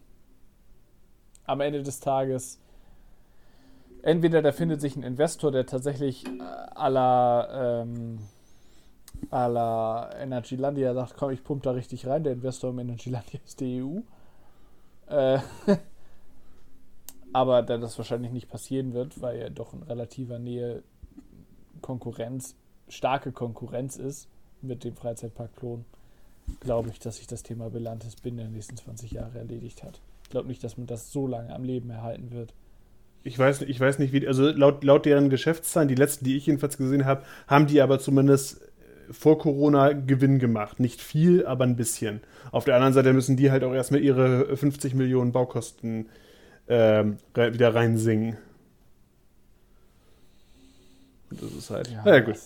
[1.45, 2.59] am Ende des Tages
[4.01, 6.41] entweder da findet sich ein Investor, der tatsächlich äh,
[6.75, 8.19] aller ähm,
[9.29, 12.23] aller Energylandia sagt, komm, ich pumpe da richtig rein.
[12.23, 13.99] Der Investor im Energylandia ist die EU.
[15.07, 15.39] Äh,
[17.33, 20.83] aber da das wahrscheinlich nicht passieren wird, weil er doch in relativer Nähe
[21.81, 22.55] Konkurrenz,
[22.87, 24.29] starke Konkurrenz ist
[24.61, 25.85] mit dem Freizeitpark Klon,
[26.59, 29.99] glaube ich, dass sich das Thema Belantes binnen der nächsten 20 Jahre erledigt hat.
[30.23, 32.53] Ich glaube nicht, dass man das so lange am Leben erhalten wird.
[33.25, 36.45] Ich weiß, ich weiß nicht, wie, also laut, laut deren Geschäftszahlen, die letzten, die ich
[36.45, 38.61] jedenfalls gesehen habe, haben die aber zumindest
[39.11, 40.79] vor Corona Gewinn gemacht.
[40.79, 42.21] Nicht viel, aber ein bisschen.
[42.51, 46.07] Auf der anderen Seite müssen die halt auch erstmal ihre 50 Millionen Baukosten
[46.67, 47.03] äh,
[47.35, 48.37] wieder reinsingen.
[51.29, 51.89] Das ist halt.
[51.89, 52.37] Ja, naja, gut.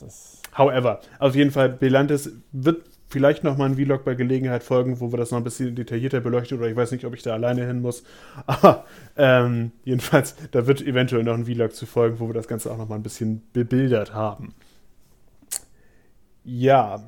[0.58, 5.18] However, auf jeden Fall, Belantes wird vielleicht nochmal ein Vlog bei Gelegenheit folgen, wo wir
[5.18, 7.82] das noch ein bisschen detaillierter beleuchten oder ich weiß nicht, ob ich da alleine hin
[7.82, 8.04] muss.
[8.46, 8.86] Aber
[9.16, 12.78] ähm, jedenfalls, da wird eventuell noch ein Vlog zu folgen, wo wir das Ganze auch
[12.78, 14.54] nochmal ein bisschen bebildert haben.
[16.48, 17.04] Ja.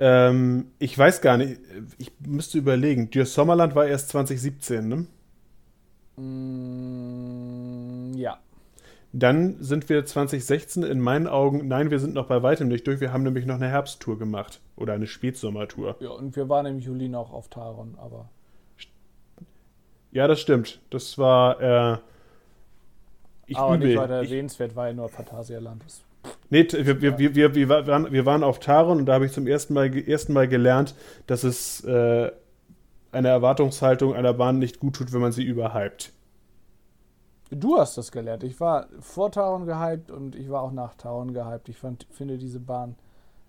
[0.00, 1.60] Ähm, ich weiß gar nicht,
[1.96, 3.10] ich müsste überlegen.
[3.10, 5.06] Dir Sommerland war erst 2017, ne?
[6.20, 8.38] Mm, ja.
[9.12, 13.00] Dann sind wir 2016 in meinen Augen, nein, wir sind noch bei weitem nicht durch.
[13.00, 15.96] Wir haben nämlich noch eine Herbsttour gemacht oder eine Spätsommertour.
[16.00, 18.28] Ja, und wir waren im Juli noch auf Taron, aber.
[20.10, 20.80] Ja, das stimmt.
[20.90, 21.60] Das war.
[21.60, 21.98] Äh,
[23.46, 23.88] ich aber übel.
[23.88, 26.02] nicht weiter erwähnenswert, weil nur Phantasialand ist.
[26.50, 29.46] Nee, wir, wir, wir, wir, waren, wir waren auf Taron und da habe ich zum
[29.46, 30.94] ersten Mal, ersten Mal gelernt,
[31.26, 32.30] dass es äh,
[33.10, 36.12] eine Erwartungshaltung einer Bahn nicht gut tut, wenn man sie überhypt.
[37.50, 38.44] Du hast das gelernt.
[38.44, 41.68] Ich war vor Taron gehypt und ich war auch nach Taron gehypt.
[41.68, 42.96] Ich fand, finde diese Bahn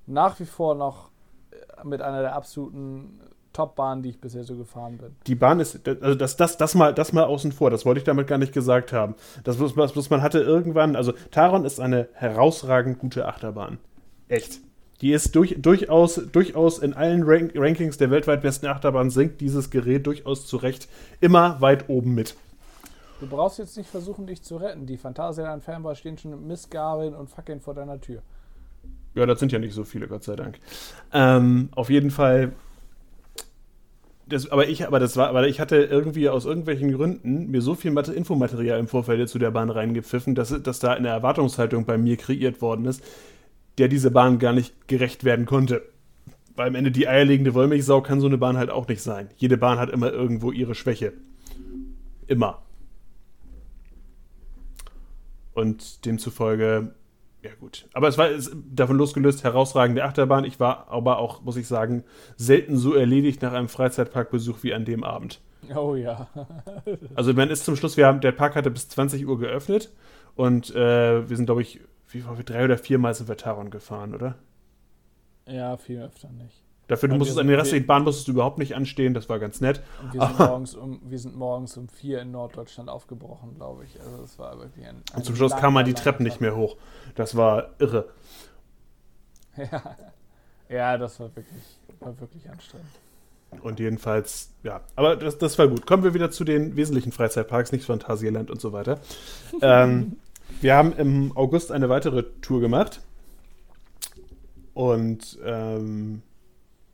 [0.05, 1.09] nach wie vor noch
[1.51, 3.19] äh, mit einer der absoluten
[3.53, 5.15] Top-Bahnen, die ich bisher so gefahren bin.
[5.27, 8.03] Die Bahn ist, also das, das, das, mal, das mal außen vor, das wollte ich
[8.03, 9.15] damit gar nicht gesagt haben.
[9.43, 13.77] Das bloß, bloß man hatte irgendwann, also Taron ist eine herausragend gute Achterbahn.
[14.27, 14.59] Echt.
[15.01, 19.69] Die ist durch, durchaus, durchaus in allen Rank Rankings der weltweit besten Achterbahn sinkt dieses
[19.69, 20.87] Gerät durchaus zurecht
[21.19, 22.35] immer weit oben mit.
[23.19, 24.85] Du brauchst jetzt nicht versuchen, dich zu retten.
[24.85, 28.21] Die Phantasialand-Fanboys stehen schon mit Missgabeln und Fackeln vor deiner Tür.
[29.15, 30.59] Ja, das sind ja nicht so viele, Gott sei Dank.
[31.11, 32.53] Ähm, auf jeden Fall.
[34.25, 37.75] Das, aber ich, aber das war, aber ich hatte irgendwie aus irgendwelchen Gründen mir so
[37.75, 42.15] viel Infomaterial im Vorfeld zu der Bahn reingepfiffen, dass, dass da eine Erwartungshaltung bei mir
[42.15, 43.03] kreiert worden ist,
[43.77, 45.81] der diese Bahn gar nicht gerecht werden konnte.
[46.55, 49.29] Weil am Ende die eierlegende Wollmilchsau kann so eine Bahn halt auch nicht sein.
[49.35, 51.13] Jede Bahn hat immer irgendwo ihre Schwäche.
[52.27, 52.61] Immer.
[55.53, 56.93] Und demzufolge,
[57.43, 57.87] ja gut.
[57.93, 58.29] Aber es war
[58.71, 60.45] davon losgelöst herausragende Achterbahn.
[60.45, 62.03] Ich war aber auch, muss ich sagen,
[62.37, 65.41] selten so erledigt nach einem Freizeitparkbesuch wie an dem Abend.
[65.75, 66.27] Oh ja.
[67.15, 69.91] also man ist zum Schluss, wir haben, der Park hatte bis 20 Uhr geöffnet
[70.35, 71.79] und äh, wir sind, glaube ich,
[72.09, 74.35] wie drei oder viermal sind wir Taron gefahren, oder?
[75.47, 76.62] Ja, viel öfter nicht.
[76.93, 79.61] Dafür du musstest an der restlichen Bahn musstest du überhaupt nicht anstehen, das war ganz
[79.61, 79.81] nett.
[79.99, 83.99] Und wir sind, morgens um, wir sind morgens um vier in Norddeutschland aufgebrochen, glaube ich.
[83.99, 84.97] Also das war wirklich ein.
[84.97, 86.77] ein Und zum Schluss kam man die Treppen nicht mehr hoch.
[87.15, 88.09] Das war irre.
[89.57, 89.95] Ja,
[90.69, 92.87] ja das war wirklich, war wirklich anstrengend.
[93.61, 95.87] Und jedenfalls, ja, aber das, das war gut.
[95.87, 98.99] Kommen wir wieder zu den wesentlichen Freizeitparks, nicht Phantasialand und so weiter.
[99.61, 100.17] ähm,
[100.61, 103.01] wir haben im August eine weitere Tour gemacht.
[104.73, 106.23] Und ähm,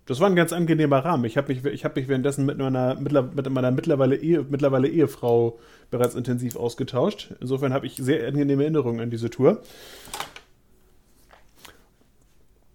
[0.09, 1.25] das war ein ganz angenehmer Rahmen.
[1.25, 5.59] Ich habe mich, hab mich währenddessen mit meiner, mit meiner mittlerweile, Ehe, mittlerweile Ehefrau
[5.91, 7.35] bereits intensiv ausgetauscht.
[7.39, 9.61] Insofern habe ich sehr angenehme Erinnerungen an diese Tour.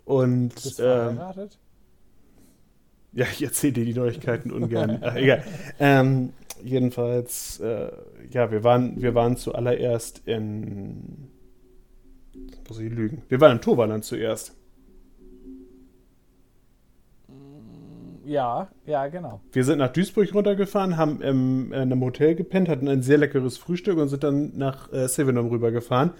[0.04, 0.54] Und.
[0.54, 1.58] Bist du ähm, verheiratet?
[3.14, 4.98] Ja, ich erzähle dir die Neuigkeiten ungern.
[5.02, 5.42] Ach, egal.
[5.80, 7.90] Ähm, jedenfalls, äh,
[8.30, 11.30] ja, wir waren, wir waren zuallererst in.
[12.68, 13.22] Muss ich lügen?
[13.28, 14.54] Wir waren im Turbaland zuerst.
[18.24, 19.40] Ja, ja, genau.
[19.52, 23.58] Wir sind nach Duisburg runtergefahren, haben im, in einem Hotel gepennt, hatten ein sehr leckeres
[23.58, 26.12] Frühstück und sind dann nach äh, Sevenum rübergefahren.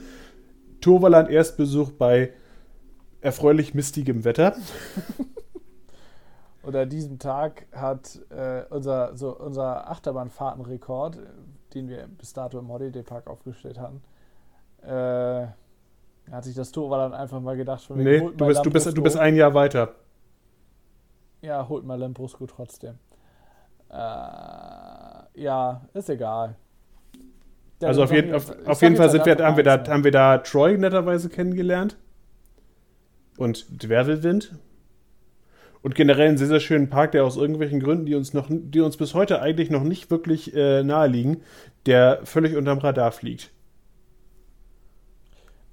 [0.81, 2.33] Turvaland Erstbesuch bei
[3.21, 4.55] erfreulich mistigem Wetter.
[6.63, 11.19] Und an diesem Tag hat äh, unser, so unser Achterbahnfahrtenrekord,
[11.75, 14.03] den wir bis dato im Holiday Park aufgestellt hatten,
[14.83, 15.47] äh,
[16.33, 19.19] hat sich das Turvaland einfach mal gedacht, von nee, du bist, du, bist, du bist
[19.19, 19.95] ein Jahr weiter.
[21.45, 22.95] Ja, holt mal Lambrusco trotzdem.
[23.91, 26.57] Äh, ja, ist egal.
[27.83, 30.11] Der also auf, jeden, auf, auf jeden Fall sind wir, haben, wir da, haben wir
[30.11, 31.99] da Troy netterweise kennengelernt.
[33.37, 34.55] Und Dwervelwind.
[35.83, 38.81] Und generell einen sehr, sehr schönen Park, der aus irgendwelchen Gründen, die uns noch, die
[38.81, 41.43] uns bis heute eigentlich noch nicht wirklich äh, nahe liegen,
[41.85, 43.51] der völlig unterm Radar fliegt.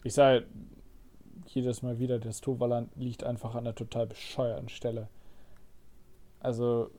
[0.03, 0.43] Ich sage
[1.45, 5.07] jedes Mal wieder, das Toverland liegt einfach an einer total bescheuerten Stelle.
[6.41, 6.89] Also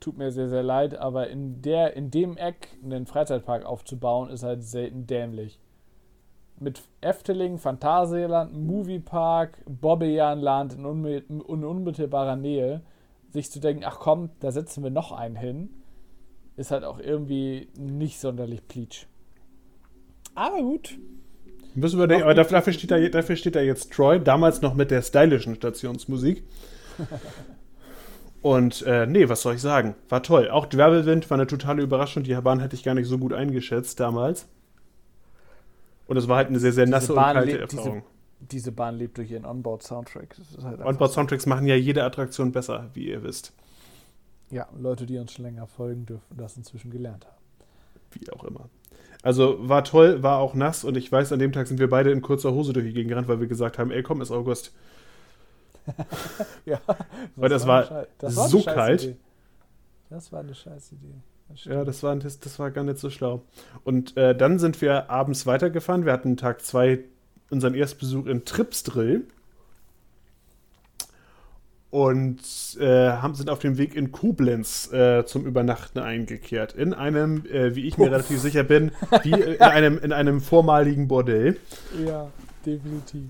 [0.00, 4.42] tut mir sehr, sehr leid, aber in, der, in dem Eck einen Freizeitpark aufzubauen, ist
[4.42, 5.60] halt selten dämlich.
[6.58, 12.82] Mit Efteling, Phantasialand, Moviepark, Bobbejaanland in, unmi in unmittelbarer Nähe,
[13.30, 15.70] sich zu denken, ach komm, da setzen wir noch einen hin,
[16.56, 19.06] ist halt auch irgendwie nicht sonderlich pleatsch.
[20.34, 20.98] Aber gut.
[21.74, 25.02] Müssen wir aber dafür steht, da, dafür steht da jetzt Troy, damals noch mit der
[25.02, 26.42] stylischen Stationsmusik.
[28.42, 29.94] Und äh, nee, was soll ich sagen?
[30.08, 30.50] War toll.
[30.50, 32.22] Auch Dwerbelwind war eine totale Überraschung.
[32.22, 34.48] Die Bahn hätte ich gar nicht so gut eingeschätzt damals.
[36.06, 38.02] Und es war halt eine sehr, sehr nasse und kalte Erfahrung.
[38.40, 40.36] Diese, diese, Bahn lebt durch ihren Onboard-Soundtrack.
[40.62, 43.52] Halt Onboard-Soundtracks machen ja jede Attraktion besser, wie ihr wisst.
[44.50, 47.36] Ja, Leute, die uns schon länger folgen, dürfen das inzwischen gelernt haben.
[48.12, 48.68] Wie auch immer.
[49.22, 52.10] Also war toll, war auch nass und ich weiß, an dem Tag sind wir beide
[52.10, 54.72] in kurzer Hose durch die Gegend gerannt, weil wir gesagt haben, ey komm, ist August
[56.64, 56.80] ja.
[57.36, 59.02] Weil das war, war das war so kalt.
[59.04, 59.16] Idee.
[60.08, 61.14] Das war eine scheiß Idee.
[61.48, 63.42] Das ja, das war, das, das war gar nicht so schlau.
[63.84, 66.04] Und äh, dann sind wir abends weitergefahren.
[66.04, 67.00] Wir hatten Tag zwei
[67.50, 69.26] unseren Erstbesuch in Tripsdrill
[71.90, 72.40] und
[72.78, 76.72] äh, haben, sind auf dem Weg in Koblenz äh, zum Übernachten eingekehrt.
[76.72, 78.12] In einem, äh, wie ich mir Uff.
[78.12, 78.92] relativ sicher bin,
[79.22, 81.56] wie in, einem, in einem vormaligen Bordell.
[82.06, 82.30] Ja,
[82.64, 83.24] definitiv.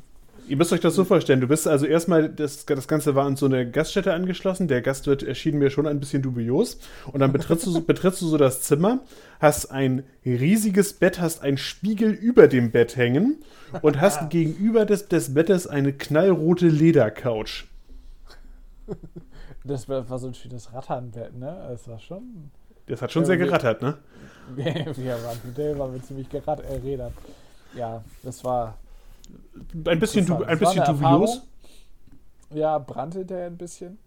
[0.50, 1.40] Ihr müsst euch das so vorstellen.
[1.40, 4.66] Du bist also erstmal, das, das Ganze war an so eine Gaststätte angeschlossen.
[4.66, 6.80] Der Gastwirt erschien mir schon ein bisschen dubios.
[7.06, 8.98] Und dann betrittst du, betrittst du so das Zimmer,
[9.38, 13.36] hast ein riesiges Bett, hast einen Spiegel über dem Bett hängen
[13.80, 17.66] und hast gegenüber des, des Bettes eine knallrote Ledercouch.
[19.62, 21.64] Das war, so ein schönes Ratternbett, ne?
[21.70, 22.50] Das war schon.
[22.86, 23.98] Das hat schon sehr gerattert, ne?
[24.56, 26.80] Wir waren, der war mir ziemlich gerat, äh,
[27.76, 28.76] Ja, das war
[29.86, 31.42] ein bisschen, du, ein bisschen dubios.
[32.52, 33.98] Ja, brannte der ein bisschen.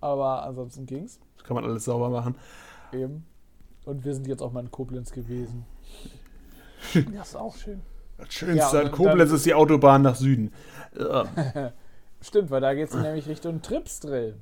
[0.00, 1.20] Aber ansonsten ging's.
[1.36, 2.34] Das kann man alles sauber machen.
[2.92, 3.26] Eben.
[3.84, 5.64] Und wir sind jetzt auch mal in Koblenz gewesen.
[6.94, 7.80] das ist auch schön.
[8.18, 10.52] Das Schönste ja, an Koblenz ist die Autobahn nach Süden.
[12.22, 14.36] Stimmt, weil da geht es nämlich Richtung Tripsdrill.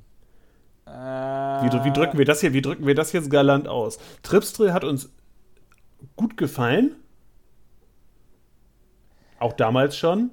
[0.85, 2.53] Äh, wie, wie, drücken wir das hier?
[2.53, 3.99] Wie drücken wir das jetzt galant aus?
[4.23, 5.09] Tripsdrill hat uns
[6.15, 6.95] gut gefallen.
[9.39, 10.31] Auch damals schon.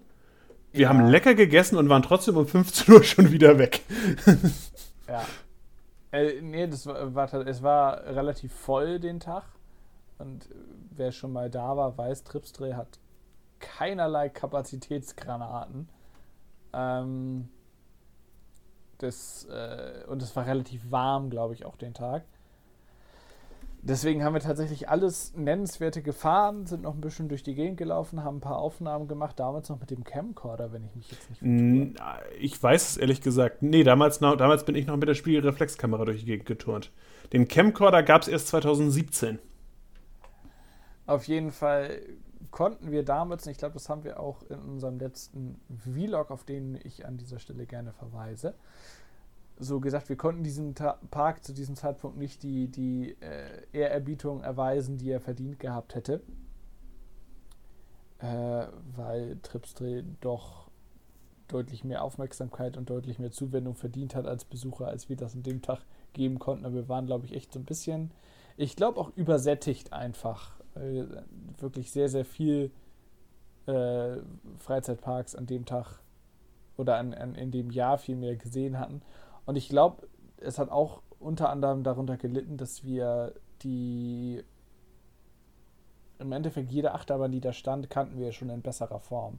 [0.72, 0.88] Wir ja.
[0.90, 3.82] haben lecker gegessen und waren trotzdem um 15 Uhr schon wieder weg.
[5.08, 5.24] ja.
[6.12, 9.44] Äh, nee, das war, war, es war relativ voll den Tag.
[10.18, 10.48] Und
[10.90, 12.98] wer schon mal da war, weiß, Tripsdreh hat
[13.58, 15.88] keinerlei Kapazitätsgranaten.
[16.72, 17.48] Ähm,
[18.98, 22.24] das, äh, und es war relativ warm, glaube ich, auch den Tag.
[23.88, 28.24] Deswegen haben wir tatsächlich alles Nennenswerte gefahren, sind noch ein bisschen durch die Gegend gelaufen,
[28.24, 31.38] haben ein paar Aufnahmen gemacht, damals noch mit dem Camcorder, wenn ich mich jetzt nicht
[31.38, 31.94] vertue.
[32.40, 33.62] Ich weiß es ehrlich gesagt.
[33.62, 36.90] Nee, damals, noch, damals bin ich noch mit der Spiegelreflexkamera durch die Gegend geturnt.
[37.32, 39.38] Den Camcorder gab es erst 2017.
[41.06, 42.00] Auf jeden Fall
[42.50, 46.42] konnten wir damals, und ich glaube, das haben wir auch in unserem letzten Vlog, auf
[46.42, 48.54] den ich an dieser Stelle gerne verweise,
[49.58, 54.42] so gesagt, wir konnten diesem Ta Park zu diesem Zeitpunkt nicht die, die äh, Ehrerbietung
[54.42, 56.22] erweisen, die er verdient gehabt hätte.
[58.18, 58.66] Äh,
[58.96, 60.70] weil Tripsdrill doch
[61.48, 65.42] deutlich mehr Aufmerksamkeit und deutlich mehr Zuwendung verdient hat als Besucher, als wir das an
[65.42, 65.80] dem Tag
[66.12, 66.64] geben konnten.
[66.64, 68.10] Aber wir waren, glaube ich, echt so ein bisschen,
[68.56, 70.56] ich glaube auch übersättigt einfach.
[70.74, 71.24] Weil
[71.58, 72.70] wirklich sehr, sehr viel
[73.66, 74.16] äh,
[74.58, 76.00] Freizeitparks an dem Tag
[76.76, 79.02] oder an, an, in dem Jahr viel mehr gesehen hatten.
[79.47, 80.06] Und ich glaube,
[80.39, 83.32] es hat auch unter anderem darunter gelitten, dass wir
[83.62, 84.43] die
[86.18, 89.39] im Endeffekt jede Achterbahn, die da stand, kannten wir schon in besserer Form.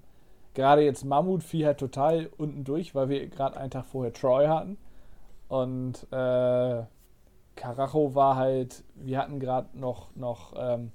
[0.54, 4.48] Gerade jetzt Mammut fiel halt total unten durch, weil wir gerade einen Tag vorher Troy
[4.48, 4.78] hatten.
[5.50, 6.84] Und äh,
[7.56, 10.92] Karacho war halt, wir hatten gerade noch, noch ähm,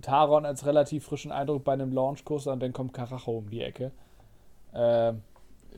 [0.00, 3.92] Taron als relativ frischen Eindruck bei einem Launchkurs und dann kommt Karacho um die Ecke.
[4.72, 5.14] Äh,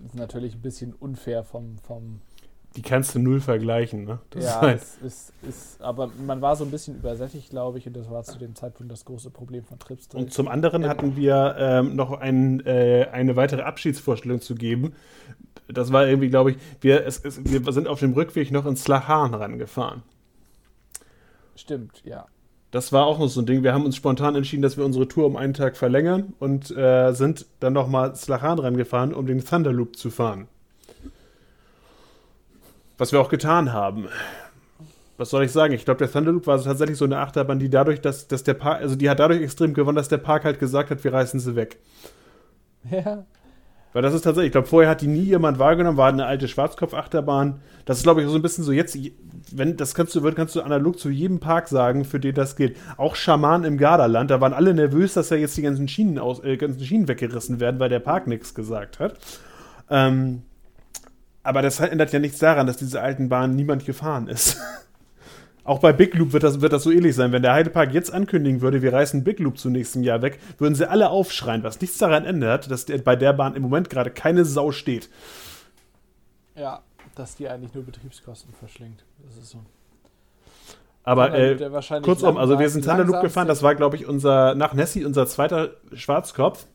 [0.07, 2.21] ist natürlich ein bisschen unfair vom, vom
[2.77, 4.19] die kannst du null vergleichen, ne?
[4.31, 7.87] Das ja, halt es ist, ist, aber man war so ein bisschen übersättigt, glaube ich,
[7.87, 10.09] und das war zu dem Zeitpunkt das große Problem von Trips.
[10.13, 14.95] Und zum anderen ähm, hatten wir ähm, noch ein, äh, eine weitere Abschiedsvorstellung zu geben.
[15.69, 18.83] Das war irgendwie, glaube ich, wir, es, es, wir sind auf dem Rückweg noch ins
[18.83, 20.03] Slahan rangefahren.
[21.55, 22.27] Stimmt, ja.
[22.75, 23.63] Das war auch noch so ein Ding.
[23.63, 27.13] Wir haben uns spontan entschieden, dass wir unsere Tour um einen Tag verlängern und äh,
[27.13, 30.49] sind dann nochmal Slahan rangefahren, um den Thunderloop zu fahren.
[32.99, 34.09] Was wir auch getan haben.
[35.19, 35.73] Was soll ich sagen?
[35.73, 38.81] Ich glaube, der Thunderloop war tatsächlich so eine Achterbahn, die dadurch, dass, dass der Park,
[38.81, 41.55] also die hat dadurch extrem gewonnen, dass der Park halt gesagt hat, wir reißen sie
[41.55, 41.79] weg.
[42.91, 43.25] Ja.
[43.95, 46.49] Weil das ist tatsächlich, ich glaube, vorher hat die nie jemand wahrgenommen, war eine alte
[46.49, 47.61] Schwarzkopf-Achterbahn.
[47.85, 48.99] Das ist, glaube ich, so ein bisschen so jetzt,
[49.53, 52.77] wenn das kannst du, kannst du analog zu jedem Park sagen, für den das geht.
[52.97, 56.43] Auch Schaman im Gardaland, da waren alle nervös, dass ja jetzt die ganzen Schienen, aus,
[56.43, 59.15] äh, ganzen Schienen weggerissen werden, weil der Park nichts gesagt hat.
[59.89, 60.43] Ähm,
[61.45, 64.61] aber das ändert ja nichts daran, dass diese alten Bahnen niemand gefahren ist.
[65.65, 67.33] Auch bei Big Loop wird das, wird das so ähnlich sein.
[67.33, 70.75] Wenn der Heidepark jetzt ankündigen würde, wir reißen Big Loop zum nächsten Jahr weg, würden
[70.75, 74.45] sie alle aufschreien, was nichts daran ändert, dass bei der Bahn im Moment gerade keine
[74.45, 75.09] Sau steht.
[76.55, 76.83] Ja,
[77.15, 79.05] dass die eigentlich nur Betriebskosten verschlingt.
[79.25, 79.59] Das ist so.
[81.03, 81.57] Aber äh,
[82.03, 85.71] kurzum, also wir sind Thunderloop gefahren, das war, glaube ich, unser, nach Nessie unser zweiter
[85.93, 86.67] Schwarzkopf.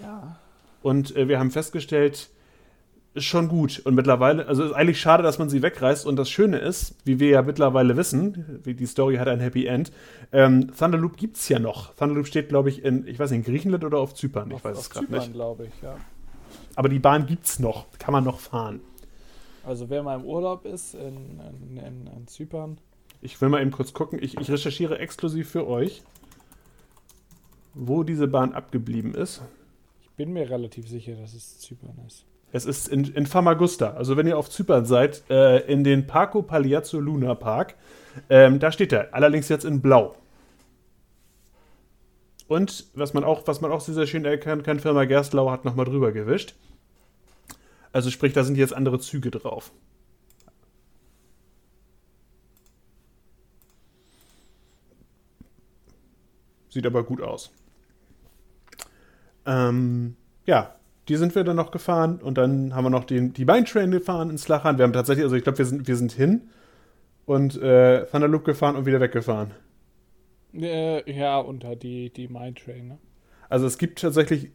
[0.00, 0.36] Ja.
[0.82, 2.30] Und äh, wir haben festgestellt,
[3.14, 3.80] ist schon gut.
[3.84, 6.06] Und mittlerweile, also ist eigentlich schade, dass man sie wegreißt.
[6.06, 9.92] Und das Schöne ist, wie wir ja mittlerweile wissen, die Story hat ein Happy End,
[10.32, 11.94] ähm, Thunderloop gibt es ja noch.
[11.94, 14.52] Thunderloop steht, glaube ich, in, ich weiß nicht, in Griechenland oder auf Zypern.
[14.52, 15.32] Auf, ich weiß es gerade nicht.
[15.32, 15.96] glaube ich, ja.
[16.76, 18.80] Aber die Bahn gibt es noch, kann man noch fahren.
[19.64, 22.78] Also wer mal im Urlaub ist in, in, in, in Zypern.
[23.20, 24.18] Ich will mal eben kurz gucken.
[24.22, 26.02] Ich, ich recherchiere exklusiv für euch,
[27.74, 29.42] wo diese Bahn abgeblieben ist
[30.20, 32.26] bin mir relativ sicher, dass es Zypern ist.
[32.52, 33.90] Es ist in, in Famagusta.
[33.90, 37.74] Also wenn ihr auf Zypern seid, äh, in den Parco Pagliazzo Luna Park,
[38.28, 39.14] ähm, da steht er.
[39.14, 40.16] Allerdings jetzt in Blau.
[42.48, 45.64] Und was man auch, was man auch sehr, sehr schön erkennen kann, Firma Gerstlau hat
[45.64, 46.54] nochmal drüber gewischt.
[47.92, 49.70] Also sprich, da sind jetzt andere Züge drauf.
[56.68, 57.52] Sieht aber gut aus.
[59.46, 60.16] Ähm,
[60.46, 60.74] ja,
[61.10, 64.30] die sind wir dann noch gefahren und dann haben wir noch den, die Train gefahren
[64.30, 64.78] ins Lachan.
[64.78, 66.42] Wir haben tatsächlich, also ich glaube, wir sind, wir sind hin
[67.26, 69.50] und äh, Thunderloop gefahren und wieder weggefahren.
[70.54, 72.98] Äh, ja, unter die, die Train, ne?
[73.48, 74.52] Also es gibt tatsächlich,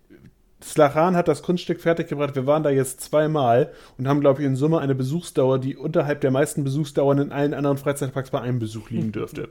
[0.64, 2.36] Slachan hat das Kunststück fertiggebracht.
[2.36, 6.22] Wir waren da jetzt zweimal und haben, glaube ich, in Summe eine Besuchsdauer, die unterhalb
[6.22, 9.49] der meisten Besuchsdauern in allen anderen Freizeitparks bei einem Besuch liegen dürfte.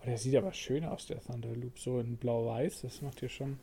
[0.00, 2.82] Oh, der sieht aber schön aus, der Thunderloop, so in blau-weiß.
[2.82, 3.58] Das macht hier schon.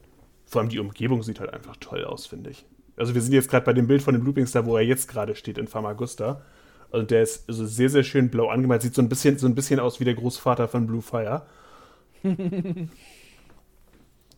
[0.49, 2.65] Vor allem die Umgebung sieht halt einfach toll aus, finde ich.
[2.97, 5.35] Also wir sind jetzt gerade bei dem Bild von dem Looping wo er jetzt gerade
[5.35, 6.41] steht in Famagusta.
[6.91, 8.81] Also der ist also sehr, sehr schön blau angemalt.
[8.81, 11.45] Sieht so ein bisschen, so ein bisschen aus wie der Großvater von Blue Fire.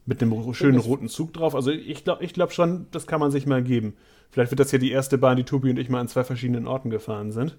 [0.05, 1.55] Mit einem schönen roten Zug drauf.
[1.55, 3.95] Also ich glaube ich glaub schon, das kann man sich mal geben.
[4.31, 6.67] Vielleicht wird das ja die erste Bahn, die Tobi und ich mal an zwei verschiedenen
[6.67, 7.57] Orten gefahren sind.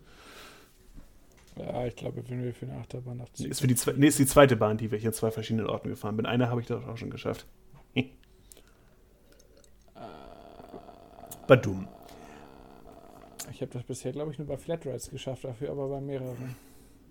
[1.57, 3.29] Ja, ich glaube, wenn wir für eine Achterbahn nach.
[3.39, 5.89] Ist, für die, nee, ist die zweite Bahn, die wir hier in zwei verschiedenen Orten
[5.89, 6.27] gefahren bin.
[6.27, 7.47] Eine habe ich doch auch schon geschafft.
[11.53, 11.87] Badum.
[13.51, 16.57] Ich habe das bisher, glaube ich, nur bei Flatrides geschafft, dafür aber bei mehreren.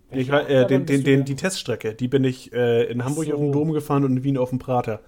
[0.10, 3.34] Ich, äh, den, den, den, die Teststrecke, die bin ich äh, in Hamburg so.
[3.34, 5.00] auf dem Dom gefahren und in Wien auf dem Prater.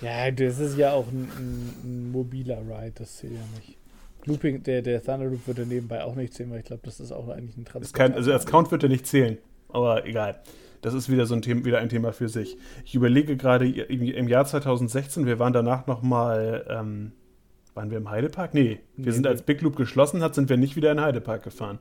[0.00, 3.76] Ja, das ist ja auch ein, ein, ein mobiler Ride, das zählt ja nicht.
[4.24, 7.28] Looping, der, der Thunderloop würde nebenbei auch nicht zählen, weil ich glaube, das ist auch
[7.28, 8.14] eigentlich ein Transport.
[8.14, 9.38] also als Count wird er nicht zählen,
[9.68, 10.38] aber egal.
[10.80, 12.56] Das ist wieder so ein Thema, wieder ein Thema für sich.
[12.84, 17.12] Ich überlege gerade im Jahr 2016, wir waren danach nochmal, ähm,
[17.78, 18.54] waren wir im Heidepark?
[18.54, 21.44] Nee, wir nee, sind als Big Loop geschlossen hat, sind wir nicht wieder in Heidepark
[21.44, 21.78] gefahren.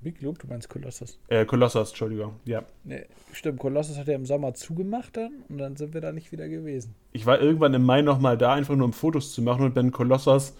[0.00, 1.20] Big Loop, du meinst Kolossus?
[1.28, 2.62] Äh, Kolossus, Entschuldigung, ja.
[2.84, 6.32] Nee, stimmt, Kolossus hat ja im Sommer zugemacht dann und dann sind wir da nicht
[6.32, 6.94] wieder gewesen.
[7.12, 9.90] Ich war irgendwann im Mai nochmal da, einfach nur um Fotos zu machen und bin
[9.90, 10.54] Kolossus.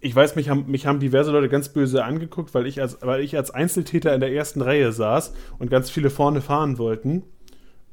[0.00, 3.22] Ich weiß, mich haben, mich haben diverse Leute ganz böse angeguckt, weil ich, als, weil
[3.22, 7.22] ich als Einzeltäter in der ersten Reihe saß und ganz viele vorne fahren wollten.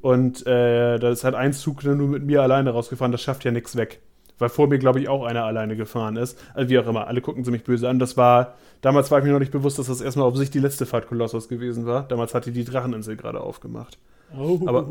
[0.02, 3.50] Und äh, da ist halt ein Zug nur mit mir alleine rausgefahren, das schafft ja
[3.50, 4.02] nichts weg
[4.42, 6.38] weil vor mir, glaube ich, auch einer alleine gefahren ist.
[6.52, 7.98] Also wie auch immer, alle gucken sie mich böse an.
[7.98, 10.58] Das war, damals war ich mir noch nicht bewusst, dass das erstmal auf sich die
[10.58, 12.02] letzte Fahrt Kolossos gewesen war.
[12.08, 13.98] Damals hatte die Dracheninsel gerade aufgemacht.
[14.36, 14.60] Oh.
[14.66, 14.88] Aber,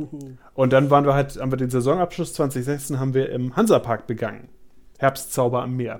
[0.53, 4.49] und dann waren wir halt, haben wir den Saisonabschluss 2016 haben wir im Hansapark begangen.
[4.99, 5.99] Herbstzauber am Meer.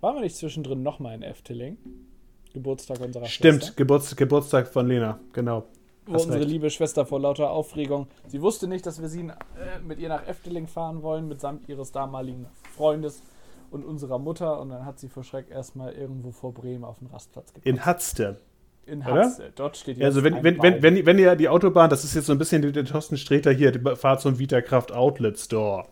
[0.00, 1.78] Waren wir nicht zwischendrin nochmal in Efteling?
[2.52, 3.72] Geburtstag unserer Stimmt, Schwester?
[3.72, 5.66] Stimmt, Geburtstag von Lena, genau.
[6.06, 6.48] Unsere recht.
[6.48, 9.32] liebe Schwester vor lauter Aufregung, sie wusste nicht, dass wir sie äh,
[9.84, 12.46] mit ihr nach Efteling fahren wollen, mitsamt ihres damaligen
[12.76, 13.22] Freundes
[13.70, 14.60] und unserer Mutter.
[14.60, 17.66] Und dann hat sie vor Schreck erstmal irgendwo vor Bremen auf den Rastplatz gepasst.
[17.66, 18.40] In Hatzte.
[18.86, 19.50] In Hatzte.
[19.56, 22.32] Dort steht Also wenn, wenn, wenn, wenn, wenn ihr die Autobahn, das ist jetzt so
[22.32, 25.86] ein bisschen der Thorsten Sträter hier, fahrt zum Vitakraft Outlet Store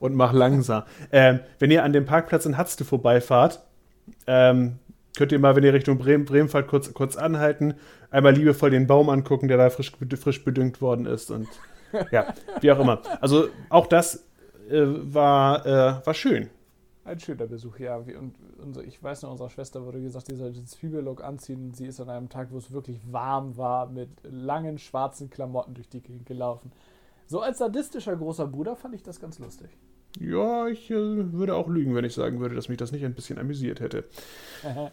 [0.00, 0.82] und mach langsam.
[1.12, 3.60] ähm, wenn ihr an dem Parkplatz in Hatzte vorbeifahrt,
[4.26, 4.79] ähm,
[5.16, 7.74] könnt ihr mal, wenn ihr Richtung Bremen, Bremen fahrt, kurz, kurz anhalten,
[8.10, 11.48] einmal liebevoll den Baum angucken, der da frisch, frisch bedüngt worden ist und
[12.10, 13.02] ja, wie auch immer.
[13.20, 14.26] Also auch das
[14.70, 16.50] äh, war, äh, war schön.
[17.04, 17.96] Ein schöner Besuch, ja.
[17.96, 21.72] Und unser, ich weiß noch, unserer Schwester wurde gesagt, sie sollte den Zwiebellook anziehen.
[21.74, 25.88] Sie ist an einem Tag, wo es wirklich warm war, mit langen schwarzen Klamotten durch
[25.88, 26.70] die Gegend gelaufen.
[27.26, 29.70] So als sadistischer großer Bruder fand ich das ganz lustig.
[30.18, 33.14] Ja, ich äh, würde auch lügen, wenn ich sagen würde, dass mich das nicht ein
[33.14, 34.04] bisschen amüsiert hätte.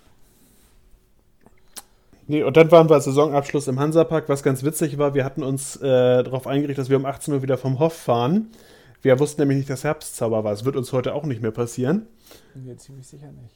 [2.28, 5.16] nee, und dann waren wir Saisonabschluss im Hansapark, was ganz witzig war.
[5.16, 8.52] Wir hatten uns äh, darauf eingerichtet, dass wir um 18 Uhr wieder vom Hof fahren.
[9.02, 10.54] Wir wussten nämlich nicht, dass Herbstzauber war.
[10.54, 12.08] Es wird uns heute auch nicht mehr passieren.
[12.56, 13.56] Mir ziemlich sicher nicht.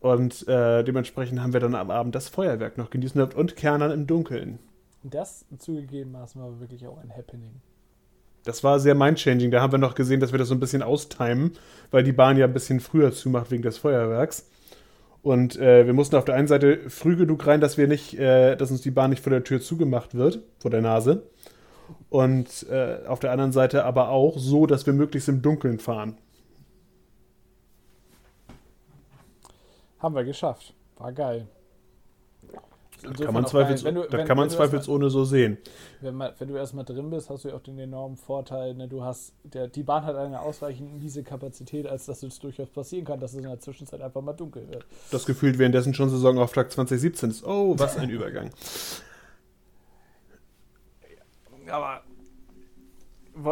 [0.00, 4.06] Und äh, dementsprechend haben wir dann am Abend das Feuerwerk noch genießen und Kernern im
[4.06, 4.58] Dunkeln.
[5.02, 7.60] Das zugegebenermaßen war wirklich auch ein Happening.
[8.44, 9.50] Das war sehr mind-changing.
[9.50, 11.52] Da haben wir noch gesehen, dass wir das so ein bisschen austimen,
[11.90, 14.48] weil die Bahn ja ein bisschen früher zumacht wegen des Feuerwerks.
[15.22, 18.56] Und äh, wir mussten auf der einen Seite früh genug rein, dass wir nicht, äh,
[18.56, 21.22] dass uns die Bahn nicht vor der Tür zugemacht wird, vor der Nase.
[22.10, 26.18] Und äh, auf der anderen Seite aber auch so, dass wir möglichst im Dunkeln fahren.
[29.98, 30.74] Haben wir geschafft.
[30.98, 31.48] War geil.
[33.04, 35.58] Das kann man, zweifels, du, das wenn, kann man zweifelsohne so sehen.
[36.00, 38.88] Wenn, man, wenn du erstmal drin bist, hast du ja auch den enormen Vorteil, ne,
[38.88, 43.04] du hast, der, die Bahn hat eine ausreichend miese Kapazität, als dass es durchaus passieren
[43.04, 44.86] kann, dass es in der Zwischenzeit einfach mal dunkel wird.
[45.10, 47.44] Das gefühlt währenddessen schon Saisonauftakt 2017 ist.
[47.44, 48.50] Oh, was ein Übergang.
[51.68, 52.02] Aber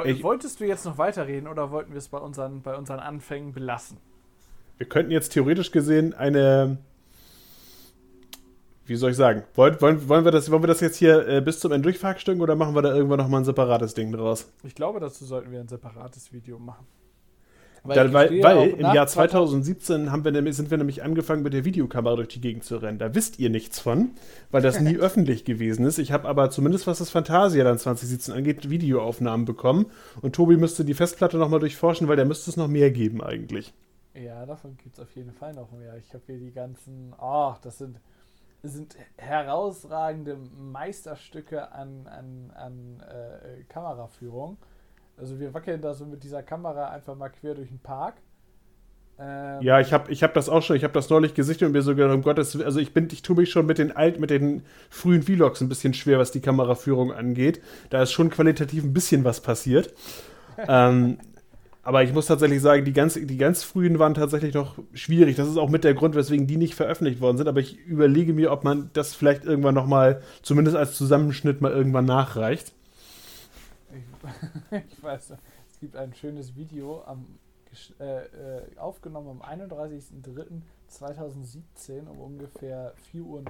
[0.04, 3.52] ich, wolltest du jetzt noch weiterreden oder wollten wir es bei unseren, bei unseren Anfängen
[3.52, 3.98] belassen?
[4.78, 6.78] Wir könnten jetzt theoretisch gesehen eine
[8.86, 9.44] wie soll ich sagen?
[9.54, 12.40] Wollen, wollen, wollen, wir, das, wollen wir das jetzt hier äh, bis zum Ende durchverhackstücken
[12.40, 14.48] oder machen wir da irgendwann nochmal ein separates Ding draus?
[14.64, 16.86] Ich glaube, dazu sollten wir ein separates Video machen.
[17.84, 21.52] Weil, da, weil, weil im Jahr 2017 haben wir nämlich, sind wir nämlich angefangen, mit
[21.52, 22.98] der Videokamera durch die Gegend zu rennen.
[22.98, 24.10] Da wisst ihr nichts von,
[24.52, 25.98] weil das nie öffentlich gewesen ist.
[25.98, 29.86] Ich habe aber zumindest, was das Fantasia dann 2017 angeht, Videoaufnahmen bekommen.
[30.20, 33.74] Und Tobi müsste die Festplatte nochmal durchforschen, weil da müsste es noch mehr geben eigentlich.
[34.14, 35.96] Ja, davon gibt es auf jeden Fall noch mehr.
[35.96, 37.98] Ich habe hier die ganzen, oh, das sind
[38.62, 44.56] sind herausragende Meisterstücke an, an, an äh, Kameraführung.
[45.16, 48.14] Also wir wackeln da so mit dieser Kamera einfach mal quer durch den Park.
[49.18, 51.72] Ähm, ja, ich habe ich hab das auch schon, ich habe das neulich gesichtet und
[51.72, 54.18] mir so gedacht, um Gottes also ich bin, ich tue mich schon mit den alt,
[54.18, 57.60] mit den frühen Vlogs ein bisschen schwer, was die Kameraführung angeht.
[57.90, 59.92] Da ist schon qualitativ ein bisschen was passiert.
[60.68, 61.18] ähm,
[61.84, 65.34] aber ich muss tatsächlich sagen, die ganz, die ganz frühen waren tatsächlich noch schwierig.
[65.34, 67.48] Das ist auch mit der Grund, weswegen die nicht veröffentlicht worden sind.
[67.48, 71.72] Aber ich überlege mir, ob man das vielleicht irgendwann noch mal, zumindest als Zusammenschnitt, mal
[71.72, 72.72] irgendwann nachreicht.
[73.92, 74.04] Ich,
[74.88, 75.32] ich weiß,
[75.72, 77.26] es gibt ein schönes Video am,
[77.98, 83.42] äh, äh aufgenommen am 31.03.2017 um ungefähr 4.19 Uhr.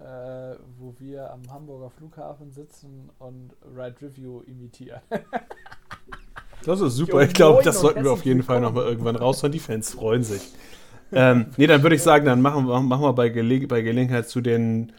[0.00, 5.00] Äh, wo wir am Hamburger Flughafen sitzen und Ride Review imitieren.
[6.64, 7.22] Das ist super.
[7.22, 9.52] Ich glaube, das sollten wir auf jeden Fall nochmal irgendwann raushauen.
[9.52, 10.42] Die Fans freuen sich.
[11.12, 14.28] ähm, nee, dann würde ich sagen, dann machen wir, machen wir bei, Gele bei Gelegenheit
[14.28, 14.92] zu den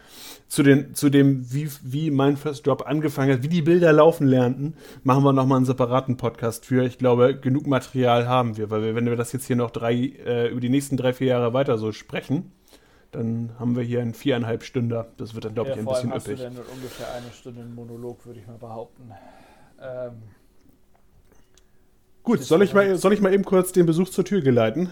[0.47, 4.27] zu, den, zu dem, wie, wie mein First Drop angefangen hat, wie die Bilder laufen
[4.27, 6.85] lernten, machen wir nochmal einen separaten Podcast für.
[6.85, 9.93] Ich glaube, genug Material haben wir, weil wir, wenn wir das jetzt hier noch drei,
[9.93, 12.51] äh, über die nächsten drei, vier Jahre weiter so sprechen,
[13.11, 15.07] dann haben wir hier einen viereinhalb Stünder.
[15.17, 16.26] Das wird dann, glaube ja, ich, ein bisschen üppig.
[16.26, 19.11] Du denn ungefähr eine Stunde Monolog, würde ich mal behaupten.
[19.81, 20.13] Ähm,
[22.26, 24.89] Gut, soll ich, mal, soll ich mal eben kurz den Besuch zur Tür geleiten?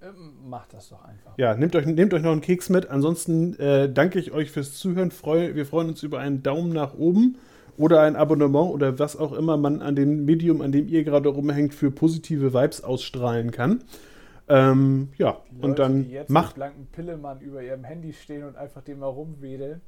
[0.00, 1.32] Ähm, macht das doch einfach.
[1.36, 2.88] Ja, nehmt euch, nehmt euch noch einen Keks mit.
[2.88, 5.10] Ansonsten äh, danke ich euch fürs Zuhören.
[5.10, 7.38] Freu, wir freuen uns über einen Daumen nach oben
[7.76, 11.28] oder ein Abonnement oder was auch immer man an dem Medium, an dem ihr gerade
[11.28, 13.82] rumhängt, für positive Vibes ausstrahlen kann.
[14.48, 16.54] Ähm, ja, Leute, und dann die jetzt macht.
[16.54, 19.80] blanken Pillemann über ihrem Handy stehen und einfach dem herumwedeln.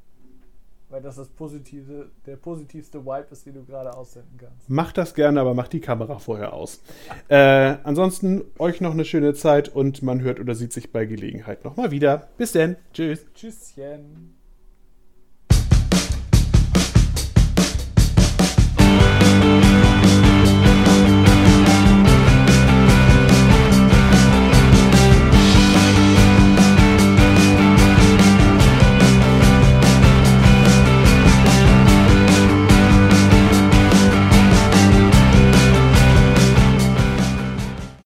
[0.88, 4.68] Weil das, das positive, der positivste Wipe ist, den du gerade aussenden kannst.
[4.68, 6.80] Macht das gerne, aber macht die Kamera vorher aus.
[7.28, 11.64] äh, ansonsten euch noch eine schöne Zeit und man hört oder sieht sich bei Gelegenheit
[11.64, 12.28] nochmal wieder.
[12.36, 12.76] Bis denn.
[12.92, 13.26] Tschüss.
[13.34, 14.35] Tschüsschen.